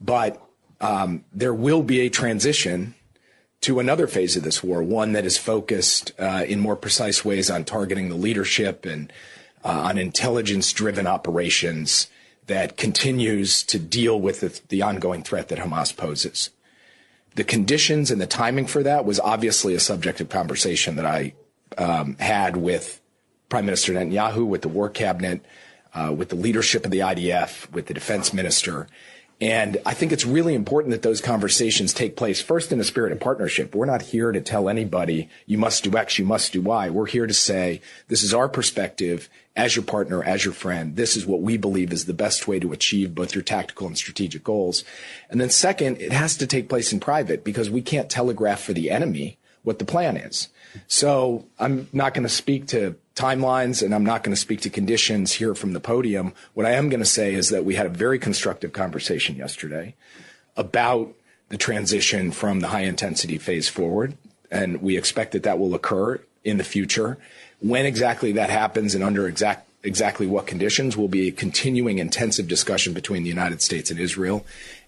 But 0.00 0.42
um, 0.80 1.26
there 1.30 1.52
will 1.52 1.82
be 1.82 2.00
a 2.00 2.08
transition 2.08 2.94
to 3.60 3.80
another 3.80 4.06
phase 4.06 4.34
of 4.34 4.44
this 4.44 4.64
war, 4.64 4.82
one 4.82 5.12
that 5.12 5.26
is 5.26 5.36
focused 5.36 6.12
uh, 6.18 6.44
in 6.48 6.60
more 6.60 6.74
precise 6.74 7.22
ways 7.22 7.50
on 7.50 7.64
targeting 7.64 8.08
the 8.08 8.14
leadership 8.14 8.86
and 8.86 9.12
uh, 9.62 9.68
on 9.68 9.98
intelligence 9.98 10.72
driven 10.72 11.06
operations 11.06 12.08
that 12.46 12.78
continues 12.78 13.62
to 13.64 13.78
deal 13.78 14.18
with 14.18 14.40
the, 14.40 14.58
the, 14.70 14.80
ongoing 14.80 15.22
threat 15.22 15.48
that 15.48 15.58
Hamas 15.58 15.94
poses. 15.94 16.48
The 17.38 17.44
conditions 17.44 18.10
and 18.10 18.20
the 18.20 18.26
timing 18.26 18.66
for 18.66 18.82
that 18.82 19.04
was 19.04 19.20
obviously 19.20 19.76
a 19.76 19.78
subject 19.78 20.20
of 20.20 20.28
conversation 20.28 20.96
that 20.96 21.06
I 21.06 21.34
um, 21.78 22.16
had 22.18 22.56
with 22.56 23.00
Prime 23.48 23.64
Minister 23.64 23.92
Netanyahu, 23.92 24.44
with 24.44 24.62
the 24.62 24.68
War 24.68 24.90
Cabinet, 24.90 25.46
uh, 25.94 26.12
with 26.12 26.30
the 26.30 26.34
leadership 26.34 26.84
of 26.84 26.90
the 26.90 26.98
IDF, 26.98 27.70
with 27.70 27.86
the 27.86 27.94
defense 27.94 28.32
minister. 28.32 28.88
And 29.40 29.76
I 29.86 29.94
think 29.94 30.10
it's 30.10 30.26
really 30.26 30.54
important 30.54 30.90
that 30.90 31.02
those 31.02 31.20
conversations 31.20 31.92
take 31.92 32.16
place 32.16 32.42
first 32.42 32.72
in 32.72 32.80
a 32.80 32.84
spirit 32.84 33.12
of 33.12 33.20
partnership. 33.20 33.72
We're 33.72 33.86
not 33.86 34.02
here 34.02 34.32
to 34.32 34.40
tell 34.40 34.68
anybody 34.68 35.28
you 35.46 35.58
must 35.58 35.84
do 35.84 35.96
X, 35.96 36.18
you 36.18 36.24
must 36.24 36.52
do 36.52 36.60
Y. 36.60 36.90
We're 36.90 37.06
here 37.06 37.26
to 37.26 37.34
say 37.34 37.80
this 38.08 38.24
is 38.24 38.34
our 38.34 38.48
perspective 38.48 39.28
as 39.54 39.76
your 39.76 39.84
partner, 39.84 40.24
as 40.24 40.44
your 40.44 40.54
friend. 40.54 40.96
This 40.96 41.16
is 41.16 41.24
what 41.24 41.40
we 41.40 41.56
believe 41.56 41.92
is 41.92 42.06
the 42.06 42.14
best 42.14 42.48
way 42.48 42.58
to 42.58 42.72
achieve 42.72 43.14
both 43.14 43.34
your 43.34 43.44
tactical 43.44 43.86
and 43.86 43.96
strategic 43.96 44.42
goals. 44.42 44.82
And 45.30 45.40
then 45.40 45.50
second, 45.50 46.00
it 46.00 46.12
has 46.12 46.36
to 46.38 46.46
take 46.46 46.68
place 46.68 46.92
in 46.92 46.98
private 46.98 47.44
because 47.44 47.70
we 47.70 47.82
can't 47.82 48.10
telegraph 48.10 48.60
for 48.60 48.72
the 48.72 48.90
enemy 48.90 49.38
what 49.62 49.78
the 49.78 49.84
plan 49.84 50.16
is. 50.16 50.48
So 50.86 51.46
I'm 51.58 51.88
not 51.92 52.14
going 52.14 52.24
to 52.24 52.32
speak 52.32 52.66
to 52.68 52.96
timelines 53.14 53.82
and 53.82 53.94
I'm 53.94 54.04
not 54.04 54.22
going 54.22 54.34
to 54.34 54.40
speak 54.40 54.60
to 54.62 54.70
conditions 54.70 55.32
here 55.32 55.54
from 55.54 55.72
the 55.72 55.80
podium. 55.80 56.32
What 56.54 56.66
I 56.66 56.72
am 56.72 56.88
going 56.88 57.00
to 57.00 57.06
say 57.06 57.34
is 57.34 57.48
that 57.48 57.64
we 57.64 57.74
had 57.74 57.86
a 57.86 57.90
very 57.90 58.18
constructive 58.18 58.72
conversation 58.72 59.36
yesterday 59.36 59.94
about 60.56 61.12
the 61.48 61.56
transition 61.56 62.30
from 62.30 62.60
the 62.60 62.68
high 62.68 62.82
intensity 62.82 63.38
phase 63.38 63.68
forward. 63.68 64.16
And 64.50 64.80
we 64.80 64.96
expect 64.96 65.32
that 65.32 65.42
that 65.42 65.58
will 65.58 65.74
occur 65.74 66.20
in 66.44 66.58
the 66.58 66.64
future. 66.64 67.18
When 67.60 67.86
exactly 67.86 68.32
that 68.32 68.50
happens 68.50 68.94
and 68.94 69.02
under 69.02 69.26
exact 69.26 69.68
exactly 69.82 70.26
what 70.26 70.46
conditions 70.46 70.96
will 70.96 71.08
be 71.08 71.28
a 71.28 71.32
continuing 71.32 71.98
intensive 71.98 72.48
discussion 72.48 72.92
between 72.92 73.22
the 73.22 73.28
United 73.28 73.62
States 73.62 73.90
and 73.90 73.98
Israel. 73.98 74.44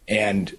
And 0.08 0.54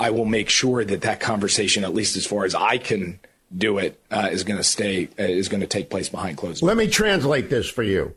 I 0.00 0.10
will 0.10 0.24
make 0.24 0.48
sure 0.48 0.84
that 0.84 1.02
that 1.02 1.20
conversation, 1.20 1.84
at 1.84 1.94
least 1.94 2.16
as 2.16 2.26
far 2.26 2.44
as 2.44 2.54
I 2.54 2.78
can 2.78 3.20
do 3.56 3.78
it 3.78 4.00
uh, 4.10 4.28
is 4.30 4.44
going 4.44 4.58
to 4.58 4.64
stay 4.64 5.08
uh, 5.18 5.22
is 5.22 5.48
going 5.48 5.60
to 5.60 5.66
take 5.66 5.90
place 5.90 6.08
behind 6.08 6.36
closed. 6.36 6.62
Let 6.62 6.76
me 6.76 6.88
translate 6.88 7.50
this 7.50 7.68
for 7.68 7.82
you. 7.82 8.14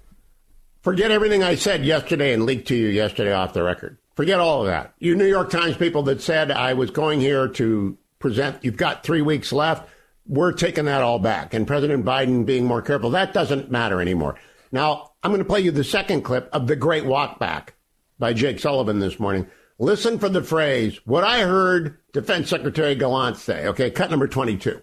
Forget 0.81 1.11
everything 1.11 1.43
I 1.43 1.55
said 1.55 1.85
yesterday 1.85 2.33
and 2.33 2.45
leaked 2.45 2.67
to 2.69 2.75
you 2.75 2.87
yesterday 2.87 3.33
off 3.33 3.53
the 3.53 3.63
record. 3.63 3.97
Forget 4.15 4.39
all 4.39 4.61
of 4.61 4.67
that. 4.67 4.93
You 4.99 5.15
New 5.15 5.27
York 5.27 5.49
Times 5.49 5.77
people 5.77 6.03
that 6.03 6.21
said 6.21 6.51
I 6.51 6.73
was 6.73 6.91
going 6.91 7.19
here 7.19 7.47
to 7.47 7.97
present. 8.19 8.63
You've 8.63 8.77
got 8.77 9.03
three 9.03 9.21
weeks 9.21 9.53
left. 9.53 9.87
We're 10.27 10.51
taking 10.51 10.85
that 10.85 11.01
all 11.01 11.19
back. 11.19 11.53
And 11.53 11.67
President 11.67 12.05
Biden 12.05 12.45
being 12.45 12.65
more 12.65 12.81
careful. 12.81 13.11
That 13.11 13.33
doesn't 13.33 13.71
matter 13.71 14.01
anymore. 14.01 14.35
Now 14.71 15.11
I'm 15.23 15.31
going 15.31 15.39
to 15.39 15.45
play 15.45 15.61
you 15.61 15.71
the 15.71 15.83
second 15.83 16.23
clip 16.23 16.49
of 16.51 16.67
the 16.67 16.75
Great 16.75 17.05
Walk 17.05 17.39
Back 17.39 17.75
by 18.19 18.33
Jake 18.33 18.59
Sullivan 18.59 18.99
this 18.99 19.19
morning. 19.19 19.47
Listen 19.79 20.19
for 20.19 20.29
the 20.29 20.43
phrase, 20.43 20.99
what 21.05 21.23
I 21.23 21.41
heard 21.41 21.97
Defense 22.13 22.49
Secretary 22.49 22.93
Gallant 22.95 23.37
say. 23.37 23.67
Okay, 23.67 23.89
cut 23.89 24.11
number 24.11 24.27
22. 24.27 24.79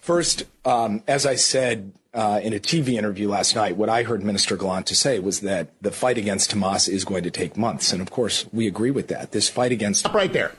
First, 0.00 0.44
um, 0.64 1.02
as 1.06 1.26
I 1.26 1.34
said 1.36 1.92
uh, 2.14 2.40
in 2.42 2.52
a 2.52 2.58
TV 2.58 2.94
interview 2.94 3.28
last 3.28 3.54
night, 3.54 3.76
what 3.76 3.88
I 3.88 4.02
heard 4.02 4.24
Minister 4.24 4.56
Gallant 4.56 4.86
to 4.86 4.96
say 4.96 5.18
was 5.18 5.40
that 5.40 5.70
the 5.82 5.92
fight 5.92 6.18
against 6.18 6.54
Hamas 6.54 6.88
is 6.88 7.04
going 7.04 7.22
to 7.24 7.30
take 7.30 7.56
months. 7.56 7.92
And 7.92 8.00
of 8.00 8.10
course, 8.10 8.46
we 8.52 8.66
agree 8.66 8.90
with 8.90 9.08
that. 9.08 9.32
This 9.32 9.48
fight 9.48 9.72
against. 9.72 10.00
Stop 10.00 10.14
right 10.14 10.32
there. 10.32 10.52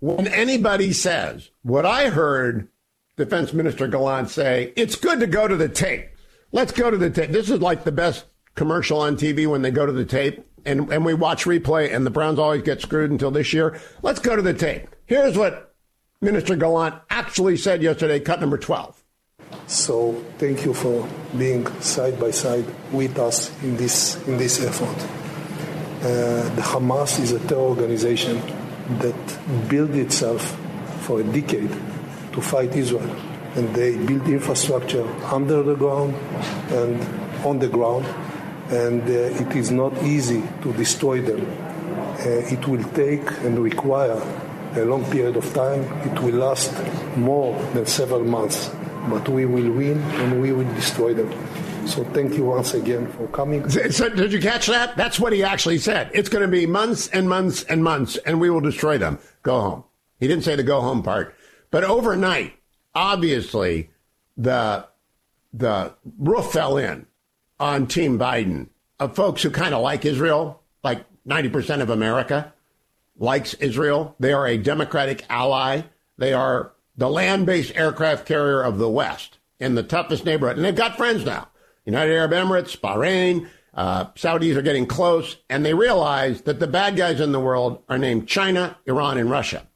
When 0.00 0.26
anybody 0.26 0.92
says 0.92 1.50
what 1.62 1.86
I 1.86 2.08
heard 2.08 2.68
Defense 3.16 3.52
Minister 3.52 3.86
Gallant 3.86 4.30
say, 4.30 4.72
it's 4.74 4.96
good 4.96 5.20
to 5.20 5.26
go 5.26 5.46
to 5.46 5.54
the 5.54 5.68
tape. 5.68 6.08
Let's 6.50 6.72
go 6.72 6.90
to 6.90 6.96
the 6.96 7.10
tape. 7.10 7.30
This 7.30 7.50
is 7.50 7.60
like 7.60 7.84
the 7.84 7.92
best 7.92 8.24
commercial 8.54 9.00
on 9.00 9.16
TV 9.16 9.46
when 9.46 9.62
they 9.62 9.70
go 9.70 9.86
to 9.86 9.92
the 9.92 10.04
tape 10.04 10.44
and, 10.64 10.92
and 10.92 11.04
we 11.04 11.14
watch 11.14 11.44
replay 11.44 11.94
and 11.94 12.04
the 12.06 12.10
Browns 12.10 12.38
always 12.38 12.62
get 12.62 12.80
screwed 12.80 13.10
until 13.10 13.30
this 13.30 13.52
year. 13.52 13.80
Let's 14.02 14.18
go 14.18 14.34
to 14.34 14.42
the 14.42 14.54
tape. 14.54 14.88
Here's 15.06 15.36
what 15.36 15.71
Minister 16.22 16.54
Gallant 16.54 16.94
actually 17.10 17.56
said 17.56 17.82
yesterday, 17.82 18.20
cut 18.20 18.40
number 18.40 18.56
12. 18.56 19.02
So 19.66 20.12
thank 20.38 20.64
you 20.64 20.72
for 20.72 21.08
being 21.36 21.66
side 21.80 22.20
by 22.20 22.30
side 22.30 22.64
with 22.92 23.18
us 23.18 23.50
in 23.64 23.76
this, 23.76 24.24
in 24.28 24.38
this 24.38 24.64
effort. 24.64 24.96
Uh, 25.98 26.48
the 26.54 26.62
Hamas 26.62 27.18
is 27.18 27.32
a 27.32 27.40
terror 27.40 27.62
organization 27.62 28.40
that 29.00 29.68
built 29.68 29.90
itself 29.90 30.56
for 31.00 31.20
a 31.20 31.24
decade 31.24 31.70
to 32.34 32.40
fight 32.40 32.76
Israel. 32.76 33.10
And 33.56 33.74
they 33.74 33.96
build 33.96 34.28
infrastructure 34.28 35.04
under 35.24 35.64
the 35.64 35.74
ground 35.74 36.14
and 36.70 37.02
on 37.44 37.58
the 37.58 37.68
ground. 37.68 38.06
And 38.70 39.02
uh, 39.02 39.42
it 39.42 39.56
is 39.56 39.72
not 39.72 40.00
easy 40.04 40.44
to 40.62 40.72
destroy 40.74 41.20
them. 41.20 41.44
Uh, 42.20 42.54
it 42.54 42.68
will 42.68 42.84
take 42.90 43.28
and 43.42 43.58
require 43.58 44.22
a 44.76 44.84
long 44.84 45.04
period 45.10 45.36
of 45.36 45.52
time. 45.54 45.82
It 46.08 46.18
will 46.20 46.34
last 46.34 46.72
more 47.16 47.60
than 47.74 47.86
several 47.86 48.24
months, 48.24 48.70
but 49.08 49.28
we 49.28 49.46
will 49.46 49.70
win 49.72 49.98
and 50.20 50.40
we 50.40 50.52
will 50.52 50.72
destroy 50.74 51.14
them. 51.14 51.30
So 51.86 52.04
thank 52.04 52.34
you 52.36 52.44
once 52.44 52.74
again 52.74 53.10
for 53.12 53.26
coming. 53.28 53.68
So, 53.68 54.08
did 54.08 54.32
you 54.32 54.40
catch 54.40 54.68
that? 54.68 54.96
That's 54.96 55.18
what 55.18 55.32
he 55.32 55.42
actually 55.42 55.78
said. 55.78 56.10
It's 56.14 56.28
going 56.28 56.42
to 56.42 56.48
be 56.48 56.64
months 56.64 57.08
and 57.08 57.28
months 57.28 57.64
and 57.64 57.82
months, 57.82 58.16
and 58.18 58.40
we 58.40 58.50
will 58.50 58.60
destroy 58.60 58.98
them. 58.98 59.18
Go 59.42 59.60
home. 59.60 59.84
He 60.20 60.28
didn't 60.28 60.44
say 60.44 60.54
the 60.54 60.62
go 60.62 60.80
home 60.80 61.02
part, 61.02 61.34
but 61.72 61.82
overnight, 61.82 62.54
obviously, 62.94 63.90
the 64.36 64.86
the 65.52 65.92
roof 66.18 66.52
fell 66.52 66.76
in 66.78 67.06
on 67.58 67.88
Team 67.88 68.18
Biden 68.18 68.68
of 69.00 69.16
folks 69.16 69.42
who 69.42 69.50
kind 69.50 69.74
of 69.74 69.82
like 69.82 70.04
Israel, 70.04 70.62
like 70.84 71.04
ninety 71.24 71.48
percent 71.48 71.82
of 71.82 71.90
America 71.90 72.51
likes 73.22 73.54
Israel. 73.54 74.16
They 74.18 74.32
are 74.32 74.46
a 74.46 74.58
democratic 74.58 75.24
ally. 75.30 75.82
They 76.18 76.32
are 76.32 76.72
the 76.96 77.08
land-based 77.08 77.74
aircraft 77.76 78.26
carrier 78.26 78.62
of 78.62 78.78
the 78.78 78.90
West 78.90 79.38
in 79.60 79.76
the 79.76 79.84
toughest 79.84 80.26
neighborhood, 80.26 80.56
and 80.56 80.64
they've 80.64 80.74
got 80.74 80.96
friends 80.96 81.24
now. 81.24 81.48
United 81.86 82.14
Arab 82.14 82.32
Emirates, 82.32 82.76
Bahrain, 82.78 83.48
uh, 83.74 84.06
Saudis 84.16 84.56
are 84.56 84.62
getting 84.62 84.86
close, 84.86 85.36
and 85.48 85.64
they 85.64 85.72
realize 85.72 86.42
that 86.42 86.58
the 86.58 86.66
bad 86.66 86.96
guys 86.96 87.20
in 87.20 87.30
the 87.30 87.40
world 87.40 87.82
are 87.88 87.96
named 87.96 88.26
China, 88.26 88.76
Iran, 88.86 89.18
and 89.18 89.30
Russia. 89.30 89.68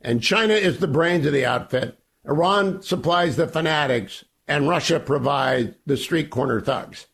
And 0.00 0.22
China 0.22 0.54
is 0.54 0.78
the 0.78 0.88
brains 0.88 1.26
of 1.26 1.34
the 1.34 1.44
outfit. 1.46 1.98
Iran 2.24 2.80
supplies 2.82 3.36
the 3.36 3.46
fanatics, 3.46 4.24
and 4.48 4.68
Russia 4.68 4.98
provides 4.98 5.76
the 5.84 5.98
street 5.98 6.30
corner 6.30 6.60
thugs. 6.60 7.06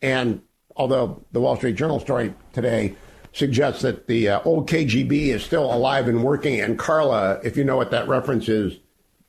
And 0.00 0.40
although 0.74 1.24
the 1.32 1.40
Wall 1.40 1.56
Street 1.56 1.76
Journal 1.76 2.00
story 2.00 2.34
today 2.54 2.96
suggests 3.34 3.82
that 3.82 4.06
the 4.06 4.28
uh, 4.28 4.40
old 4.44 4.68
KGB 4.68 5.26
is 5.26 5.44
still 5.44 5.72
alive 5.72 6.08
and 6.08 6.24
working, 6.24 6.60
and 6.60 6.78
Karla, 6.78 7.40
if 7.44 7.56
you 7.56 7.64
know 7.64 7.76
what 7.76 7.90
that 7.90 8.08
reference 8.08 8.48
is, 8.48 8.78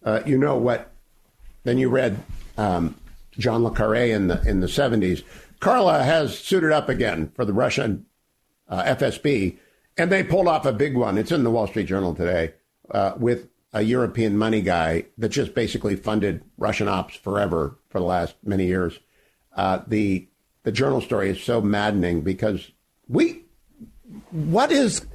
uh, 0.03 0.22
you 0.26 0.38
know 0.38 0.56
what. 0.56 0.91
Then 1.64 1.80
you 1.80 1.89
read 1.89 2.20
um, 2.60 2.95
John 3.32 3.64
le 3.64 3.72
Carre 3.72 4.12
in 4.12 4.28
the 4.28 4.41
in 4.47 4.62
the 4.62 4.68
70s. 4.68 5.24
Karla 5.60 6.03
has 6.03 6.38
suited 6.38 6.72
up 6.72 6.89
again 6.89 7.32
for 7.36 7.43
the 7.43 7.53
Russian 7.53 8.06
uh, 8.70 8.84
FSB, 8.84 9.58
and 9.97 10.12
they 10.12 10.24
pulled 10.24 10.47
off 10.47 10.66
a 10.66 10.72
big 10.72 10.95
one. 10.95 11.18
It's 11.18 11.32
in 11.32 11.43
the 11.43 11.49
Wall 11.49 11.66
Street 11.66 11.88
Journal 11.88 12.14
today 12.14 12.53
uh, 12.91 13.14
with 13.18 13.49
a 13.74 13.82
European 13.82 14.38
money 14.38 14.62
guy 14.62 15.06
that 15.18 15.30
just 15.30 15.56
basically 15.56 15.95
funded 15.95 16.43
Russian 16.58 16.88
ops 16.88 17.16
forever 17.16 17.80
for 17.89 17.99
the 17.99 18.06
last 18.06 18.36
many 18.43 18.68
years. 18.68 18.99
Uh, 19.56 19.82
the 19.88 20.28
the 20.62 20.72
journal 20.72 21.01
story 21.01 21.30
is 21.30 21.41
so 21.41 21.62
maddening 21.62 22.22
because 22.22 22.72
we 23.08 23.45
what 24.36 24.72
is 24.72 25.06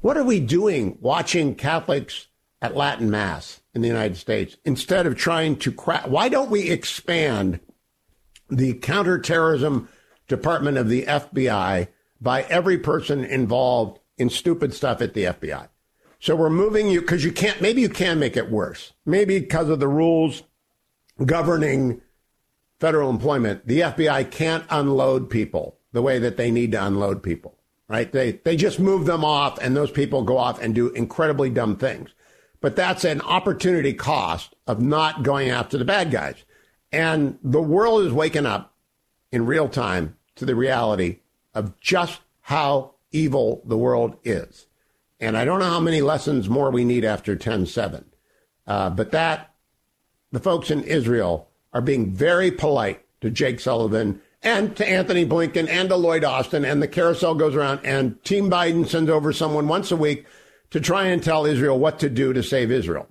what 0.00 0.16
are 0.16 0.24
we 0.24 0.40
doing 0.40 0.98
watching 1.00 1.54
Catholics 1.54 2.28
at 2.62 2.76
Latin 2.76 3.10
Mass 3.10 3.60
in 3.74 3.82
the 3.82 3.88
United 3.88 4.16
States 4.16 4.56
instead 4.64 5.06
of 5.06 5.16
trying 5.16 5.56
to 5.56 5.72
crack. 5.72 6.06
Why 6.06 6.28
don't 6.28 6.50
we 6.50 6.70
expand 6.70 7.60
the 8.48 8.74
counterterrorism 8.74 9.88
department 10.28 10.78
of 10.78 10.88
the 10.88 11.04
FBI 11.04 11.88
by 12.20 12.42
every 12.42 12.78
person 12.78 13.24
involved 13.24 14.00
in 14.16 14.30
stupid 14.30 14.72
stuff 14.72 15.02
at 15.02 15.14
the 15.14 15.24
FBI? 15.24 15.68
So 16.18 16.34
we're 16.34 16.48
moving 16.48 16.88
you 16.88 17.00
because 17.00 17.24
you 17.24 17.32
can't, 17.32 17.60
maybe 17.60 17.82
you 17.82 17.90
can 17.90 18.18
make 18.18 18.36
it 18.36 18.50
worse. 18.50 18.92
Maybe 19.04 19.38
because 19.38 19.68
of 19.68 19.80
the 19.80 19.88
rules 19.88 20.42
governing 21.24 22.00
federal 22.80 23.10
employment, 23.10 23.66
the 23.66 23.80
FBI 23.80 24.30
can't 24.30 24.64
unload 24.70 25.28
people 25.28 25.78
the 25.92 26.02
way 26.02 26.18
that 26.18 26.36
they 26.36 26.50
need 26.50 26.72
to 26.72 26.84
unload 26.84 27.22
people, 27.22 27.55
right? 27.88 28.10
They, 28.10 28.32
they 28.32 28.56
just 28.56 28.80
move 28.80 29.06
them 29.06 29.24
off 29.24 29.58
and 29.58 29.76
those 29.76 29.90
people 29.90 30.22
go 30.22 30.38
off 30.38 30.60
and 30.60 30.74
do 30.74 30.90
incredibly 30.90 31.50
dumb 31.50 31.76
things. 31.76 32.10
But 32.60 32.76
that's 32.76 33.04
an 33.04 33.20
opportunity 33.20 33.92
cost 33.92 34.54
of 34.66 34.80
not 34.80 35.22
going 35.22 35.50
after 35.50 35.78
the 35.78 35.84
bad 35.84 36.10
guys. 36.10 36.44
And 36.90 37.38
the 37.42 37.62
world 37.62 38.02
is 38.02 38.12
waking 38.12 38.46
up 38.46 38.74
in 39.30 39.46
real 39.46 39.68
time 39.68 40.16
to 40.36 40.44
the 40.44 40.56
reality 40.56 41.20
of 41.54 41.78
just 41.80 42.20
how 42.42 42.94
evil 43.12 43.62
the 43.64 43.78
world 43.78 44.16
is. 44.24 44.66
And 45.20 45.36
I 45.36 45.44
don't 45.44 45.60
know 45.60 45.70
how 45.70 45.80
many 45.80 46.02
lessons 46.02 46.48
more 46.48 46.70
we 46.70 46.84
need 46.84 47.04
after 47.04 47.36
10 47.36 47.66
7. 47.66 48.04
Uh, 48.66 48.90
but 48.90 49.12
that, 49.12 49.54
the 50.32 50.40
folks 50.40 50.70
in 50.70 50.82
Israel 50.82 51.48
are 51.72 51.80
being 51.80 52.12
very 52.12 52.50
polite 52.50 53.04
to 53.20 53.30
Jake 53.30 53.60
Sullivan 53.60 54.20
and 54.46 54.76
to 54.76 54.88
Antony 54.88 55.26
Blinken 55.26 55.68
and 55.68 55.88
to 55.88 55.96
Lloyd 55.96 56.22
Austin. 56.22 56.64
And 56.64 56.80
the 56.80 56.86
carousel 56.86 57.34
goes 57.34 57.56
around, 57.56 57.80
and 57.82 58.22
Team 58.22 58.48
Biden 58.48 58.86
sends 58.86 59.10
over 59.10 59.32
someone 59.32 59.66
once 59.66 59.90
a 59.90 59.96
week 59.96 60.24
to 60.70 60.80
try 60.80 61.06
and 61.06 61.20
tell 61.20 61.44
Israel 61.44 61.76
what 61.76 61.98
to 61.98 62.08
do 62.08 62.32
to 62.32 62.44
save 62.44 62.70
Israel 62.70 63.08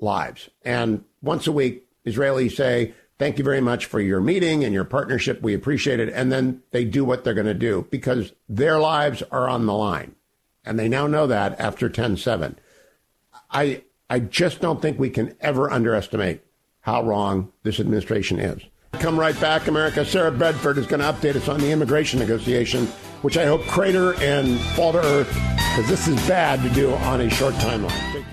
lives. 0.00 0.48
And 0.64 1.04
once 1.20 1.46
a 1.46 1.52
week, 1.52 1.86
Israelis 2.06 2.56
say, 2.56 2.94
Thank 3.18 3.36
you 3.36 3.44
very 3.44 3.60
much 3.60 3.86
for 3.86 4.00
your 4.00 4.20
meeting 4.20 4.62
and 4.62 4.72
your 4.72 4.84
partnership. 4.84 5.42
We 5.42 5.52
appreciate 5.52 5.98
it. 5.98 6.08
And 6.10 6.30
then 6.30 6.62
they 6.70 6.84
do 6.84 7.04
what 7.04 7.24
they're 7.24 7.34
going 7.34 7.48
to 7.48 7.54
do 7.54 7.84
because 7.90 8.32
their 8.48 8.78
lives 8.78 9.24
are 9.32 9.48
on 9.48 9.66
the 9.66 9.74
line. 9.74 10.14
And 10.64 10.78
they 10.78 10.88
now 10.88 11.08
know 11.08 11.26
that 11.26 11.58
after 11.58 11.88
10 11.88 12.16
7. 12.16 12.58
I, 13.50 13.82
I 14.08 14.20
just 14.20 14.60
don't 14.60 14.80
think 14.80 14.98
we 14.98 15.10
can 15.10 15.34
ever 15.40 15.68
underestimate 15.70 16.42
how 16.82 17.02
wrong 17.02 17.52
this 17.64 17.80
administration 17.80 18.38
is. 18.38 18.62
Come 18.92 19.18
right 19.18 19.38
back, 19.40 19.68
America. 19.68 20.04
Sarah 20.04 20.32
Bedford 20.32 20.76
is 20.78 20.86
going 20.86 21.00
to 21.00 21.06
update 21.06 21.36
us 21.36 21.48
on 21.48 21.60
the 21.60 21.70
immigration 21.70 22.18
negotiation, 22.18 22.86
which 23.22 23.36
I 23.36 23.46
hope 23.46 23.62
crater 23.66 24.14
and 24.20 24.58
fall 24.74 24.92
to 24.92 24.98
earth 24.98 25.28
because 25.28 25.88
this 25.88 26.08
is 26.08 26.16
bad 26.26 26.62
to 26.62 26.68
do 26.70 26.92
on 26.92 27.20
a 27.20 27.30
short 27.30 27.54
timeline. 27.54 28.24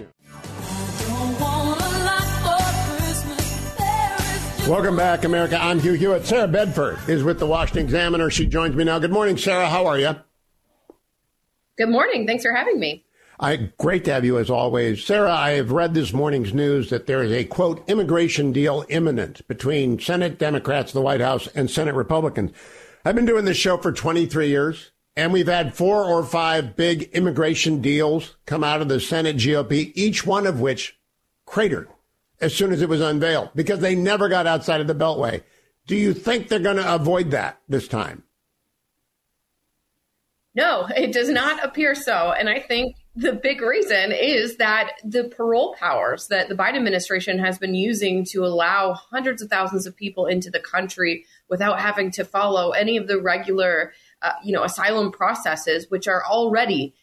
Welcome 4.68 4.96
back, 4.96 5.26
America. 5.26 5.62
I'm 5.62 5.80
Hugh 5.80 5.94
Hewitt. 5.94 6.26
Sarah 6.26 6.48
Bedford 6.48 6.98
is 7.08 7.24
with 7.24 7.38
the 7.38 7.46
Washington 7.46 7.84
Examiner. 7.84 8.32
She 8.32 8.48
joins 8.48 8.76
me 8.76 8.84
now. 8.84 8.98
Good 8.98 9.12
morning, 9.12 9.38
Sarah. 9.38 9.70
How 9.70 9.86
are 9.86 10.00
you? 10.00 10.16
Good 11.78 11.90
morning. 11.90 12.26
Thanks 12.26 12.44
for 12.44 12.52
having 12.52 12.80
me. 12.80 13.06
I, 13.40 13.70
great 13.78 14.06
to 14.06 14.14
have 14.14 14.24
you 14.24 14.38
as 14.38 14.50
always. 14.50 15.04
Sarah, 15.04 15.34
I 15.34 15.52
have 15.52 15.72
read 15.72 15.94
this 15.94 16.14
morning's 16.14 16.54
news 16.54 16.90
that 16.90 17.06
there 17.06 17.22
is 17.22 17.32
a 17.32 17.44
quote 17.44 17.88
immigration 17.90 18.52
deal 18.52 18.86
imminent 18.90 19.46
between 19.48 20.00
Senate 20.00 20.40
Democrats, 20.40 20.94
the 20.94 21.02
White 21.02 21.22
House, 21.22 21.48
and 21.48 21.70
Senate 21.70 21.96
Republicans. 21.96 22.52
I've 23.04 23.16
been 23.16 23.26
doing 23.26 23.46
this 23.46 23.58
show 23.58 23.78
for 23.78 23.92
23 23.92 24.48
years. 24.48 24.92
And 25.18 25.32
we've 25.32 25.48
had 25.48 25.74
four 25.74 26.04
or 26.04 26.24
five 26.24 26.76
big 26.76 27.04
immigration 27.14 27.82
deals 27.82 28.36
come 28.46 28.64
out 28.64 28.82
of 28.82 28.90
the 28.90 29.00
Senate 29.00 29.38
GOP, 29.38 29.94
each 29.96 30.26
one 30.26 30.46
of 30.46 30.60
which 30.60 31.00
cratered 31.46 31.88
as 32.42 32.54
soon 32.54 32.74
as 32.74 32.82
it 32.82 32.90
was 32.90 33.00
unveiled 33.00 33.52
because 33.56 33.80
they 33.80 33.96
never 33.96 34.28
got 34.28 34.46
outside 34.46 34.82
of 34.82 34.88
the 34.88 34.96
Beltway. 34.96 35.42
Do 35.88 35.96
you 35.96 36.14
think 36.14 36.50
they're 36.50 36.60
going 36.60 36.76
to 36.78 36.96
avoid 36.96 37.32
that 37.32 37.62
this 37.70 37.88
time? 37.88 38.24
No, 40.54 40.88
it 40.96 41.14
does 41.14 41.30
not 41.30 41.64
appear 41.64 41.96
so. 41.96 42.34
And 42.38 42.50
I 42.50 42.60
think 42.60 42.96
the 43.16 43.34
big 43.34 43.62
reason 43.62 44.12
is 44.12 44.58
that 44.58 44.94
the 45.04 45.26
parole 45.26 45.74
powers 45.80 46.28
that 46.28 46.50
the 46.50 46.56
Biden 46.56 46.76
administration 46.76 47.40
has 47.40 47.58
been 47.58 47.74
using 47.74 48.26
to 48.26 48.46
allow 48.46 48.94
hundreds 48.94 49.42
of 49.42 49.50
thousands 49.50 49.86
of 49.86 49.96
people 49.96 50.26
into 50.26 50.50
the 50.50 50.60
country 50.60 51.26
without 51.50 51.80
having 51.80 52.12
to 52.12 52.26
follow 52.26 52.72
any 52.72 52.98
of 52.98 53.08
the 53.08 53.22
regular 53.22 53.94
uh, 54.22 54.34
you 54.44 54.52
know, 54.52 54.64
asylum 54.64 55.12
processes, 55.12 55.86
which 55.90 56.08
are 56.08 56.24
already 56.26 56.94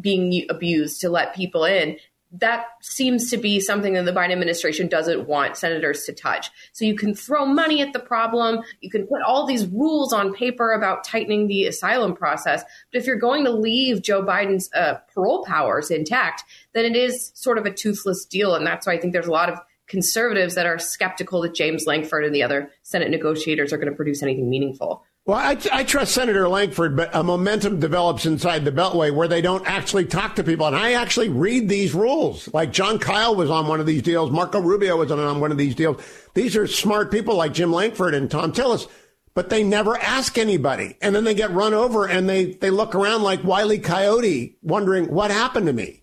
being 0.00 0.46
abused 0.48 1.00
to 1.02 1.10
let 1.10 1.34
people 1.34 1.64
in. 1.64 1.96
That 2.32 2.66
seems 2.80 3.30
to 3.30 3.36
be 3.36 3.58
something 3.58 3.94
that 3.94 4.04
the 4.04 4.12
Biden 4.12 4.30
administration 4.30 4.86
doesn't 4.86 5.26
want 5.26 5.56
senators 5.56 6.04
to 6.04 6.12
touch. 6.12 6.48
So 6.72 6.84
you 6.84 6.94
can 6.94 7.14
throw 7.14 7.44
money 7.44 7.82
at 7.82 7.92
the 7.92 7.98
problem. 7.98 8.60
You 8.80 8.88
can 8.88 9.06
put 9.06 9.22
all 9.22 9.46
these 9.46 9.66
rules 9.66 10.12
on 10.12 10.32
paper 10.32 10.72
about 10.72 11.02
tightening 11.02 11.48
the 11.48 11.66
asylum 11.66 12.14
process. 12.14 12.62
But 12.92 13.00
if 13.00 13.06
you're 13.06 13.16
going 13.16 13.44
to 13.46 13.50
leave 13.50 14.02
Joe 14.02 14.22
Biden's 14.22 14.70
uh, 14.72 14.98
parole 15.12 15.44
powers 15.44 15.90
intact, 15.90 16.44
then 16.72 16.84
it 16.84 16.94
is 16.94 17.32
sort 17.34 17.58
of 17.58 17.66
a 17.66 17.72
toothless 17.72 18.24
deal. 18.26 18.54
And 18.54 18.64
that's 18.64 18.86
why 18.86 18.92
I 18.92 19.00
think 19.00 19.12
there's 19.12 19.26
a 19.26 19.32
lot 19.32 19.50
of 19.50 19.58
conservatives 19.88 20.54
that 20.54 20.66
are 20.66 20.78
skeptical 20.78 21.42
that 21.42 21.52
James 21.52 21.84
Lankford 21.84 22.24
and 22.24 22.32
the 22.32 22.44
other 22.44 22.70
Senate 22.84 23.10
negotiators 23.10 23.72
are 23.72 23.76
going 23.76 23.90
to 23.90 23.96
produce 23.96 24.22
anything 24.22 24.48
meaningful. 24.48 25.04
Well, 25.30 25.38
I, 25.38 25.56
I, 25.70 25.84
trust 25.84 26.10
Senator 26.10 26.48
Lankford, 26.48 26.96
but 26.96 27.14
a 27.14 27.22
momentum 27.22 27.78
develops 27.78 28.26
inside 28.26 28.64
the 28.64 28.72
Beltway 28.72 29.14
where 29.14 29.28
they 29.28 29.40
don't 29.40 29.64
actually 29.64 30.06
talk 30.06 30.34
to 30.34 30.42
people. 30.42 30.66
And 30.66 30.74
I 30.74 30.94
actually 30.94 31.28
read 31.28 31.68
these 31.68 31.94
rules. 31.94 32.52
Like 32.52 32.72
Jon 32.72 32.98
Kyl 32.98 33.36
was 33.36 33.48
on 33.48 33.68
one 33.68 33.78
of 33.78 33.86
these 33.86 34.02
deals. 34.02 34.32
Marco 34.32 34.60
Rubio 34.60 34.96
was 34.96 35.12
on 35.12 35.38
one 35.38 35.52
of 35.52 35.56
these 35.56 35.76
deals. 35.76 36.02
These 36.34 36.56
are 36.56 36.66
smart 36.66 37.12
people 37.12 37.36
like 37.36 37.52
Jim 37.52 37.72
Lankford 37.72 38.12
and 38.12 38.28
Thom 38.28 38.52
Tillis, 38.52 38.88
but 39.32 39.50
they 39.50 39.62
never 39.62 39.96
ask 39.98 40.36
anybody. 40.36 40.96
And 41.00 41.14
then 41.14 41.22
they 41.22 41.34
get 41.34 41.52
run 41.52 41.74
over 41.74 42.08
and 42.08 42.28
they, 42.28 42.54
they 42.54 42.70
look 42.70 42.96
around 42.96 43.22
like 43.22 43.44
Wiley 43.44 43.78
Coyote 43.78 44.56
wondering 44.62 45.14
what 45.14 45.30
happened 45.30 45.66
to 45.66 45.72
me. 45.72 46.02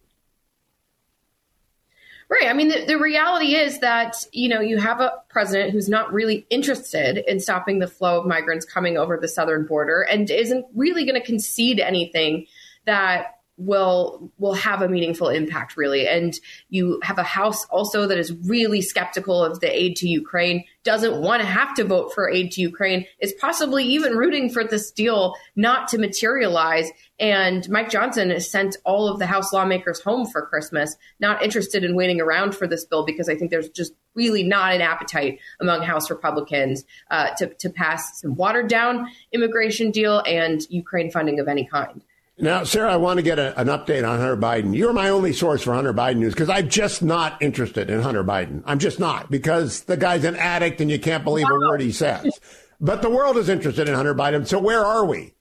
Right. 2.29 2.47
I 2.47 2.53
mean, 2.53 2.67
the, 2.67 2.83
the, 2.85 2.99
reality 2.99 3.55
is 3.55 3.79
that, 3.79 4.25
you 4.33 4.49
know, 4.49 4.59
you 4.59 4.77
have 4.79 4.99
a 4.99 5.13
president 5.29 5.71
who's 5.71 5.87
not 5.87 6.11
really 6.11 6.45
interested 6.49 7.23
in 7.25 7.39
stopping 7.39 7.79
the 7.79 7.87
flow 7.87 8.19
of 8.19 8.27
migrants 8.27 8.65
coming 8.65 8.97
over 8.97 9.17
the 9.17 9.29
southern 9.29 9.65
border 9.65 10.01
and 10.01 10.29
isn't 10.29 10.65
really 10.75 11.05
going 11.05 11.19
to 11.19 11.25
concede 11.25 11.79
anything 11.79 12.45
that 12.85 13.36
will 13.57 14.31
will 14.37 14.53
have 14.53 14.81
a 14.81 14.87
meaningful 14.87 15.29
impact 15.29 15.75
really. 15.75 16.07
And 16.07 16.39
you 16.69 16.99
have 17.03 17.17
a 17.17 17.23
house 17.23 17.65
also 17.65 18.05
that 18.07 18.17
is 18.17 18.31
really 18.45 18.81
skeptical 18.81 19.43
of 19.43 19.59
the 19.59 19.69
aid 19.69 19.95
to 19.97 20.07
Ukraine 20.07 20.63
doesn't 20.83 21.19
want 21.19 21.41
to 21.41 21.47
have 21.47 21.73
to 21.75 21.83
vote 21.83 22.13
for 22.13 22.29
aid 22.29 22.51
to 22.51 22.61
Ukraine 22.61 23.05
is 23.19 23.33
possibly 23.33 23.83
even 23.83 24.13
rooting 24.13 24.49
for 24.49 24.63
this 24.63 24.91
deal 24.91 25.35
not 25.55 25.87
to 25.89 25.97
materialize. 25.97 26.89
And 27.19 27.67
Mike 27.69 27.89
Johnson 27.89 28.29
has 28.29 28.49
sent 28.49 28.77
all 28.85 29.09
of 29.09 29.17
the 29.17 29.25
house 29.25 29.51
lawmakers 29.51 30.01
home 30.01 30.27
for 30.27 30.45
Christmas 30.45 30.95
not 31.19 31.43
interested 31.43 31.83
in 31.83 31.95
waiting 31.95 32.21
around 32.21 32.55
for 32.55 32.67
this 32.67 32.85
bill 32.85 33.05
because 33.05 33.27
I 33.27 33.35
think 33.35 33.49
there's 33.49 33.69
just 33.69 33.93
really 34.13 34.43
not 34.43 34.73
an 34.73 34.81
appetite 34.81 35.39
among 35.59 35.81
house 35.81 36.09
republicans 36.09 36.85
uh, 37.11 37.29
to, 37.37 37.47
to 37.55 37.69
pass 37.69 38.19
some 38.21 38.35
watered 38.35 38.67
down 38.67 39.07
immigration 39.31 39.91
deal 39.91 40.23
and 40.25 40.61
Ukraine 40.69 41.11
funding 41.11 41.39
of 41.39 41.47
any 41.47 41.65
kind 41.65 42.03
now, 42.39 42.63
Sarah, 42.63 42.93
I 42.93 42.97
want 42.97 43.17
to 43.17 43.23
get 43.23 43.39
a, 43.39 43.59
an 43.59 43.67
update 43.67 44.07
on 44.07 44.19
Hunter 44.19 44.37
Biden. 44.37 44.75
You're 44.75 44.93
my 44.93 45.09
only 45.09 45.33
source 45.33 45.63
for 45.63 45.73
Hunter 45.73 45.93
Biden 45.93 46.17
news 46.17 46.33
because 46.33 46.49
I'm 46.49 46.69
just 46.69 47.01
not 47.01 47.41
interested 47.41 47.89
in 47.89 48.01
Hunter 48.01 48.23
Biden. 48.23 48.61
I'm 48.65 48.79
just 48.79 48.99
not 48.99 49.31
because 49.31 49.83
the 49.83 49.97
guy's 49.97 50.23
an 50.23 50.35
addict 50.35 50.79
and 50.81 50.91
you 50.91 50.99
can't 50.99 51.23
believe 51.23 51.47
a 51.49 51.53
word 51.53 51.81
he 51.81 51.91
says. 51.91 52.39
But 52.79 53.01
the 53.01 53.09
world 53.09 53.37
is 53.37 53.49
interested 53.49 53.89
in 53.89 53.95
Hunter 53.95 54.13
Biden. 54.13 54.45
So 54.45 54.59
where 54.59 54.85
are 54.85 55.05
we? 55.05 55.33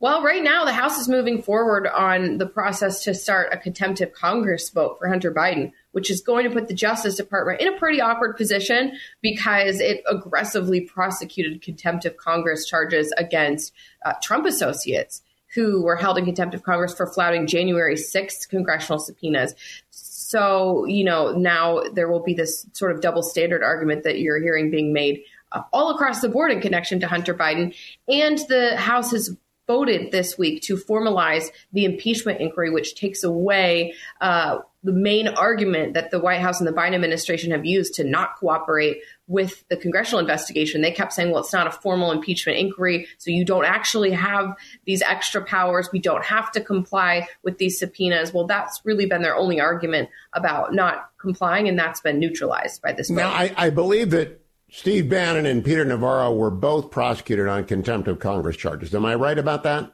Well, 0.00 0.22
right 0.22 0.44
now, 0.44 0.64
the 0.64 0.72
House 0.72 0.96
is 0.96 1.08
moving 1.08 1.42
forward 1.42 1.88
on 1.88 2.38
the 2.38 2.46
process 2.46 3.02
to 3.02 3.14
start 3.14 3.52
a 3.52 3.58
contempt 3.58 4.00
of 4.00 4.12
Congress 4.12 4.70
vote 4.70 4.96
for 4.96 5.08
Hunter 5.08 5.34
Biden, 5.34 5.72
which 5.90 6.08
is 6.08 6.20
going 6.20 6.48
to 6.48 6.54
put 6.54 6.68
the 6.68 6.74
Justice 6.74 7.16
Department 7.16 7.60
in 7.60 7.74
a 7.74 7.76
pretty 7.76 8.00
awkward 8.00 8.36
position 8.36 8.92
because 9.22 9.80
it 9.80 10.04
aggressively 10.08 10.82
prosecuted 10.82 11.62
contempt 11.62 12.04
of 12.04 12.16
Congress 12.16 12.64
charges 12.64 13.12
against 13.18 13.72
uh, 14.04 14.12
Trump 14.22 14.46
associates 14.46 15.20
who 15.54 15.82
were 15.82 15.96
held 15.96 16.16
in 16.16 16.24
contempt 16.24 16.54
of 16.54 16.62
Congress 16.62 16.94
for 16.94 17.08
flouting 17.08 17.48
January 17.48 17.96
6th 17.96 18.48
congressional 18.48 19.00
subpoenas. 19.00 19.56
So, 19.90 20.84
you 20.84 21.02
know, 21.02 21.32
now 21.32 21.82
there 21.92 22.08
will 22.08 22.22
be 22.22 22.34
this 22.34 22.66
sort 22.72 22.92
of 22.92 23.00
double 23.00 23.24
standard 23.24 23.64
argument 23.64 24.04
that 24.04 24.20
you're 24.20 24.40
hearing 24.40 24.70
being 24.70 24.92
made 24.92 25.22
uh, 25.50 25.62
all 25.72 25.90
across 25.92 26.20
the 26.20 26.28
board 26.28 26.52
in 26.52 26.60
connection 26.60 27.00
to 27.00 27.08
Hunter 27.08 27.34
Biden. 27.34 27.74
And 28.06 28.38
the 28.48 28.76
House 28.76 29.10
has 29.10 29.36
voted 29.68 30.10
this 30.10 30.36
week 30.36 30.62
to 30.62 30.76
formalize 30.76 31.44
the 31.72 31.84
impeachment 31.84 32.40
inquiry, 32.40 32.70
which 32.70 32.96
takes 32.96 33.22
away 33.22 33.94
uh, 34.20 34.58
the 34.82 34.92
main 34.92 35.28
argument 35.28 35.94
that 35.94 36.10
the 36.10 36.18
White 36.18 36.40
House 36.40 36.58
and 36.58 36.66
the 36.66 36.72
Biden 36.72 36.94
administration 36.94 37.50
have 37.50 37.66
used 37.66 37.94
to 37.94 38.04
not 38.04 38.36
cooperate 38.38 39.02
with 39.26 39.64
the 39.68 39.76
congressional 39.76 40.20
investigation. 40.20 40.80
They 40.80 40.90
kept 40.90 41.12
saying, 41.12 41.30
well, 41.30 41.42
it's 41.42 41.52
not 41.52 41.66
a 41.66 41.70
formal 41.70 42.10
impeachment 42.10 42.58
inquiry, 42.58 43.06
so 43.18 43.30
you 43.30 43.44
don't 43.44 43.66
actually 43.66 44.12
have 44.12 44.56
these 44.86 45.02
extra 45.02 45.44
powers. 45.44 45.90
We 45.92 45.98
don't 45.98 46.24
have 46.24 46.50
to 46.52 46.60
comply 46.60 47.28
with 47.42 47.58
these 47.58 47.78
subpoenas. 47.78 48.32
Well, 48.32 48.46
that's 48.46 48.80
really 48.84 49.06
been 49.06 49.22
their 49.22 49.36
only 49.36 49.60
argument 49.60 50.08
about 50.32 50.72
not 50.72 51.10
complying, 51.20 51.68
and 51.68 51.78
that's 51.78 52.00
been 52.00 52.18
neutralized 52.18 52.80
by 52.80 52.92
this. 52.94 53.10
Now, 53.10 53.28
I, 53.28 53.52
I 53.56 53.70
believe 53.70 54.10
that 54.10 54.40
Steve 54.70 55.08
Bannon 55.08 55.46
and 55.46 55.64
Peter 55.64 55.84
Navarro 55.84 56.32
were 56.34 56.50
both 56.50 56.90
prosecuted 56.90 57.48
on 57.48 57.64
contempt 57.64 58.06
of 58.08 58.18
Congress 58.18 58.56
charges. 58.56 58.94
Am 58.94 59.04
I 59.04 59.14
right 59.14 59.38
about 59.38 59.62
that? 59.62 59.92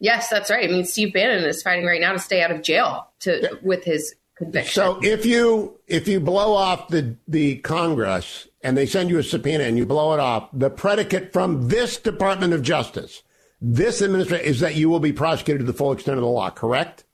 Yes, 0.00 0.28
that's 0.28 0.50
right. 0.50 0.68
I 0.68 0.72
mean, 0.72 0.84
Steve 0.84 1.12
Bannon 1.12 1.44
is 1.44 1.62
fighting 1.62 1.84
right 1.84 2.00
now 2.00 2.12
to 2.12 2.18
stay 2.18 2.42
out 2.42 2.50
of 2.50 2.62
jail 2.62 3.08
to 3.20 3.40
yeah. 3.42 3.48
with 3.62 3.84
his 3.84 4.14
conviction. 4.36 4.72
So 4.72 5.00
if 5.02 5.26
you 5.26 5.78
if 5.86 6.08
you 6.08 6.20
blow 6.20 6.54
off 6.54 6.88
the 6.88 7.16
the 7.26 7.56
Congress 7.56 8.48
and 8.62 8.76
they 8.76 8.86
send 8.86 9.10
you 9.10 9.18
a 9.18 9.22
subpoena 9.22 9.64
and 9.64 9.76
you 9.76 9.84
blow 9.84 10.14
it 10.14 10.20
off, 10.20 10.48
the 10.52 10.70
predicate 10.70 11.32
from 11.32 11.68
this 11.68 11.96
Department 11.96 12.52
of 12.52 12.62
Justice, 12.62 13.22
this 13.60 14.00
administration, 14.00 14.46
is 14.46 14.60
that 14.60 14.76
you 14.76 14.88
will 14.88 15.00
be 15.00 15.12
prosecuted 15.12 15.66
to 15.66 15.72
the 15.72 15.76
full 15.76 15.92
extent 15.92 16.16
of 16.16 16.22
the 16.22 16.28
law. 16.28 16.50
Correct? 16.50 17.04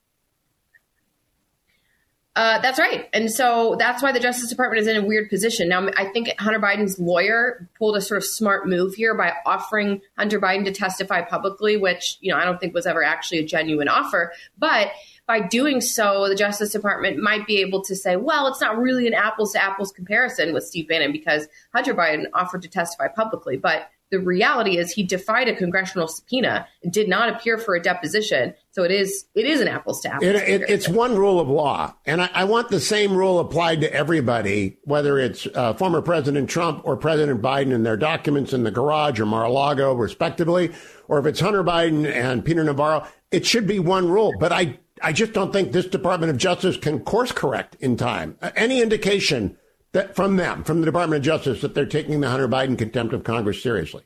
Uh, 2.36 2.58
that's 2.60 2.80
right. 2.80 3.08
And 3.12 3.30
so 3.30 3.76
that's 3.78 4.02
why 4.02 4.10
the 4.10 4.18
Justice 4.18 4.48
Department 4.48 4.80
is 4.80 4.88
in 4.88 4.96
a 4.96 5.06
weird 5.06 5.30
position. 5.30 5.68
Now, 5.68 5.88
I 5.96 6.06
think 6.06 6.34
Hunter 6.40 6.58
Biden's 6.58 6.98
lawyer 6.98 7.68
pulled 7.78 7.96
a 7.96 8.00
sort 8.00 8.18
of 8.18 8.24
smart 8.24 8.66
move 8.66 8.94
here 8.94 9.14
by 9.14 9.34
offering 9.46 10.00
Hunter 10.18 10.40
Biden 10.40 10.64
to 10.64 10.72
testify 10.72 11.22
publicly, 11.22 11.76
which, 11.76 12.18
you 12.20 12.32
know, 12.32 12.38
I 12.38 12.44
don't 12.44 12.58
think 12.58 12.74
was 12.74 12.86
ever 12.86 13.04
actually 13.04 13.38
a 13.38 13.46
genuine 13.46 13.86
offer. 13.86 14.32
But 14.58 14.90
by 15.26 15.40
doing 15.40 15.80
so, 15.80 16.28
the 16.28 16.34
Justice 16.34 16.72
Department 16.72 17.18
might 17.18 17.46
be 17.46 17.60
able 17.60 17.82
to 17.84 17.94
say, 17.94 18.16
well, 18.16 18.48
it's 18.48 18.60
not 18.60 18.78
really 18.78 19.06
an 19.06 19.14
apples 19.14 19.52
to 19.52 19.62
apples 19.62 19.92
comparison 19.92 20.52
with 20.52 20.64
Steve 20.64 20.88
Bannon 20.88 21.12
because 21.12 21.46
Hunter 21.72 21.94
Biden 21.94 22.24
offered 22.34 22.62
to 22.62 22.68
testify 22.68 23.06
publicly. 23.06 23.56
But 23.56 23.88
the 24.14 24.20
reality 24.20 24.78
is 24.78 24.92
he 24.92 25.02
defied 25.02 25.48
a 25.48 25.56
congressional 25.56 26.06
subpoena 26.06 26.68
and 26.84 26.92
did 26.92 27.08
not 27.08 27.28
appear 27.28 27.58
for 27.58 27.74
a 27.74 27.82
deposition. 27.82 28.54
So 28.70 28.84
it 28.84 28.92
is 28.92 29.26
it 29.34 29.44
is 29.44 29.60
an 29.60 29.66
apples 29.66 30.00
to 30.02 30.14
apples. 30.14 30.30
It, 30.30 30.36
it, 30.36 30.70
it's 30.70 30.88
one 30.88 31.16
rule 31.16 31.40
of 31.40 31.48
law, 31.48 31.94
and 32.06 32.22
I, 32.22 32.30
I, 32.32 32.44
want 32.44 32.68
the 32.68 32.78
same 32.78 33.16
rule 33.16 33.40
applied 33.40 33.80
to 33.80 33.92
everybody, 33.92 34.78
whether 34.84 35.18
it's 35.18 35.48
uh, 35.52 35.74
former 35.74 36.00
President 36.00 36.48
Trump 36.48 36.82
or 36.84 36.96
President 36.96 37.42
Biden 37.42 37.74
and 37.74 37.84
their 37.84 37.96
documents 37.96 38.52
in 38.52 38.62
the 38.62 38.70
garage 38.70 39.18
or 39.18 39.26
Mar-a-Lago, 39.26 39.94
respectively, 39.94 40.72
or 41.08 41.18
if 41.18 41.26
it's 41.26 41.40
Hunter 41.40 41.64
Biden 41.64 42.06
and 42.06 42.44
Peter 42.44 42.62
Navarro. 42.62 43.04
It 43.32 43.44
should 43.44 43.66
be 43.66 43.80
one 43.80 44.08
rule, 44.08 44.32
but 44.38 44.52
I 44.52 44.78
I 45.02 45.12
just 45.12 45.32
don't 45.32 45.52
think 45.52 45.72
this 45.72 45.86
Department 45.86 46.30
of 46.30 46.38
Justice 46.38 46.76
can 46.76 47.00
course 47.00 47.32
correct 47.32 47.76
in 47.80 47.96
time. 47.96 48.36
Uh, 48.40 48.52
any 48.54 48.80
indication 48.80 49.56
that 49.94 50.14
from 50.14 50.36
them, 50.36 50.62
from 50.64 50.80
the 50.80 50.86
Department 50.86 51.20
of 51.20 51.24
Justice, 51.24 51.62
that 51.62 51.74
they're 51.74 51.86
taking 51.86 52.20
the 52.20 52.28
Hunter 52.28 52.48
Biden 52.48 52.76
contempt 52.76 53.14
of 53.14 53.24
Congress 53.24 53.62
seriously? 53.62 54.02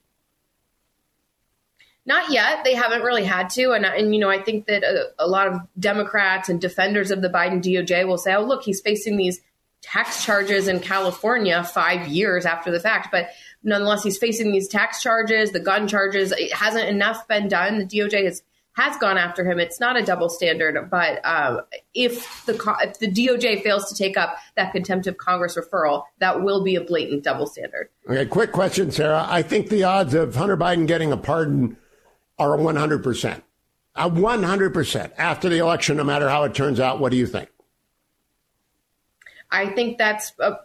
Not 2.06 2.30
yet. 2.30 2.64
They 2.64 2.74
haven't 2.74 3.02
really 3.02 3.24
had 3.24 3.50
to, 3.50 3.72
and 3.72 3.84
and 3.84 4.14
you 4.14 4.20
know 4.20 4.30
I 4.30 4.40
think 4.40 4.66
that 4.66 4.82
a, 4.84 5.08
a 5.18 5.26
lot 5.26 5.48
of 5.48 5.60
Democrats 5.78 6.48
and 6.48 6.60
defenders 6.60 7.10
of 7.10 7.20
the 7.20 7.28
Biden 7.28 7.62
DOJ 7.62 8.06
will 8.06 8.16
say, 8.16 8.34
"Oh, 8.34 8.44
look, 8.44 8.62
he's 8.62 8.80
facing 8.80 9.16
these 9.16 9.40
tax 9.82 10.24
charges 10.24 10.68
in 10.68 10.80
California 10.80 11.62
five 11.64 12.08
years 12.08 12.44
after 12.44 12.70
the 12.70 12.80
fact. 12.80 13.08
But 13.10 13.30
nonetheless, 13.62 14.02
he's 14.02 14.18
facing 14.18 14.52
these 14.52 14.68
tax 14.68 15.02
charges, 15.02 15.52
the 15.52 15.60
gun 15.60 15.88
charges. 15.88 16.32
It 16.32 16.52
hasn't 16.52 16.88
enough 16.88 17.26
been 17.28 17.48
done. 17.48 17.78
The 17.78 17.86
DOJ 17.86 18.24
has 18.24 18.42
has 18.78 18.96
gone 18.98 19.18
after 19.18 19.44
him. 19.44 19.58
It's 19.58 19.80
not 19.80 19.96
a 19.96 20.02
double 20.04 20.28
standard, 20.28 20.88
but 20.88 21.20
um, 21.24 21.62
if 21.94 22.46
the 22.46 22.54
if 22.80 23.00
the 23.00 23.10
DOJ 23.10 23.64
fails 23.64 23.88
to 23.88 23.94
take 23.94 24.16
up 24.16 24.36
that 24.54 24.70
contempt 24.70 25.08
of 25.08 25.18
Congress 25.18 25.58
referral, 25.58 26.04
that 26.20 26.44
will 26.44 26.62
be 26.62 26.76
a 26.76 26.80
blatant 26.80 27.24
double 27.24 27.46
standard. 27.46 27.88
Okay, 28.08 28.24
quick 28.24 28.52
question, 28.52 28.92
Sarah. 28.92 29.26
I 29.28 29.42
think 29.42 29.68
the 29.68 29.82
odds 29.82 30.14
of 30.14 30.36
Hunter 30.36 30.56
Biden 30.56 30.86
getting 30.86 31.10
a 31.10 31.16
pardon 31.16 31.76
are 32.38 32.56
100 32.56 33.02
percent. 33.02 33.42
100 33.96 34.72
percent 34.72 35.12
after 35.18 35.48
the 35.48 35.58
election, 35.58 35.96
no 35.96 36.04
matter 36.04 36.28
how 36.28 36.44
it 36.44 36.54
turns 36.54 36.78
out. 36.78 37.00
What 37.00 37.10
do 37.10 37.18
you 37.18 37.26
think? 37.26 37.50
I 39.50 39.66
think 39.70 39.98
that's 39.98 40.32
a 40.38 40.56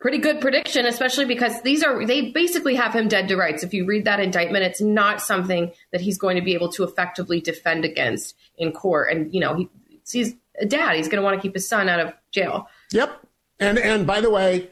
pretty 0.00 0.18
good 0.18 0.40
prediction, 0.40 0.86
especially 0.86 1.26
because 1.26 1.60
these 1.62 1.82
are 1.82 2.04
they 2.04 2.30
basically 2.30 2.74
have 2.74 2.94
him 2.94 3.06
dead 3.06 3.28
to 3.28 3.36
rights. 3.36 3.62
If 3.62 3.72
you 3.72 3.84
read 3.84 4.06
that 4.06 4.18
indictment, 4.18 4.64
it's 4.64 4.80
not 4.80 5.20
something 5.20 5.72
that 5.92 6.00
he's 6.00 6.18
going 6.18 6.36
to 6.36 6.42
be 6.42 6.54
able 6.54 6.72
to 6.72 6.84
effectively 6.84 7.40
defend 7.40 7.84
against 7.84 8.34
in 8.56 8.72
court. 8.72 9.12
And 9.12 9.32
you 9.32 9.40
know, 9.40 9.54
he, 9.54 9.68
he's 10.10 10.34
a 10.60 10.66
dad; 10.66 10.96
he's 10.96 11.08
going 11.08 11.18
to 11.18 11.22
want 11.22 11.36
to 11.36 11.42
keep 11.42 11.54
his 11.54 11.68
son 11.68 11.88
out 11.88 12.00
of 12.00 12.12
jail. 12.32 12.68
Yep. 12.92 13.26
And 13.60 13.78
and 13.78 14.06
by 14.06 14.20
the 14.20 14.30
way, 14.30 14.70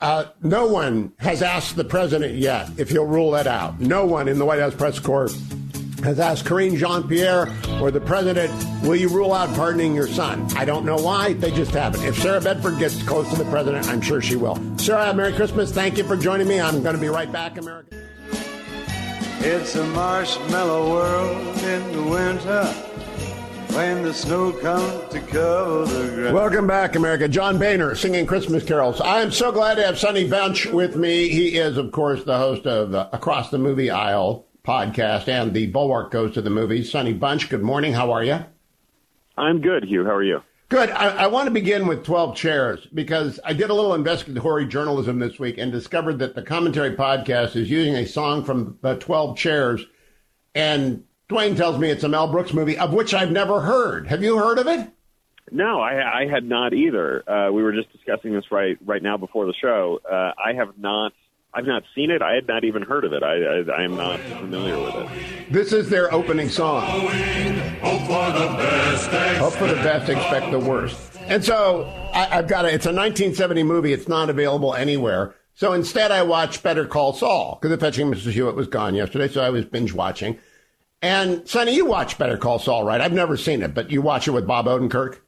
uh, 0.00 0.26
no 0.42 0.66
one 0.66 1.12
has 1.18 1.42
asked 1.42 1.76
the 1.76 1.84
president 1.84 2.36
yet 2.36 2.70
if 2.78 2.90
he'll 2.90 3.06
rule 3.06 3.32
that 3.32 3.46
out. 3.46 3.80
No 3.80 4.06
one 4.06 4.28
in 4.28 4.38
the 4.38 4.44
White 4.44 4.60
House 4.60 4.74
press 4.74 4.98
corps 5.00 5.28
has 6.06 6.20
asked 6.20 6.44
Karine 6.44 6.76
Jean 6.76 7.06
Pierre 7.08 7.52
or 7.80 7.90
the 7.90 8.00
president, 8.00 8.52
will 8.82 8.94
you 8.94 9.08
rule 9.08 9.34
out 9.34 9.52
pardoning 9.56 9.94
your 9.94 10.06
son? 10.06 10.46
I 10.56 10.64
don't 10.64 10.86
know 10.86 10.96
why. 10.96 11.32
They 11.32 11.50
just 11.50 11.72
haven't. 11.72 12.04
If 12.04 12.16
Sarah 12.18 12.40
Bedford 12.40 12.78
gets 12.78 13.02
close 13.02 13.28
to 13.30 13.36
the 13.36 13.50
president, 13.50 13.88
I'm 13.88 14.00
sure 14.00 14.22
she 14.22 14.36
will. 14.36 14.56
Sarah, 14.78 15.12
Merry 15.12 15.32
Christmas. 15.32 15.72
Thank 15.72 15.98
you 15.98 16.04
for 16.04 16.16
joining 16.16 16.46
me. 16.46 16.60
I'm 16.60 16.82
going 16.82 16.94
to 16.94 17.00
be 17.00 17.08
right 17.08 17.30
back, 17.30 17.58
America. 17.58 17.96
It's 19.40 19.74
a 19.74 19.84
marshmallow 19.88 20.90
world 20.90 21.58
in 21.58 21.92
the 21.92 22.02
winter 22.02 22.64
when 23.74 24.02
the 24.02 24.14
snow 24.14 24.52
comes 24.52 25.12
to 25.12 25.20
cover 25.20 25.84
the 25.86 26.14
ground. 26.14 26.34
Welcome 26.34 26.66
back, 26.66 26.96
America. 26.96 27.28
John 27.28 27.58
Boehner 27.58 27.94
singing 27.96 28.26
Christmas 28.26 28.64
carols. 28.64 29.00
I 29.00 29.20
am 29.20 29.30
so 29.30 29.52
glad 29.52 29.74
to 29.74 29.84
have 29.84 29.98
Sonny 29.98 30.26
Bunch 30.26 30.66
with 30.66 30.96
me. 30.96 31.28
He 31.28 31.58
is, 31.58 31.76
of 31.76 31.90
course, 31.92 32.24
the 32.24 32.38
host 32.38 32.66
of 32.66 32.94
uh, 32.94 33.08
Across 33.12 33.50
the 33.50 33.58
Movie 33.58 33.90
Aisle 33.90 34.45
podcast 34.66 35.28
and 35.28 35.54
the 35.54 35.66
Bulwark 35.66 36.10
Goes 36.10 36.34
to 36.34 36.42
the 36.42 36.50
Movies. 36.50 36.90
Sonny 36.90 37.12
Bunch, 37.12 37.48
good 37.48 37.62
morning. 37.62 37.92
How 37.92 38.10
are 38.10 38.24
you? 38.24 38.44
I'm 39.38 39.60
good, 39.60 39.84
Hugh. 39.84 40.04
How 40.04 40.14
are 40.14 40.22
you? 40.22 40.42
Good. 40.68 40.90
I, 40.90 41.10
I, 41.10 41.26
want 41.28 41.46
to 41.46 41.52
begin 41.52 41.86
with 41.86 42.04
12 42.04 42.34
Chairs 42.34 42.86
because 42.92 43.38
I 43.44 43.52
did 43.52 43.70
a 43.70 43.74
little 43.74 43.94
investigatory 43.94 44.66
journalism 44.66 45.20
this 45.20 45.38
week 45.38 45.58
and 45.58 45.70
discovered 45.70 46.18
that 46.18 46.34
the 46.34 46.42
commentary 46.42 46.96
podcast 46.96 47.54
is 47.54 47.70
using 47.70 47.94
a 47.94 48.04
song 48.04 48.44
from 48.44 48.76
the 48.82 48.96
12 48.96 49.36
Chairs. 49.36 49.86
And 50.56 51.04
Duane 51.28 51.54
tells 51.54 51.78
me 51.78 51.90
it's 51.90 52.02
a 52.02 52.08
Mel 52.08 52.32
Brooks 52.32 52.52
movie, 52.52 52.76
of 52.76 52.92
which 52.92 53.14
I've 53.14 53.30
never 53.30 53.60
heard. 53.60 54.08
Have 54.08 54.24
you 54.24 54.38
heard 54.38 54.58
of 54.58 54.66
it? 54.66 54.90
No, 55.52 55.80
I, 55.80 56.22
I 56.22 56.26
had 56.26 56.42
not 56.42 56.74
either. 56.74 57.22
Uh, 57.30 57.52
we 57.52 57.62
were 57.62 57.72
just 57.72 57.92
discussing 57.92 58.32
this 58.32 58.50
right 58.50 58.76
right 58.84 59.02
now 59.02 59.16
before 59.16 59.46
the 59.46 59.54
show. 59.54 60.00
Uh, 60.04 60.32
I 60.36 60.54
have 60.54 60.76
not 60.76 61.12
I've 61.56 61.64
not 61.64 61.84
seen 61.94 62.10
it. 62.10 62.20
I 62.20 62.34
had 62.34 62.46
not 62.46 62.64
even 62.64 62.82
heard 62.82 63.06
of 63.06 63.14
it. 63.14 63.22
I, 63.22 63.42
I, 63.42 63.78
I 63.78 63.82
am 63.82 63.96
not 63.96 64.20
familiar 64.20 64.78
with 64.78 64.94
it. 64.94 65.50
This 65.50 65.72
is 65.72 65.88
their 65.88 66.12
opening 66.12 66.50
song. 66.50 66.82
Hope 66.82 68.00
for 68.02 68.30
the 68.38 68.46
best. 68.58 69.10
Hope 69.38 69.52
for 69.54 69.66
the 69.66 69.76
best, 69.76 70.10
expect 70.10 70.50
the 70.50 70.58
worst. 70.58 71.16
And 71.22 71.42
so 71.42 71.84
I, 72.12 72.38
I've 72.38 72.46
got 72.46 72.66
a, 72.66 72.68
it's 72.68 72.84
a 72.84 72.92
1970 72.92 73.62
movie. 73.62 73.94
It's 73.94 74.06
not 74.06 74.28
available 74.28 74.74
anywhere. 74.74 75.34
So 75.54 75.72
instead, 75.72 76.10
I 76.10 76.24
watched 76.24 76.62
Better 76.62 76.84
Call 76.84 77.14
Saul 77.14 77.58
because 77.58 77.74
the 77.74 77.82
fetching 77.82 78.10
Mrs. 78.10 78.32
Hewitt 78.32 78.54
was 78.54 78.66
gone 78.66 78.94
yesterday. 78.94 79.26
So 79.26 79.40
I 79.40 79.48
was 79.48 79.64
binge 79.64 79.94
watching. 79.94 80.38
And 81.00 81.48
Sonny, 81.48 81.74
you 81.74 81.86
watch 81.86 82.18
Better 82.18 82.36
Call 82.36 82.58
Saul, 82.58 82.84
right? 82.84 83.00
I've 83.00 83.14
never 83.14 83.38
seen 83.38 83.62
it, 83.62 83.72
but 83.72 83.90
you 83.90 84.02
watch 84.02 84.28
it 84.28 84.32
with 84.32 84.46
Bob 84.46 84.66
Odenkirk. 84.66 85.20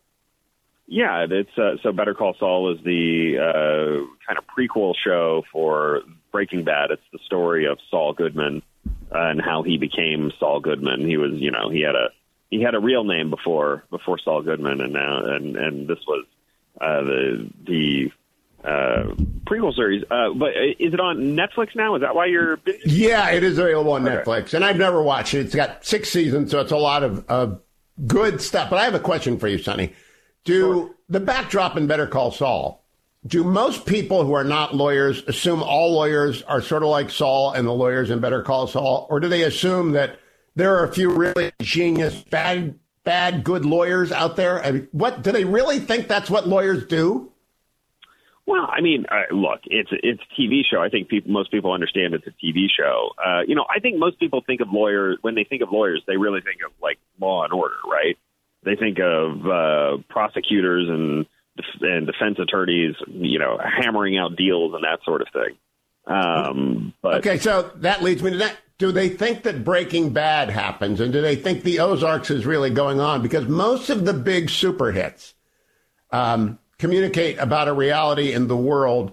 Yeah, 0.91 1.27
it's 1.29 1.51
uh, 1.59 1.77
so 1.83 1.93
Better 1.93 2.15
Call 2.15 2.35
Saul 2.39 2.75
is 2.75 2.83
the 2.83 3.37
uh, 3.39 4.07
kind 4.27 4.39
of 4.39 4.45
prequel 4.47 4.95
show 5.05 5.43
for 5.53 6.01
Breaking 6.31 6.65
Bad. 6.65 6.91
It's 6.91 7.03
the 7.13 7.19
story 7.27 7.67
of 7.67 7.79
Saul 7.91 8.13
Goodman 8.13 8.63
uh, 8.87 9.19
and 9.19 9.41
how 9.41 9.63
he 9.63 9.79
became 9.79 10.33
Saul 10.39 10.61
Goodman. 10.61 11.07
He 11.07 11.17
was, 11.17 11.33
you 11.35 11.51
know, 11.51 11.69
he 11.71 11.81
had 11.83 11.95
a 11.95 12.09
he 12.51 12.63
had 12.63 12.75
a 12.75 12.81
real 12.81 13.05
name 13.05 13.31
before 13.31 13.85
before 13.91 14.19
Saul 14.19 14.43
Goodman, 14.43 14.81
and 14.81 14.93
now 14.93 15.25
and 15.25 15.57
and 15.57 15.89
this 15.89 15.99
was 16.07 16.25
uh, 16.81 17.03
the 17.03 17.51
the 17.67 18.13
uh, 18.65 19.15
prequel 19.45 19.75
series. 19.75 20.03
Uh, 20.11 20.31
but 20.35 20.51
is 20.79 20.93
it 20.95 21.01
on 21.01 21.37
Netflix 21.37 21.77
now? 21.77 21.95
Is 21.95 22.03
that 22.03 22.15
why 22.15 22.27
you're? 22.27 22.59
Yeah, 22.85 23.31
it 23.31 23.45
is 23.45 23.59
available 23.59 23.93
on 23.93 24.07
Okay. 24.09 24.17
Netflix, 24.17 24.55
and 24.55 24.65
I've 24.65 24.79
never 24.79 25.03
watched 25.03 25.35
it. 25.35 25.41
It's 25.47 25.55
got 25.55 25.85
six 25.85 26.11
seasons, 26.11 26.51
so 26.51 26.61
it's 26.61 26.73
a 26.73 26.77
lot 26.77 27.03
of, 27.03 27.25
of 27.29 27.61
good 28.07 28.41
stuff. 28.41 28.71
But 28.71 28.79
I 28.79 28.85
have 28.85 28.95
a 28.95 29.01
question 29.01 29.39
for 29.39 29.49
you, 29.49 29.59
Sonny. 29.59 29.93
Do 30.45 30.95
the 31.09 31.21
backdrop 31.21 31.77
in 31.77 31.87
Better 31.87 32.07
Call 32.07 32.33
Saul? 32.33 32.85
Do 33.27 33.43
most 33.45 33.85
people 33.85 34.25
who 34.25 34.33
are 34.33 34.45
not 34.45 34.75
lawyers 34.75 35.23
assume 35.27 35.63
all 35.63 35.93
lawyers 35.93 36.43
are 36.43 36.63
sort 36.63 36.83
of 36.83 36.89
like 36.89 37.11
Saul 37.11 37.53
and 37.53 37.67
the 37.67 37.73
lawyers 37.73 38.11
in 38.11 38.21
Better 38.21 38.43
Call 38.43 38.67
Saul, 38.67 39.07
or 39.11 39.21
do 39.21 39.29
they 39.29 39.43
assume 39.43 39.93
that 39.93 40.19
there 40.55 40.77
are 40.77 40.85
a 40.85 40.93
few 40.93 41.11
really 41.11 41.53
genius, 41.61 42.23
bad, 42.31 42.79
bad, 43.05 43.43
good 43.43 43.65
lawyers 43.65 44.13
out 44.13 44.37
there? 44.37 44.65
I 44.65 44.71
mean, 44.71 44.89
what 44.93 45.23
do 45.23 45.33
they 45.33 45.45
really 45.45 45.81
think 45.81 46.07
that's 46.07 46.31
what 46.31 46.47
lawyers 46.47 46.87
do? 46.87 47.33
Well, 48.49 48.67
I 48.67 48.81
mean, 48.81 49.05
uh, 49.11 49.35
look, 49.35 49.61
it's 49.67 49.91
it's 49.93 50.23
a 50.23 50.41
TV 50.41 50.63
show. 50.65 50.81
I 50.81 50.89
think 50.89 51.09
people, 51.09 51.31
most 51.31 51.51
people 51.51 51.73
understand 51.73 52.15
it's 52.15 52.27
a 52.27 52.31
TV 52.31 52.69
show. 52.75 53.11
Uh, 53.23 53.41
you 53.47 53.55
know, 53.55 53.67
I 53.69 53.79
think 53.79 53.99
most 53.99 54.19
people 54.19 54.43
think 54.47 54.63
of 54.63 54.73
lawyers 54.73 55.19
when 55.21 55.35
they 55.35 55.45
think 55.45 55.61
of 55.61 55.71
lawyers, 55.71 56.03
they 56.07 56.17
really 56.17 56.41
think 56.41 56.61
of 56.65 56.73
like 56.81 56.99
Law 57.21 57.45
and 57.45 57.53
Order, 57.53 57.75
right? 57.85 58.17
They 58.63 58.75
think 58.75 59.01
of 59.01 59.47
uh, 59.47 60.03
prosecutors 60.09 60.89
and 60.89 61.27
and 61.81 62.07
defense 62.07 62.39
attorneys, 62.39 62.95
you 63.07 63.39
know, 63.39 63.59
hammering 63.59 64.17
out 64.19 64.37
deals 64.37 64.75
and 64.75 64.85
that 64.85 65.01
sort 65.05 65.23
of 65.23 65.29
thing. 65.33 65.57
Um, 66.07 66.95
but 67.03 67.15
okay, 67.27 67.39
so 67.39 67.71
that 67.77 68.03
leads 68.03 68.23
me 68.23 68.31
to 68.31 68.37
that. 68.39 68.57
Do 68.79 68.93
they 68.93 69.09
think 69.09 69.43
that 69.43 69.65
Breaking 69.65 70.11
Bad 70.11 70.51
happens, 70.51 71.01
and 71.01 71.13
do 71.13 71.21
they 71.21 71.37
think 71.37 71.63
the 71.63 71.81
Ozarks 71.81 72.31
is 72.31 72.47
really 72.47 72.71
going 72.71 73.01
on? 73.01 73.23
Because 73.23 73.47
most 73.47 73.91
of 73.91 74.05
the 74.05 74.15
big 74.15 74.49
super 74.49 74.93
hits 74.93 75.35
um, 76.11 76.59
communicate 76.79 77.39
about 77.39 77.69
a 77.69 77.73
reality 77.73 78.33
in 78.33 78.47
the 78.47 78.57
world 78.57 79.13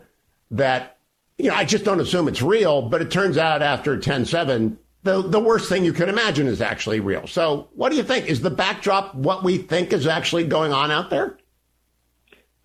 that 0.51 0.97
you 1.37 1.49
know. 1.49 1.55
I 1.55 1.65
just 1.65 1.83
don't 1.83 1.99
assume 1.99 2.27
it's 2.27 2.41
real, 2.41 2.83
but 2.83 3.01
it 3.01 3.11
turns 3.11 3.37
out 3.37 3.61
after 3.61 3.97
10-7, 3.97 4.77
the 5.05 5.21
the 5.21 5.39
worst 5.39 5.69
thing 5.69 5.85
you 5.85 5.93
can 5.93 6.09
imagine 6.09 6.47
is 6.47 6.61
actually 6.61 6.99
real. 6.99 7.27
So, 7.27 7.69
what 7.75 7.89
do 7.89 7.95
you 7.95 8.03
think? 8.03 8.27
Is 8.27 8.41
the 8.41 8.49
backdrop 8.49 9.15
what 9.15 9.43
we 9.43 9.57
think 9.57 9.93
is 9.93 10.07
actually 10.07 10.47
going 10.47 10.73
on 10.73 10.91
out 10.91 11.09
there? 11.09 11.37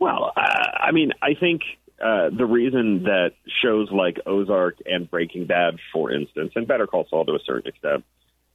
Well, 0.00 0.32
uh, 0.34 0.40
I 0.40 0.92
mean, 0.92 1.12
I 1.22 1.34
think 1.34 1.62
uh, 2.02 2.30
the 2.30 2.46
reason 2.46 3.04
that 3.04 3.32
shows 3.62 3.90
like 3.92 4.18
Ozark 4.26 4.78
and 4.86 5.08
Breaking 5.08 5.46
Bad, 5.46 5.76
for 5.92 6.10
instance, 6.10 6.52
and 6.56 6.66
Better 6.66 6.86
Call 6.86 7.06
Saul 7.08 7.26
to 7.26 7.34
a 7.34 7.38
certain 7.44 7.68
extent, 7.68 8.04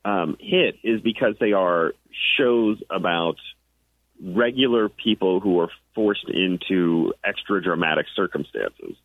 um, 0.04 0.36
hit 0.40 0.76
is 0.84 1.02
because 1.02 1.36
they 1.40 1.54
are 1.54 1.94
shows 2.38 2.82
about 2.90 3.36
regular 4.24 4.90
people 4.90 5.40
who 5.40 5.60
are 5.60 5.70
forced 5.94 6.28
into 6.28 7.14
extra 7.24 7.62
dramatic 7.62 8.08
circumstances. 8.16 8.96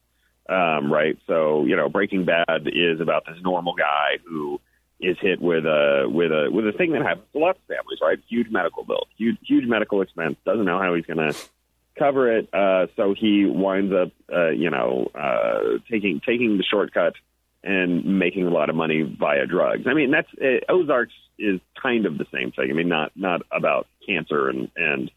Um, 0.49 0.91
right. 0.93 1.19
So, 1.27 1.65
you 1.67 1.77
know, 1.77 1.89
Breaking 1.89 2.25
Bad 2.25 2.67
is 2.67 3.01
about 3.01 3.25
this 3.27 3.37
normal 3.43 3.75
guy 3.75 4.19
who 4.27 4.61
is 4.99 5.17
hit 5.21 5.41
with 5.41 5.65
a 5.65 6.07
with 6.09 6.33
a 6.33 6.49
with 6.51 6.67
a 6.67 6.73
thing 6.73 6.93
that 6.93 7.03
happens 7.03 7.27
to 7.33 7.39
lots 7.39 7.59
of 7.59 7.77
families, 7.77 7.99
right? 8.03 8.19
Huge 8.29 8.51
medical 8.51 8.85
bill, 8.85 9.07
huge 9.17 9.37
huge 9.43 9.67
medical 9.67 10.03
expense, 10.03 10.37
doesn't 10.45 10.65
know 10.65 10.79
how 10.79 10.95
he's 10.95 11.07
gonna 11.07 11.33
cover 11.99 12.39
it. 12.39 12.49
Uh, 12.53 12.87
so 12.97 13.15
he 13.19 13.47
winds 13.47 13.93
up, 13.93 14.13
uh, 14.33 14.51
you 14.51 14.71
know, 14.71 15.11
uh, 15.15 15.79
taking 15.91 16.21
taking 16.27 16.57
the 16.57 16.65
shortcut 16.65 17.15
and 17.63 18.19
making 18.19 18.47
a 18.47 18.51
lot 18.51 18.71
of 18.71 18.77
money 18.77 19.03
via 19.03 19.47
drugs. 19.47 19.85
I 19.87 19.95
mean, 19.95 20.11
that's 20.11 20.29
uh, 20.41 20.73
Ozarks 20.73 21.13
is 21.39 21.61
kind 21.81 22.07
of 22.07 22.19
the 22.19 22.27
same 22.33 22.53
thing. 22.53 22.69
I 22.71 22.73
mean, 22.73 22.89
not 22.89 23.13
not 23.15 23.43
about 23.53 23.87
cancer 24.07 24.49
and 24.49 24.71
and 24.77 25.11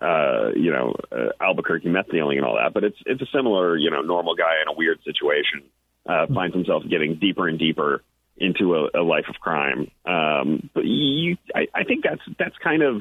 uh, 0.00 0.50
you 0.56 0.72
know 0.72 0.94
uh, 1.12 1.30
Albuquerque 1.40 1.88
meth 1.88 2.10
dealing 2.10 2.38
and 2.38 2.46
all 2.46 2.56
that, 2.56 2.74
but 2.74 2.84
it's 2.84 2.98
it's 3.06 3.22
a 3.22 3.26
similar, 3.34 3.76
you 3.76 3.90
know, 3.90 4.02
normal 4.02 4.34
guy 4.34 4.60
in 4.62 4.68
a 4.68 4.76
weird 4.76 4.98
situation 5.04 5.62
uh, 6.06 6.26
finds 6.32 6.54
himself 6.54 6.82
getting 6.88 7.16
deeper 7.16 7.48
and 7.48 7.58
deeper 7.58 8.02
into 8.36 8.74
a, 8.74 9.00
a 9.00 9.02
life 9.02 9.26
of 9.28 9.36
crime. 9.36 9.90
Um, 10.04 10.68
but 10.74 10.84
you, 10.84 11.36
I, 11.54 11.66
I 11.74 11.84
think 11.84 12.04
that's 12.04 12.20
that's 12.38 12.56
kind 12.62 12.82
of 12.82 12.96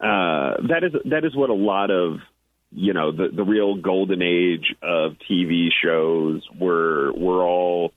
uh, 0.00 0.66
that 0.68 0.82
is 0.82 0.92
that 1.10 1.24
is 1.24 1.36
what 1.36 1.50
a 1.50 1.54
lot 1.54 1.90
of 1.90 2.18
you 2.74 2.92
know 2.92 3.12
the 3.12 3.28
the 3.34 3.44
real 3.44 3.76
golden 3.76 4.22
age 4.22 4.74
of 4.82 5.16
TV 5.30 5.68
shows 5.82 6.42
were 6.58 7.12
were 7.12 7.42
all 7.42 7.92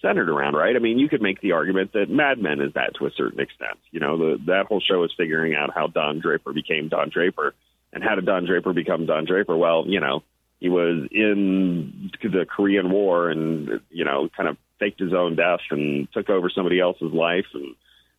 centered 0.00 0.28
around, 0.28 0.54
right? 0.54 0.74
I 0.74 0.80
mean, 0.80 0.98
you 0.98 1.08
could 1.08 1.22
make 1.22 1.40
the 1.40 1.52
argument 1.52 1.92
that 1.92 2.10
Mad 2.10 2.38
Men 2.38 2.60
is 2.60 2.72
that 2.74 2.94
to 2.98 3.06
a 3.06 3.10
certain 3.16 3.40
extent. 3.40 3.78
You 3.90 4.00
know, 4.00 4.18
the, 4.18 4.38
that 4.46 4.66
whole 4.66 4.80
show 4.80 5.04
is 5.04 5.12
figuring 5.16 5.54
out 5.54 5.70
how 5.74 5.86
Don 5.86 6.20
Draper 6.20 6.52
became 6.52 6.88
Don 6.88 7.08
Draper, 7.08 7.54
and 7.92 8.02
how 8.02 8.16
did 8.16 8.26
Don 8.26 8.46
Draper 8.46 8.72
become 8.72 9.06
Don 9.06 9.24
Draper? 9.24 9.56
Well, 9.56 9.84
you 9.86 10.00
know, 10.00 10.22
he 10.62 10.68
was 10.68 11.08
in 11.10 12.10
the 12.22 12.46
Korean 12.46 12.90
War 12.90 13.30
and 13.30 13.80
you 13.90 14.04
know 14.04 14.28
kind 14.36 14.48
of 14.48 14.56
faked 14.78 15.00
his 15.00 15.12
own 15.12 15.34
death 15.36 15.60
and 15.70 16.06
took 16.12 16.30
over 16.30 16.50
somebody 16.50 16.80
else's 16.80 17.12
life 17.12 17.46
and 17.54 17.74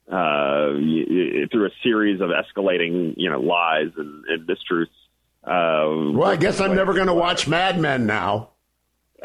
uh, 0.10 1.48
through 1.50 1.68
a 1.68 1.82
series 1.82 2.20
of 2.20 2.30
escalating 2.30 3.14
you 3.16 3.30
know 3.30 3.40
lies 3.40 3.92
and, 3.98 4.26
and 4.26 4.48
mistruths. 4.48 4.88
Uh, 5.44 6.12
Well, 6.14 6.26
I 6.26 6.36
guess 6.38 6.60
I'm 6.60 6.76
never 6.76 6.94
going 6.94 7.08
to 7.08 7.14
watch 7.14 7.48
Mad 7.48 7.80
Men 7.80 8.06
now. 8.06 8.50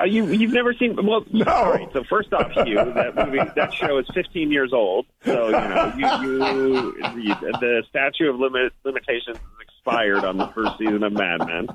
uh, 0.01 0.05
you 0.05 0.27
you've 0.27 0.53
never 0.53 0.73
seen 0.75 0.95
well 1.05 1.25
No. 1.33 1.45
all 1.47 1.73
right 1.73 1.89
so 1.93 2.05
first 2.05 2.33
off 2.33 2.53
you 2.67 2.77
that 2.77 3.15
movie 3.17 3.41
that 3.57 3.73
show 3.75 3.99
is 3.99 4.07
15 4.15 4.51
years 4.53 4.73
old 4.73 5.07
so 5.25 5.47
you 5.47 5.53
know 5.53 5.93
you, 5.97 6.95
you 7.21 7.35
the 7.61 7.83
statute 7.89 8.29
of 8.31 8.39
limit 8.39 8.73
limitations 8.85 9.39
expired 9.61 10.25
on 10.25 10.37
the 10.37 10.47
first 10.49 10.79
season 10.79 11.03
of 11.03 11.13
Mad 11.13 11.39
Men 11.47 11.69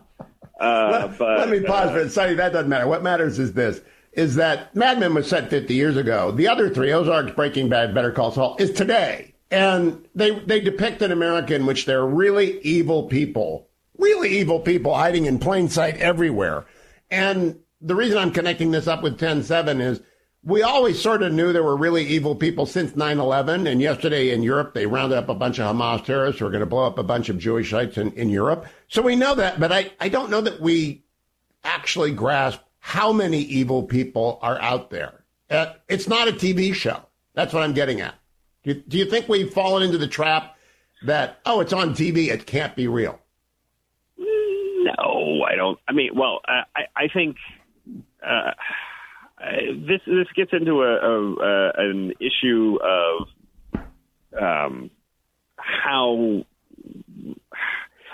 uh, 0.59 1.07
but 1.19 1.39
Let 1.39 1.49
me 1.49 1.59
pause 1.61 1.91
for 1.91 1.99
a 1.99 2.09
second 2.09 2.37
that 2.37 2.53
doesn't 2.53 2.69
matter. 2.69 2.87
What 2.87 3.01
matters 3.03 3.39
is 3.39 3.51
this, 3.53 3.81
is 4.13 4.35
that 4.35 4.73
Mad 4.75 4.99
Men 4.99 5.13
was 5.13 5.27
set 5.27 5.49
50 5.49 5.73
years 5.73 5.97
ago. 5.97 6.31
The 6.31 6.47
other 6.47 6.69
three, 6.69 6.93
Ozarks, 6.93 7.31
Breaking 7.31 7.67
Bad, 7.69 7.93
Better 7.93 8.11
Call 8.11 8.31
Saul, 8.31 8.55
is 8.59 8.71
today. 8.71 9.33
And 9.51 10.05
they, 10.15 10.39
they 10.39 10.61
depict 10.61 11.01
an 11.01 11.11
America 11.11 11.55
in 11.55 11.65
which 11.65 11.85
there 11.85 11.99
are 11.99 12.07
really 12.07 12.61
evil 12.61 13.07
people, 13.09 13.67
really 13.97 14.29
evil 14.29 14.59
people 14.59 14.93
hiding 14.93 15.25
in 15.25 15.39
plain 15.39 15.69
sight 15.69 15.97
everywhere. 15.97 16.65
And 17.11 17.59
the 17.81 17.95
reason 17.95 18.17
I'm 18.17 18.31
connecting 18.31 18.71
this 18.71 18.87
up 18.87 19.03
with 19.03 19.19
10-7 19.19 19.81
is 19.81 20.01
we 20.43 20.61
always 20.61 21.01
sort 21.01 21.23
of 21.23 21.31
knew 21.31 21.53
there 21.53 21.63
were 21.63 21.77
really 21.77 22.05
evil 22.05 22.35
people 22.35 22.65
since 22.65 22.91
9-11. 22.91 23.69
And 23.69 23.81
yesterday 23.81 24.31
in 24.31 24.43
Europe, 24.43 24.73
they 24.73 24.85
rounded 24.85 25.17
up 25.17 25.29
a 25.29 25.35
bunch 25.35 25.59
of 25.59 25.73
Hamas 25.73 26.03
terrorists 26.03 26.39
who 26.39 26.45
are 26.45 26.51
going 26.51 26.59
to 26.59 26.65
blow 26.65 26.85
up 26.85 26.97
a 26.97 27.03
bunch 27.03 27.29
of 27.29 27.37
Jewish 27.37 27.69
sites 27.69 27.97
in, 27.97 28.11
in 28.13 28.29
Europe. 28.29 28.65
So 28.89 29.01
we 29.01 29.15
know 29.15 29.35
that, 29.35 29.59
but 29.59 29.71
I, 29.71 29.91
I 29.99 30.09
don't 30.09 30.29
know 30.29 30.41
that 30.41 30.59
we 30.59 31.03
actually 31.63 32.11
grasp 32.11 32.59
how 32.79 33.13
many 33.13 33.39
evil 33.39 33.83
people 33.83 34.39
are 34.41 34.59
out 34.59 34.89
there. 34.89 35.23
Uh, 35.49 35.73
it's 35.87 36.07
not 36.07 36.27
a 36.27 36.33
TV 36.33 36.73
show. 36.73 36.99
That's 37.33 37.53
what 37.53 37.63
I'm 37.63 37.73
getting 37.73 38.01
at. 38.01 38.15
Do 38.63 38.71
you, 38.71 38.83
do 38.87 38.97
you 38.97 39.05
think 39.05 39.29
we've 39.29 39.53
fallen 39.53 39.83
into 39.83 39.97
the 39.97 40.07
trap 40.07 40.57
that, 41.05 41.39
oh, 41.45 41.61
it's 41.61 41.73
on 41.73 41.91
TV, 41.91 42.27
it 42.27 42.45
can't 42.45 42.75
be 42.75 42.87
real? 42.87 43.19
I 45.87 45.93
mean, 45.93 46.11
well, 46.15 46.39
I, 46.45 46.63
I- 46.75 47.03
I 47.03 47.07
think 47.13 47.37
uh, 48.25 48.51
I- 49.37 49.73
this 49.89 50.01
this 50.05 50.27
gets 50.35 50.51
into 50.53 50.81
a, 50.83 50.93
a, 50.95 51.35
a 51.35 51.71
an 51.77 52.13
issue 52.19 52.77
of 52.81 53.27
um, 54.41 54.89
how 55.57 56.43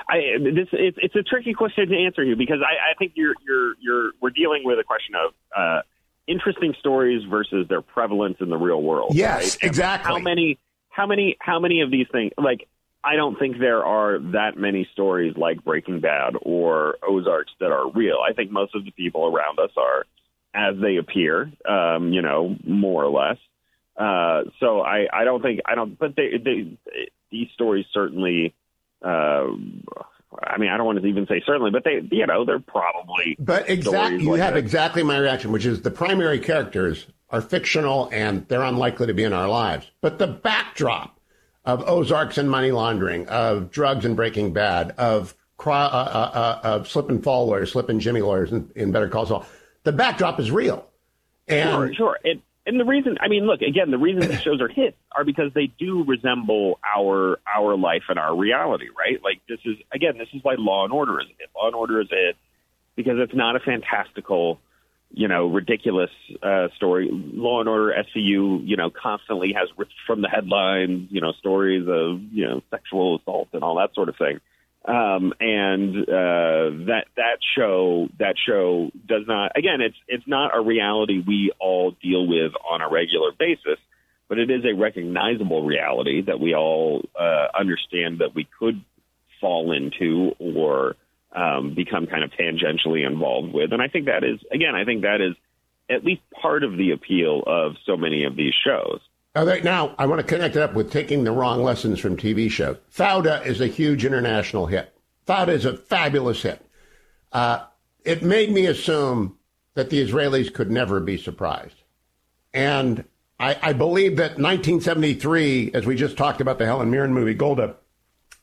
I 0.10 0.38
this 0.40 0.68
it's, 0.74 0.98
it's 1.02 1.16
a 1.16 1.24
tricky 1.24 1.54
question 1.54 1.88
to 1.90 1.96
answer 1.96 2.24
you 2.24 2.36
because 2.36 2.60
I, 2.62 2.92
I 2.92 2.94
think 2.98 3.14
you're 3.16 3.36
you're 3.46 3.74
you're 3.80 4.12
we're 4.22 4.32
dealing 4.32 4.62
with 4.66 4.80
a 4.80 4.84
question 4.84 5.16
of 5.16 5.34
uh, 5.56 5.82
interesting 6.28 6.74
stories 6.80 7.22
versus 7.30 7.68
their 7.70 7.82
prevalence 7.82 8.38
in 8.40 8.50
the 8.50 8.58
real 8.58 8.82
world. 8.82 9.12
Yes, 9.16 9.58
right? 9.62 9.70
Exactly. 9.70 10.12
How 10.12 10.20
many 10.20 10.58
how 10.90 11.06
many 11.06 11.38
how 11.40 11.60
many 11.60 11.82
of 11.82 11.92
these 11.92 12.08
things 12.12 12.32
like 12.38 12.68
I 13.04 13.16
don't 13.16 13.40
think 13.40 13.58
there 13.60 13.86
are 13.86 14.20
that 14.34 14.58
many 14.58 14.88
stories 14.92 15.36
like 15.38 15.64
Breaking 15.64 16.02
Bad 16.02 16.34
or 16.42 16.98
Ozarks 17.08 17.52
that 17.60 17.72
are 17.72 17.90
real. 17.90 18.18
I 18.28 18.34
think 18.34 18.52
most 18.52 18.76
of 18.76 18.84
the 18.84 18.92
people 18.92 19.26
around 19.26 19.58
us 19.60 19.72
are 19.78 20.06
as 20.54 20.76
they 20.82 20.98
appear, 20.98 21.52
um, 21.68 22.12
you 22.12 22.22
know, 22.22 22.56
more 22.66 23.06
or 23.06 23.10
less. 23.10 23.38
Uh, 23.96 24.50
so 24.60 24.82
I, 24.82 25.08
I 25.12 25.24
don't 25.24 25.42
think 25.42 25.62
I 25.66 25.76
don't, 25.76 25.98
but 25.98 26.16
they, 26.16 26.32
they 26.44 26.78
these 27.32 27.48
stories 27.54 27.86
certainly. 27.94 28.54
Uh, 29.02 29.48
I 30.42 30.58
mean, 30.58 30.70
I 30.70 30.78
don't 30.78 30.86
want 30.86 31.02
to 31.02 31.08
even 31.08 31.26
say 31.26 31.42
certainly, 31.46 31.72
but 31.72 31.84
they, 31.84 32.02
you 32.12 32.28
know, 32.28 32.46
they're 32.46 32.60
probably. 32.60 33.36
But 33.40 33.70
exactly, 33.70 34.24
you 34.24 34.32
like 34.32 34.42
have 34.42 34.54
that. 34.54 34.60
exactly 34.60 35.04
my 35.04 35.18
reaction, 35.18 35.52
which 35.52 35.66
is 35.66 35.82
the 35.82 35.92
primary 35.92 36.40
characters 36.40 37.08
are 37.30 37.42
fictional 37.42 38.10
and 38.12 38.48
they're 38.48 38.64
unlikely 38.64 39.08
to 39.08 39.14
be 39.14 39.24
in 39.24 39.34
our 39.34 39.48
lives. 39.48 39.90
But 40.02 40.20
the 40.20 40.28
backdrop 40.28 41.19
of 41.70 41.88
Ozarks 41.88 42.38
and 42.38 42.50
money 42.50 42.72
laundering, 42.72 43.28
of 43.28 43.70
drugs 43.70 44.04
and 44.04 44.16
Breaking 44.16 44.54
Bad, 44.54 44.96
of 44.98 45.36
uh, 45.66 45.72
uh, 45.72 45.74
uh, 45.74 46.60
of 46.64 46.90
slip 46.90 47.10
and 47.10 47.24
fall 47.24 47.46
lawyers, 47.46 47.74
slip 47.74 47.90
and 47.90 48.02
Jimmy 48.02 48.22
lawyers 48.22 48.52
in, 48.52 48.72
in 48.76 48.92
Better 48.92 49.10
Call 49.10 49.26
Saul, 49.26 49.46
the 49.84 49.92
backdrop 49.92 50.40
is 50.40 50.50
real. 50.50 50.88
And 51.48 51.70
Sure, 51.70 51.94
sure. 51.94 52.20
And, 52.24 52.42
and 52.66 52.80
the 52.80 52.86
reason, 52.86 53.18
I 53.22 53.28
mean, 53.28 53.46
look, 53.46 53.62
again, 53.62 53.92
the 53.92 53.98
reason 53.98 54.30
these 54.30 54.42
shows 54.42 54.62
are 54.62 54.68
hits 54.68 54.98
are 55.12 55.24
because 55.24 55.52
they 55.54 55.68
do 55.68 56.04
resemble 56.04 56.80
our 56.84 57.40
our 57.54 57.78
life 57.78 58.04
and 58.10 58.18
our 58.18 58.36
reality, 58.36 58.88
right? 58.98 59.22
Like 59.24 59.42
this 59.48 59.60
is, 59.66 59.78
again, 59.94 60.18
this 60.18 60.30
is 60.34 60.44
why 60.44 60.56
Law 60.58 60.86
and 60.86 60.94
Order 60.94 61.20
is 61.20 61.28
a 61.28 61.36
hit. 61.38 61.50
Law 61.56 61.68
and 61.68 61.76
Order 61.76 62.02
is 62.02 62.12
a 62.12 62.16
hit 62.16 62.36
because 62.96 63.18
it's 63.18 63.36
not 63.36 63.56
a 63.56 63.60
fantastical, 63.60 64.60
you 65.12 65.28
know, 65.28 65.48
ridiculous 65.48 66.12
uh, 66.44 66.68
story. 66.76 67.10
Law 67.12 67.60
and 67.60 67.70
Order 67.70 67.94
SVU, 67.94 68.68
you 68.68 68.78
know, 68.78 68.90
constantly 68.90 69.54
has 69.54 69.68
ripped 69.78 69.94
from 70.06 70.22
the 70.22 70.30
headlines, 70.30 71.08
you 71.12 71.22
know, 71.22 71.34
stories 71.34 71.88
of 71.88 72.22
you 72.32 72.46
know 72.46 72.62
sexual 72.70 73.18
assault 73.18 73.50
and 73.54 73.64
all 73.64 73.78
that 73.78 73.94
sort 73.96 74.10
of 74.10 74.16
thing. 74.18 74.40
Um, 74.86 75.34
and 75.40 75.98
uh, 76.04 76.86
that 76.88 77.06
that 77.18 77.40
show 77.56 78.08
that 78.18 78.36
show 78.44 78.92
does 79.08 79.24
not 79.28 79.52
again 79.58 79.82
it's 79.82 79.98
it's 80.08 80.24
not 80.26 80.56
a 80.56 80.62
reality 80.62 81.22
we 81.26 81.52
all 81.60 81.92
deal 82.02 82.26
with 82.26 82.54
on 82.70 82.82
a 82.82 82.90
regular 82.90 83.32
basis, 83.38 83.78
but 84.30 84.40
it 84.40 84.50
is 84.50 84.64
a 84.64 84.74
recognizable 84.74 85.66
reality 85.66 86.22
that 86.22 86.40
we 86.40 86.56
all 86.56 87.04
uh, 87.20 87.48
understand 87.60 88.20
that 88.20 88.34
we 88.34 88.48
could 88.58 88.82
fall 89.42 89.74
into 89.74 90.34
or 90.40 90.96
um, 91.32 91.74
become 91.76 92.08
kind 92.08 92.24
of 92.24 92.32
tangentially 92.32 93.06
involved 93.06 93.54
with. 93.54 93.72
And 93.74 93.82
I 93.82 93.88
think 93.88 94.06
that 94.06 94.24
is 94.24 94.40
again 94.52 94.76
I 94.76 94.86
think 94.86 95.04
that 95.04 95.22
is 95.22 95.36
at 95.90 96.04
least 96.04 96.22
part 96.30 96.64
of 96.64 96.78
the 96.78 96.92
appeal 96.92 97.44
of 97.46 97.76
so 97.86 97.98
many 97.98 98.24
of 98.26 98.36
these 98.36 98.54
shows. 98.54 99.00
Right, 99.36 99.64
now 99.64 99.96
I 99.98 100.06
want 100.06 100.20
to 100.20 100.28
connect 100.28 100.56
it 100.56 100.62
up 100.62 100.74
with 100.74 100.92
taking 100.92 101.24
the 101.24 101.32
wrong 101.32 101.64
lessons 101.64 102.00
from 102.00 102.18
TV 102.18 102.50
shows. 102.50 102.78
Fauda 102.94 103.46
is 103.46 103.62
a 103.62 103.68
huge 103.68 104.04
international 104.04 104.66
hit. 104.66 104.94
Fauda 105.28 105.50
is 105.50 105.66
a 105.66 105.78
fabulous 105.78 106.42
hit. 106.42 106.66
Uh, 107.32 107.64
it 108.04 108.24
made 108.24 108.52
me 108.52 108.66
assume 108.66 109.38
that 109.76 109.90
the 109.90 110.06
Israelis 110.06 110.54
could 110.54 110.72
never 110.72 111.00
be 111.00 111.18
surprised. 111.18 111.76
And 112.54 113.06
I, 113.40 113.58
I 113.62 113.74
believe 113.74 114.18
that 114.18 114.32
1973, 114.32 115.72
as 115.74 115.86
we 115.86 115.96
just 115.96 116.18
talked 116.18 116.42
about 116.42 116.58
the 116.58 116.66
Helen 116.66 116.90
Mirren 116.90 117.14
movie 117.14 117.34
Golda, 117.34 117.76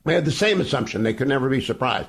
they 0.04 0.14
had 0.14 0.24
the 0.24 0.30
same 0.30 0.60
assumption. 0.60 1.02
They 1.02 1.14
could 1.14 1.28
never 1.28 1.50
be 1.50 1.60
surprised. 1.60 2.08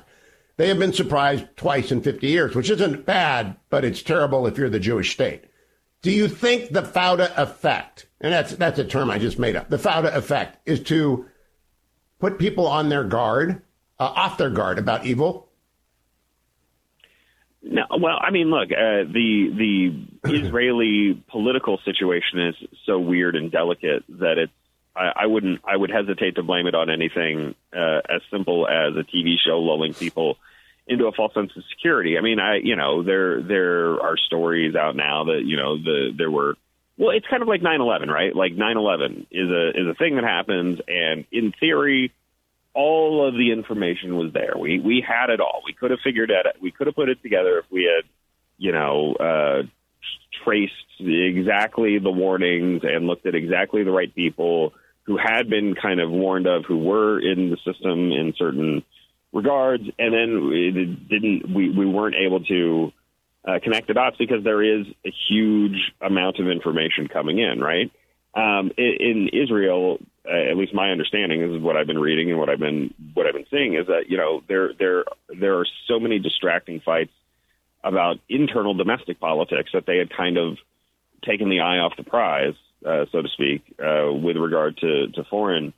They 0.58 0.66
have 0.68 0.78
been 0.80 0.92
surprised 0.92 1.46
twice 1.56 1.92
in 1.92 2.02
50 2.02 2.26
years, 2.26 2.54
which 2.56 2.68
isn't 2.68 3.06
bad, 3.06 3.56
but 3.70 3.84
it's 3.84 4.02
terrible 4.02 4.44
if 4.46 4.58
you're 4.58 4.68
the 4.68 4.80
Jewish 4.80 5.12
state. 5.12 5.44
Do 6.02 6.10
you 6.10 6.26
think 6.26 6.72
the 6.72 6.82
Fauda 6.82 7.32
effect, 7.36 8.06
and 8.20 8.32
that's 8.32 8.56
that's 8.56 8.78
a 8.80 8.84
term 8.84 9.08
I 9.08 9.18
just 9.18 9.38
made 9.38 9.54
up, 9.54 9.70
the 9.70 9.78
Fauda 9.78 10.14
effect 10.14 10.58
is 10.68 10.82
to 10.84 11.26
put 12.18 12.40
people 12.40 12.66
on 12.66 12.88
their 12.88 13.04
guard, 13.04 13.62
uh, 14.00 14.12
off 14.14 14.36
their 14.36 14.50
guard 14.50 14.78
about 14.78 15.06
evil? 15.06 15.48
No, 17.62 17.82
well, 18.00 18.18
I 18.20 18.32
mean, 18.32 18.50
look, 18.50 18.70
uh, 18.72 19.04
the 19.12 20.00
the 20.24 20.24
Israeli 20.44 21.22
political 21.28 21.78
situation 21.84 22.40
is 22.48 22.54
so 22.84 22.98
weird 22.98 23.36
and 23.36 23.50
delicate 23.52 24.02
that 24.08 24.38
it's. 24.38 24.52
I, 24.98 25.22
I 25.22 25.26
wouldn't. 25.26 25.60
I 25.64 25.76
would 25.76 25.90
hesitate 25.90 26.34
to 26.36 26.42
blame 26.42 26.66
it 26.66 26.74
on 26.74 26.90
anything 26.90 27.54
uh, 27.72 28.00
as 28.08 28.20
simple 28.30 28.66
as 28.66 28.96
a 28.96 29.04
TV 29.04 29.36
show 29.44 29.60
lulling 29.60 29.94
people 29.94 30.36
into 30.86 31.06
a 31.06 31.12
false 31.12 31.34
sense 31.34 31.52
of 31.56 31.62
security. 31.70 32.18
I 32.18 32.22
mean, 32.22 32.40
I 32.40 32.56
you 32.56 32.76
know 32.76 33.02
there 33.02 33.42
there 33.42 34.00
are 34.00 34.16
stories 34.16 34.74
out 34.74 34.96
now 34.96 35.24
that 35.24 35.42
you 35.44 35.56
know 35.56 35.76
the 35.76 36.12
there 36.16 36.30
were. 36.30 36.56
Well, 36.96 37.10
it's 37.10 37.26
kind 37.30 37.42
of 37.42 37.48
like 37.48 37.60
9/11, 37.60 38.08
right? 38.08 38.34
Like 38.34 38.52
9/11 38.54 39.26
is 39.30 39.48
a 39.48 39.68
is 39.70 39.86
a 39.86 39.94
thing 39.94 40.16
that 40.16 40.24
happens, 40.24 40.80
and 40.88 41.26
in 41.30 41.52
theory, 41.60 42.12
all 42.74 43.28
of 43.28 43.34
the 43.34 43.52
information 43.52 44.16
was 44.16 44.32
there. 44.32 44.54
We 44.58 44.80
we 44.80 45.04
had 45.06 45.30
it 45.30 45.40
all. 45.40 45.62
We 45.64 45.74
could 45.74 45.92
have 45.92 46.00
figured 46.02 46.30
it. 46.30 46.46
We 46.60 46.72
could 46.72 46.88
have 46.88 46.96
put 46.96 47.08
it 47.08 47.22
together 47.22 47.58
if 47.58 47.66
we 47.70 47.84
had, 47.84 48.08
you 48.56 48.72
know, 48.72 49.14
uh, 49.14 49.62
traced 50.44 50.72
exactly 50.98 51.98
the 51.98 52.10
warnings 52.10 52.80
and 52.82 53.06
looked 53.06 53.26
at 53.26 53.34
exactly 53.36 53.84
the 53.84 53.92
right 53.92 54.12
people 54.12 54.72
who 55.08 55.16
had 55.16 55.48
been 55.48 55.74
kind 55.74 56.00
of 56.00 56.10
warned 56.10 56.46
of, 56.46 56.66
who 56.66 56.76
were 56.76 57.18
in 57.18 57.48
the 57.48 57.56
system 57.64 58.12
in 58.12 58.34
certain 58.36 58.84
regards, 59.32 59.84
and 59.98 60.12
then 60.12 60.50
it 60.52 61.08
didn't. 61.08 61.52
We 61.52 61.70
we 61.70 61.86
weren't 61.86 62.14
able 62.14 62.44
to 62.44 62.92
uh, 63.46 63.58
connect 63.62 63.88
the 63.88 63.94
dots 63.94 64.16
because 64.18 64.44
there 64.44 64.62
is 64.62 64.86
a 65.06 65.12
huge 65.30 65.92
amount 66.02 66.38
of 66.40 66.48
information 66.48 67.08
coming 67.08 67.38
in, 67.38 67.58
right? 67.58 67.90
Um, 68.34 68.70
in, 68.76 68.96
in 69.00 69.28
Israel, 69.32 69.98
uh, 70.28 70.50
at 70.50 70.58
least 70.58 70.74
my 70.74 70.90
understanding 70.90 71.40
is 71.40 71.62
what 71.62 71.74
I've 71.74 71.86
been 71.86 71.98
reading 71.98 72.30
and 72.30 72.38
what 72.38 72.50
I've 72.50 72.58
been 72.58 72.92
what 73.14 73.26
I've 73.26 73.34
been 73.34 73.46
seeing 73.50 73.74
is 73.74 73.86
that 73.86 74.04
you 74.08 74.18
know 74.18 74.42
there 74.46 74.74
there 74.78 75.04
there 75.28 75.58
are 75.58 75.66
so 75.88 75.98
many 75.98 76.18
distracting 76.18 76.80
fights 76.80 77.12
about 77.82 78.18
internal 78.28 78.74
domestic 78.74 79.18
politics 79.18 79.70
that 79.72 79.86
they 79.86 79.96
had 79.96 80.10
kind 80.14 80.36
of 80.36 80.58
taken 81.24 81.48
the 81.48 81.60
eye 81.60 81.78
off 81.78 81.96
the 81.96 82.04
prize, 82.04 82.54
uh, 82.84 83.06
so 83.10 83.22
to 83.22 83.28
speak, 83.28 83.62
uh, 83.78 84.12
with 84.12 84.36
regard 84.36 84.76
to, 84.78 85.08
to 85.08 85.24
foreign 85.24 85.72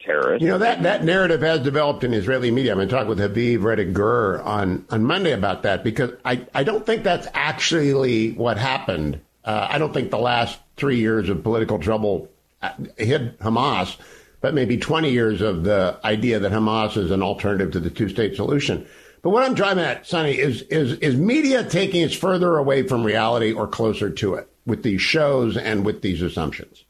terrorists. 0.00 0.42
You 0.42 0.48
know 0.48 0.58
that 0.58 0.82
that 0.82 1.04
narrative 1.04 1.40
has 1.42 1.60
developed 1.60 2.04
in 2.04 2.14
Israeli 2.14 2.50
media. 2.50 2.72
I'm 2.72 2.78
going 2.78 2.88
to 2.88 2.94
talk 2.94 3.08
with 3.08 3.18
Haviv 3.18 3.58
Rettig 3.58 3.92
Gur 3.92 4.40
on 4.40 4.84
on 4.90 5.04
Monday 5.04 5.32
about 5.32 5.62
that 5.62 5.84
because 5.84 6.12
I 6.24 6.46
I 6.54 6.64
don't 6.64 6.84
think 6.86 7.02
that's 7.02 7.28
actually 7.34 8.32
what 8.32 8.58
happened. 8.58 9.20
Uh, 9.44 9.66
I 9.70 9.78
don't 9.78 9.92
think 9.92 10.10
the 10.10 10.18
last 10.18 10.58
three 10.76 10.98
years 10.98 11.28
of 11.28 11.42
political 11.42 11.78
trouble 11.78 12.28
uh, 12.62 12.70
hit 12.96 13.38
Hamas, 13.38 13.96
but 14.40 14.52
maybe 14.52 14.76
20 14.76 15.10
years 15.10 15.40
of 15.40 15.64
the 15.64 15.98
idea 16.04 16.38
that 16.38 16.52
Hamas 16.52 16.96
is 16.96 17.10
an 17.10 17.22
alternative 17.22 17.72
to 17.72 17.80
the 17.80 17.90
two 17.90 18.08
state 18.08 18.36
solution. 18.36 18.86
But 19.22 19.30
what 19.30 19.42
I'm 19.42 19.54
driving 19.54 19.84
at, 19.84 20.06
Sonny, 20.06 20.38
is 20.38 20.62
is 20.62 20.92
is 20.98 21.16
media 21.16 21.64
taking 21.64 22.04
us 22.04 22.14
further 22.14 22.56
away 22.56 22.86
from 22.86 23.04
reality 23.04 23.52
or 23.52 23.66
closer 23.66 24.10
to 24.10 24.34
it 24.34 24.48
with 24.68 24.82
these 24.82 25.00
shows 25.00 25.56
and 25.56 25.84
with 25.84 26.02
these 26.02 26.22
assumptions? 26.22 26.84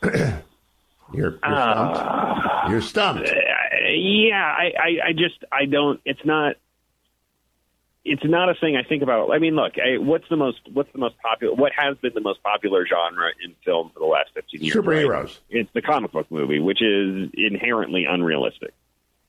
you're, 0.02 0.42
you're 1.12 1.38
stumped. 1.38 1.96
Uh, 1.96 2.66
you're 2.68 2.80
stumped. 2.82 3.30
yeah, 3.30 4.36
I, 4.36 4.72
I, 4.78 5.08
I 5.08 5.12
just 5.12 5.44
I 5.50 5.64
don't. 5.64 6.00
It's 6.04 6.24
not. 6.24 6.56
It's 8.04 8.24
not 8.24 8.48
a 8.48 8.54
thing 8.54 8.76
I 8.76 8.88
think 8.88 9.02
about. 9.02 9.30
I 9.32 9.38
mean, 9.38 9.54
look, 9.54 9.74
I, 9.76 9.98
what's 9.98 10.28
the 10.30 10.36
most 10.36 10.60
what's 10.72 10.90
the 10.92 10.98
most 10.98 11.16
popular? 11.18 11.54
What 11.54 11.72
has 11.76 11.96
been 11.98 12.12
the 12.14 12.20
most 12.20 12.42
popular 12.42 12.86
genre 12.86 13.30
in 13.44 13.54
film 13.64 13.90
for 13.92 14.00
the 14.00 14.06
last 14.06 14.30
fifteen 14.34 14.62
years? 14.62 14.76
Superheroes. 14.76 15.10
Right? 15.10 15.40
It's 15.50 15.70
the 15.74 15.82
comic 15.82 16.12
book 16.12 16.30
movie, 16.30 16.60
which 16.60 16.80
is 16.80 17.30
inherently 17.34 18.06
unrealistic. 18.08 18.72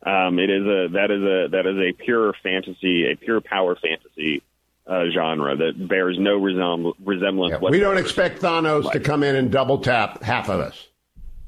Um, 0.05 0.39
it 0.39 0.49
is 0.49 0.65
a 0.65 0.87
that 0.93 1.11
is 1.11 1.23
a 1.23 1.49
that 1.51 1.65
is 1.65 1.77
a 1.77 1.91
pure 1.93 2.33
fantasy, 2.41 3.11
a 3.11 3.15
pure 3.15 3.41
power 3.41 3.75
fantasy 3.75 4.43
uh, 4.89 5.03
genre 5.13 5.55
that 5.55 5.87
bears 5.87 6.17
no 6.19 6.39
resem- 6.39 6.93
resemblance. 7.05 7.53
Yeah, 7.61 7.69
we 7.69 7.79
don't 7.79 7.97
expect 7.97 8.41
Thanos 8.41 8.91
to 8.91 8.99
come 8.99 9.23
in 9.23 9.35
and 9.35 9.51
double 9.51 9.77
tap 9.79 10.23
half 10.23 10.49
of 10.49 10.59
us. 10.59 10.87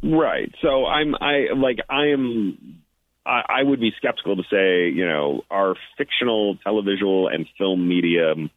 Right. 0.04 0.54
So 0.62 0.86
I'm 0.86 1.16
I 1.16 1.48
like 1.56 1.80
I 1.90 2.08
am 2.08 2.82
I, 3.26 3.42
I 3.50 3.64
would 3.64 3.80
be 3.80 3.92
skeptical 3.98 4.36
to 4.36 4.44
say 4.44 4.90
you 4.90 5.08
know 5.08 5.44
our 5.50 5.76
fictional 5.98 6.58
televisual 6.66 7.34
and 7.34 7.48
film 7.58 7.88
medium 7.88 8.52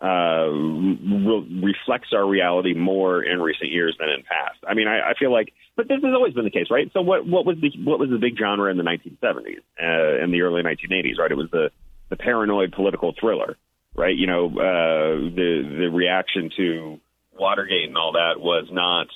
uh, 0.00 0.46
re- 0.46 1.62
reflects 1.64 2.10
our 2.12 2.26
reality 2.26 2.74
more 2.74 3.22
in 3.22 3.40
recent 3.40 3.70
years 3.70 3.96
than 3.98 4.08
in 4.08 4.22
past. 4.22 4.58
I 4.66 4.74
mean, 4.74 4.86
I, 4.86 5.10
I 5.10 5.14
feel 5.18 5.32
like, 5.32 5.52
but 5.76 5.88
this 5.88 5.98
has 6.02 6.14
always 6.14 6.34
been 6.34 6.44
the 6.44 6.50
case, 6.50 6.66
right? 6.70 6.88
So 6.92 7.02
what 7.02 7.26
what 7.26 7.44
was 7.44 7.56
the 7.60 7.70
what 7.82 7.98
was 7.98 8.10
the 8.10 8.18
big 8.18 8.38
genre 8.38 8.70
in 8.70 8.76
the 8.76 8.84
1970s 8.84 9.58
uh, 9.80 10.22
and 10.22 10.32
the 10.32 10.42
early 10.42 10.62
1980s? 10.62 11.18
Right, 11.18 11.32
it 11.32 11.36
was 11.36 11.50
the 11.50 11.70
the 12.10 12.16
paranoid 12.16 12.72
political 12.72 13.14
thriller, 13.18 13.56
right? 13.96 14.16
You 14.16 14.26
know, 14.26 14.46
uh, 14.46 15.14
the 15.34 15.76
the 15.80 15.90
reaction 15.92 16.50
to 16.56 17.00
Watergate 17.38 17.88
and 17.88 17.96
all 17.96 18.12
that 18.12 18.40
was 18.40 18.68
not 18.70 19.06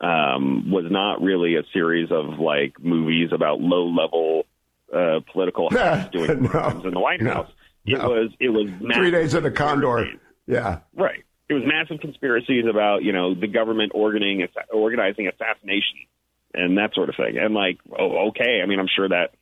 um, 0.00 0.70
was 0.70 0.84
not 0.90 1.22
really 1.22 1.56
a 1.56 1.62
series 1.72 2.10
of 2.10 2.38
like 2.38 2.74
movies 2.80 3.30
about 3.32 3.60
low 3.60 3.86
level 3.86 4.44
uh, 4.94 5.20
political 5.32 5.70
hacks 5.70 6.10
doing 6.12 6.42
No. 6.42 6.48
crimes 6.48 6.84
in 6.84 6.92
the 6.94 7.00
White 7.00 7.20
No. 7.20 7.32
House. 7.34 7.50
It 7.86 7.98
No. 7.98 8.08
was 8.10 8.30
it 8.40 8.48
was 8.50 8.68
Three 8.94 9.10
days 9.10 9.34
in 9.34 9.44
a 9.44 9.50
condor. 9.50 10.08
Yeah. 10.46 10.80
Right. 10.96 11.24
It 11.48 11.54
was 11.54 11.62
massive 11.66 12.00
conspiracies 12.00 12.64
about, 12.68 13.02
you 13.02 13.12
know, 13.12 13.34
the 13.34 13.46
government 13.46 13.92
organizing 13.94 14.46
organizing 14.72 15.28
assassination 15.28 15.98
and 16.54 16.78
that 16.78 16.94
sort 16.94 17.08
of 17.10 17.16
thing. 17.16 17.36
And 17.38 17.54
like, 17.54 17.78
oh, 17.98 18.28
okay. 18.28 18.60
I 18.62 18.66
mean, 18.66 18.78
I'm 18.80 18.88
sure 18.94 19.08
that 19.08 19.32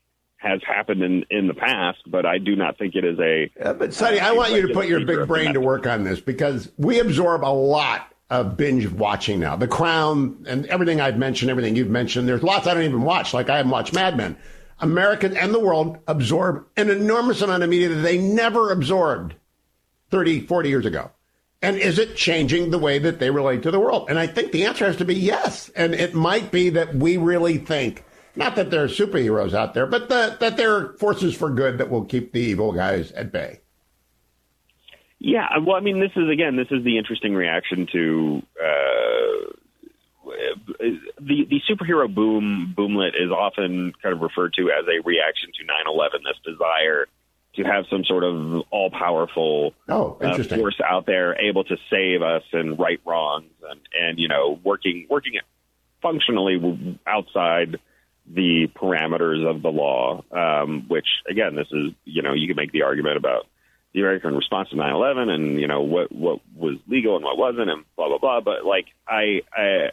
has 0.42 0.60
happened 0.66 1.02
in, 1.02 1.24
in 1.30 1.46
the 1.46 1.54
past, 1.54 1.98
but 2.06 2.26
I 2.26 2.38
do 2.38 2.56
not 2.56 2.76
think 2.76 2.94
it 2.94 3.04
is 3.04 3.18
a. 3.20 3.50
But 3.74 3.94
Sonny, 3.94 4.18
I 4.18 4.32
want 4.32 4.52
you 4.52 4.66
to 4.66 4.74
put 4.74 4.88
your 4.88 5.04
big 5.04 5.26
brain 5.28 5.54
to 5.54 5.60
work 5.60 5.86
on 5.86 6.04
this 6.04 6.20
because 6.20 6.70
we 6.76 6.98
absorb 6.98 7.44
a 7.44 7.52
lot 7.52 8.12
of 8.28 8.56
binge 8.56 8.88
watching 8.88 9.38
now. 9.38 9.56
The 9.56 9.68
Crown 9.68 10.44
and 10.48 10.66
everything 10.66 11.00
I've 11.00 11.18
mentioned, 11.18 11.50
everything 11.50 11.76
you've 11.76 11.90
mentioned. 11.90 12.26
There's 12.26 12.42
lots 12.42 12.66
I 12.66 12.74
don't 12.74 12.82
even 12.82 13.02
watch. 13.02 13.32
Like 13.34 13.50
I 13.50 13.58
haven't 13.58 13.70
watched 13.70 13.94
Mad 13.94 14.16
Men. 14.16 14.36
American 14.80 15.36
and 15.36 15.54
the 15.54 15.60
world 15.60 15.98
absorb 16.08 16.66
an 16.76 16.90
enormous 16.90 17.40
amount 17.40 17.62
of 17.62 17.70
media 17.70 17.88
that 17.90 18.00
they 18.00 18.18
never 18.18 18.72
absorbed 18.72 19.34
30, 20.10 20.40
40 20.46 20.68
years 20.68 20.86
ago. 20.86 21.10
And 21.60 21.76
is 21.78 22.00
it 22.00 22.16
changing 22.16 22.70
the 22.70 22.78
way 22.78 22.98
that 22.98 23.20
they 23.20 23.30
relate 23.30 23.62
to 23.62 23.70
the 23.70 23.78
world? 23.78 24.06
And 24.10 24.18
I 24.18 24.26
think 24.26 24.50
the 24.50 24.64
answer 24.64 24.84
has 24.84 24.96
to 24.96 25.04
be 25.04 25.14
yes. 25.14 25.68
And 25.76 25.94
it 25.94 26.14
might 26.14 26.50
be 26.50 26.70
that 26.70 26.96
we 26.96 27.16
really 27.18 27.58
think, 27.58 28.04
not 28.34 28.56
that 28.56 28.70
there 28.70 28.82
are 28.82 28.88
superheroes 28.88 29.54
out 29.54 29.74
there, 29.74 29.86
but 29.86 30.08
that, 30.08 30.40
that 30.40 30.56
there 30.56 30.74
are 30.76 30.92
forces 30.94 31.34
for 31.34 31.50
good 31.50 31.78
that 31.78 31.90
will 31.90 32.04
keep 32.04 32.32
the 32.32 32.40
evil 32.40 32.72
guys 32.72 33.12
at 33.12 33.32
bay. 33.32 33.60
Yeah, 35.18 35.46
well, 35.64 35.76
I 35.76 35.80
mean, 35.80 36.00
this 36.00 36.10
is 36.16 36.28
again, 36.28 36.56
this 36.56 36.66
is 36.70 36.82
the 36.82 36.98
interesting 36.98 37.34
reaction 37.34 37.86
to 37.92 38.42
uh, 38.60 39.52
the 41.20 41.46
the 41.48 41.60
superhero 41.70 42.12
boom 42.12 42.74
boomlet 42.76 43.10
is 43.10 43.30
often 43.30 43.92
kind 44.02 44.14
of 44.14 44.20
referred 44.20 44.52
to 44.54 44.70
as 44.70 44.84
a 44.86 45.00
reaction 45.04 45.50
to 45.58 45.90
9/11. 45.90 46.24
This 46.24 46.54
desire 46.54 47.06
to 47.54 47.62
have 47.62 47.84
some 47.90 48.04
sort 48.04 48.24
of 48.24 48.62
all 48.70 48.90
powerful 48.90 49.74
oh, 49.88 50.16
uh, 50.20 50.42
force 50.42 50.80
out 50.84 51.06
there 51.06 51.38
able 51.38 51.64
to 51.64 51.76
save 51.90 52.22
us 52.22 52.42
and 52.52 52.78
right 52.78 53.00
wrongs 53.04 53.52
and 53.70 53.80
and 53.98 54.18
you 54.18 54.26
know 54.26 54.58
working 54.64 55.06
working 55.08 55.34
functionally 56.00 56.98
outside 57.06 57.78
the 58.26 58.68
parameters 58.74 59.48
of 59.48 59.62
the 59.62 59.70
law. 59.70 60.22
Um, 60.30 60.86
which 60.88 61.06
again, 61.28 61.54
this 61.54 61.68
is 61.72 61.92
you 62.04 62.22
know 62.22 62.32
you 62.32 62.46
can 62.46 62.56
make 62.56 62.72
the 62.72 62.82
argument 62.82 63.16
about 63.16 63.46
the 63.92 64.00
American 64.00 64.34
response 64.34 64.70
to 64.70 64.76
9/11 64.76 65.28
and 65.28 65.60
you 65.60 65.68
know 65.68 65.82
what 65.82 66.10
what 66.12 66.40
was 66.56 66.78
legal 66.88 67.16
and 67.16 67.24
what 67.24 67.36
wasn't 67.36 67.70
and 67.70 67.84
blah 67.96 68.08
blah 68.08 68.18
blah. 68.18 68.40
But 68.40 68.64
like 68.64 68.86
I, 69.06 69.42
I 69.56 69.90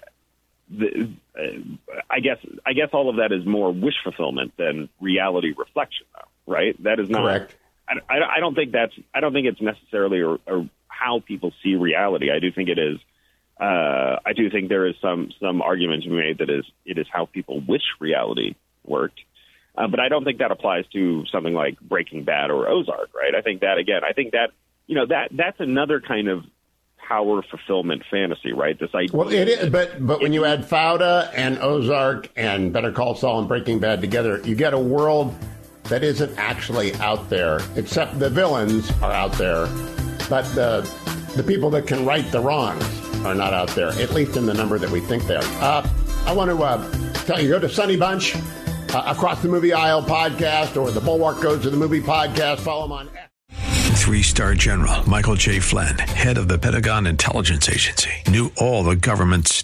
the, 0.70 1.10
I 2.10 2.20
guess 2.20 2.38
I 2.66 2.74
guess 2.74 2.90
all 2.94 3.10
of 3.10 3.18
that 3.18 3.32
is 3.32 3.46
more 3.46 3.72
wish 3.72 3.96
fulfillment 4.04 4.54
than 4.58 4.90
reality 5.02 5.54
reflection, 5.58 6.06
though, 6.16 6.54
right? 6.54 6.82
That 6.84 7.00
is 7.00 7.10
not. 7.10 7.24
Correct. 7.24 7.56
I, 7.88 8.14
I, 8.14 8.36
I 8.38 8.40
don't 8.40 8.56
think 8.56 8.72
that's. 8.72 8.94
I 9.14 9.20
don't 9.20 9.34
think 9.34 9.48
it's 9.48 9.62
necessarily 9.62 10.22
or, 10.22 10.40
or 10.46 10.70
how 10.88 11.22
people 11.26 11.54
see 11.64 11.76
reality. 11.76 12.30
I 12.32 12.40
do 12.40 12.52
think 12.52 12.70
it 12.70 12.78
is. 12.78 13.00
Uh, 13.60 14.20
I 14.26 14.34
do 14.34 14.50
think 14.50 14.70
there 14.70 14.88
is 14.88 14.96
some 15.02 15.32
some 15.40 15.62
argument 15.62 16.04
to 16.04 16.10
be 16.10 16.16
made 16.16 16.38
that 16.38 16.50
is 16.50 16.64
it 16.86 16.98
is 16.98 17.08
how 17.12 17.26
people 17.26 17.60
wish 17.60 17.84
reality 18.00 18.56
worked. 18.86 19.20
Uh, 19.78 19.88
but 19.88 20.00
I 20.00 20.08
don't 20.08 20.24
think 20.24 20.40
that 20.40 20.52
applies 20.52 20.86
to 20.94 21.26
something 21.32 21.54
like 21.54 21.80
Breaking 21.80 22.24
Bad 22.24 22.52
or 22.52 22.68
Ozark, 22.70 23.10
right? 23.14 23.36
I 23.36 23.42
think 23.42 23.62
that 23.62 23.78
again, 23.78 24.02
I 24.08 24.14
think 24.14 24.32
that 24.32 24.52
you 24.88 24.96
know 24.96 25.06
that 25.08 25.30
that's 25.34 25.60
another 25.60 26.00
kind 26.00 26.30
of 26.30 26.46
power 27.06 27.42
fulfillment 27.42 28.04
fantasy, 28.10 28.54
right? 28.54 28.80
This 28.80 28.96
idea. 28.96 29.18
Well, 29.18 29.30
it 29.30 29.50
is, 29.50 29.70
but 29.70 30.06
but 30.06 30.22
when 30.22 30.32
you 30.32 30.46
add 30.46 30.64
Fauda 30.64 31.30
and 31.36 31.60
Ozark 31.60 32.30
and 32.38 32.72
Better 32.72 32.94
Call 32.94 33.16
Saul 33.16 33.40
and 33.40 33.48
Breaking 33.50 33.80
Bad 33.80 34.00
together, 34.00 34.42
you 34.46 34.56
get 34.56 34.74
a 34.74 34.80
world 34.80 35.36
that 35.84 36.02
isn't 36.02 36.38
actually 36.38 36.94
out 36.96 37.30
there. 37.30 37.60
Except 37.76 38.20
the 38.20 38.30
villains 38.30 38.90
are 39.02 39.12
out 39.12 39.34
there, 39.34 39.66
but 40.30 40.44
the 40.56 40.90
the 41.36 41.44
people 41.44 41.70
that 41.72 41.88
can 41.88 42.06
right 42.06 42.30
the 42.32 42.40
wrongs 42.40 43.09
are 43.26 43.36
not 43.36 43.54
out 43.54 43.70
there. 43.70 43.90
At 43.90 44.12
least 44.12 44.38
in 44.38 44.46
the 44.46 44.54
number 44.54 44.78
that 44.80 44.90
we 44.90 45.00
think 45.00 45.24
they 45.24 45.36
are. 45.36 45.44
Uh, 45.62 45.90
I 46.26 46.34
want 46.34 46.50
to 46.52 46.64
uh, 46.64 47.14
tell 47.26 47.42
you, 47.42 47.50
go 47.50 47.60
to 47.60 47.70
Sonny 47.70 47.98
Bunch 47.98 48.36
uh, 48.36 49.04
across 49.06 49.42
the 49.42 49.48
movie 49.48 49.74
aisle 49.74 50.04
podcast 50.04 50.82
or 50.82 50.92
the 50.92 51.02
Bulwark 51.02 51.42
goes 51.42 51.62
to 51.64 51.70
the 51.70 51.78
movie 51.78 52.02
podcast. 52.02 52.60
Follow 52.60 52.84
them 52.84 52.92
on. 52.92 53.10
Three 54.00 54.24
star 54.24 54.56
general 54.56 55.08
Michael 55.08 55.36
J. 55.36 55.60
Flynn, 55.60 55.98
head 56.00 56.38
of 56.38 56.48
the 56.48 56.58
Pentagon 56.58 57.06
Intelligence 57.06 57.70
Agency, 57.70 58.10
knew 58.28 58.52
all 58.58 58.84
the 58.84 58.96
government's 58.96 59.64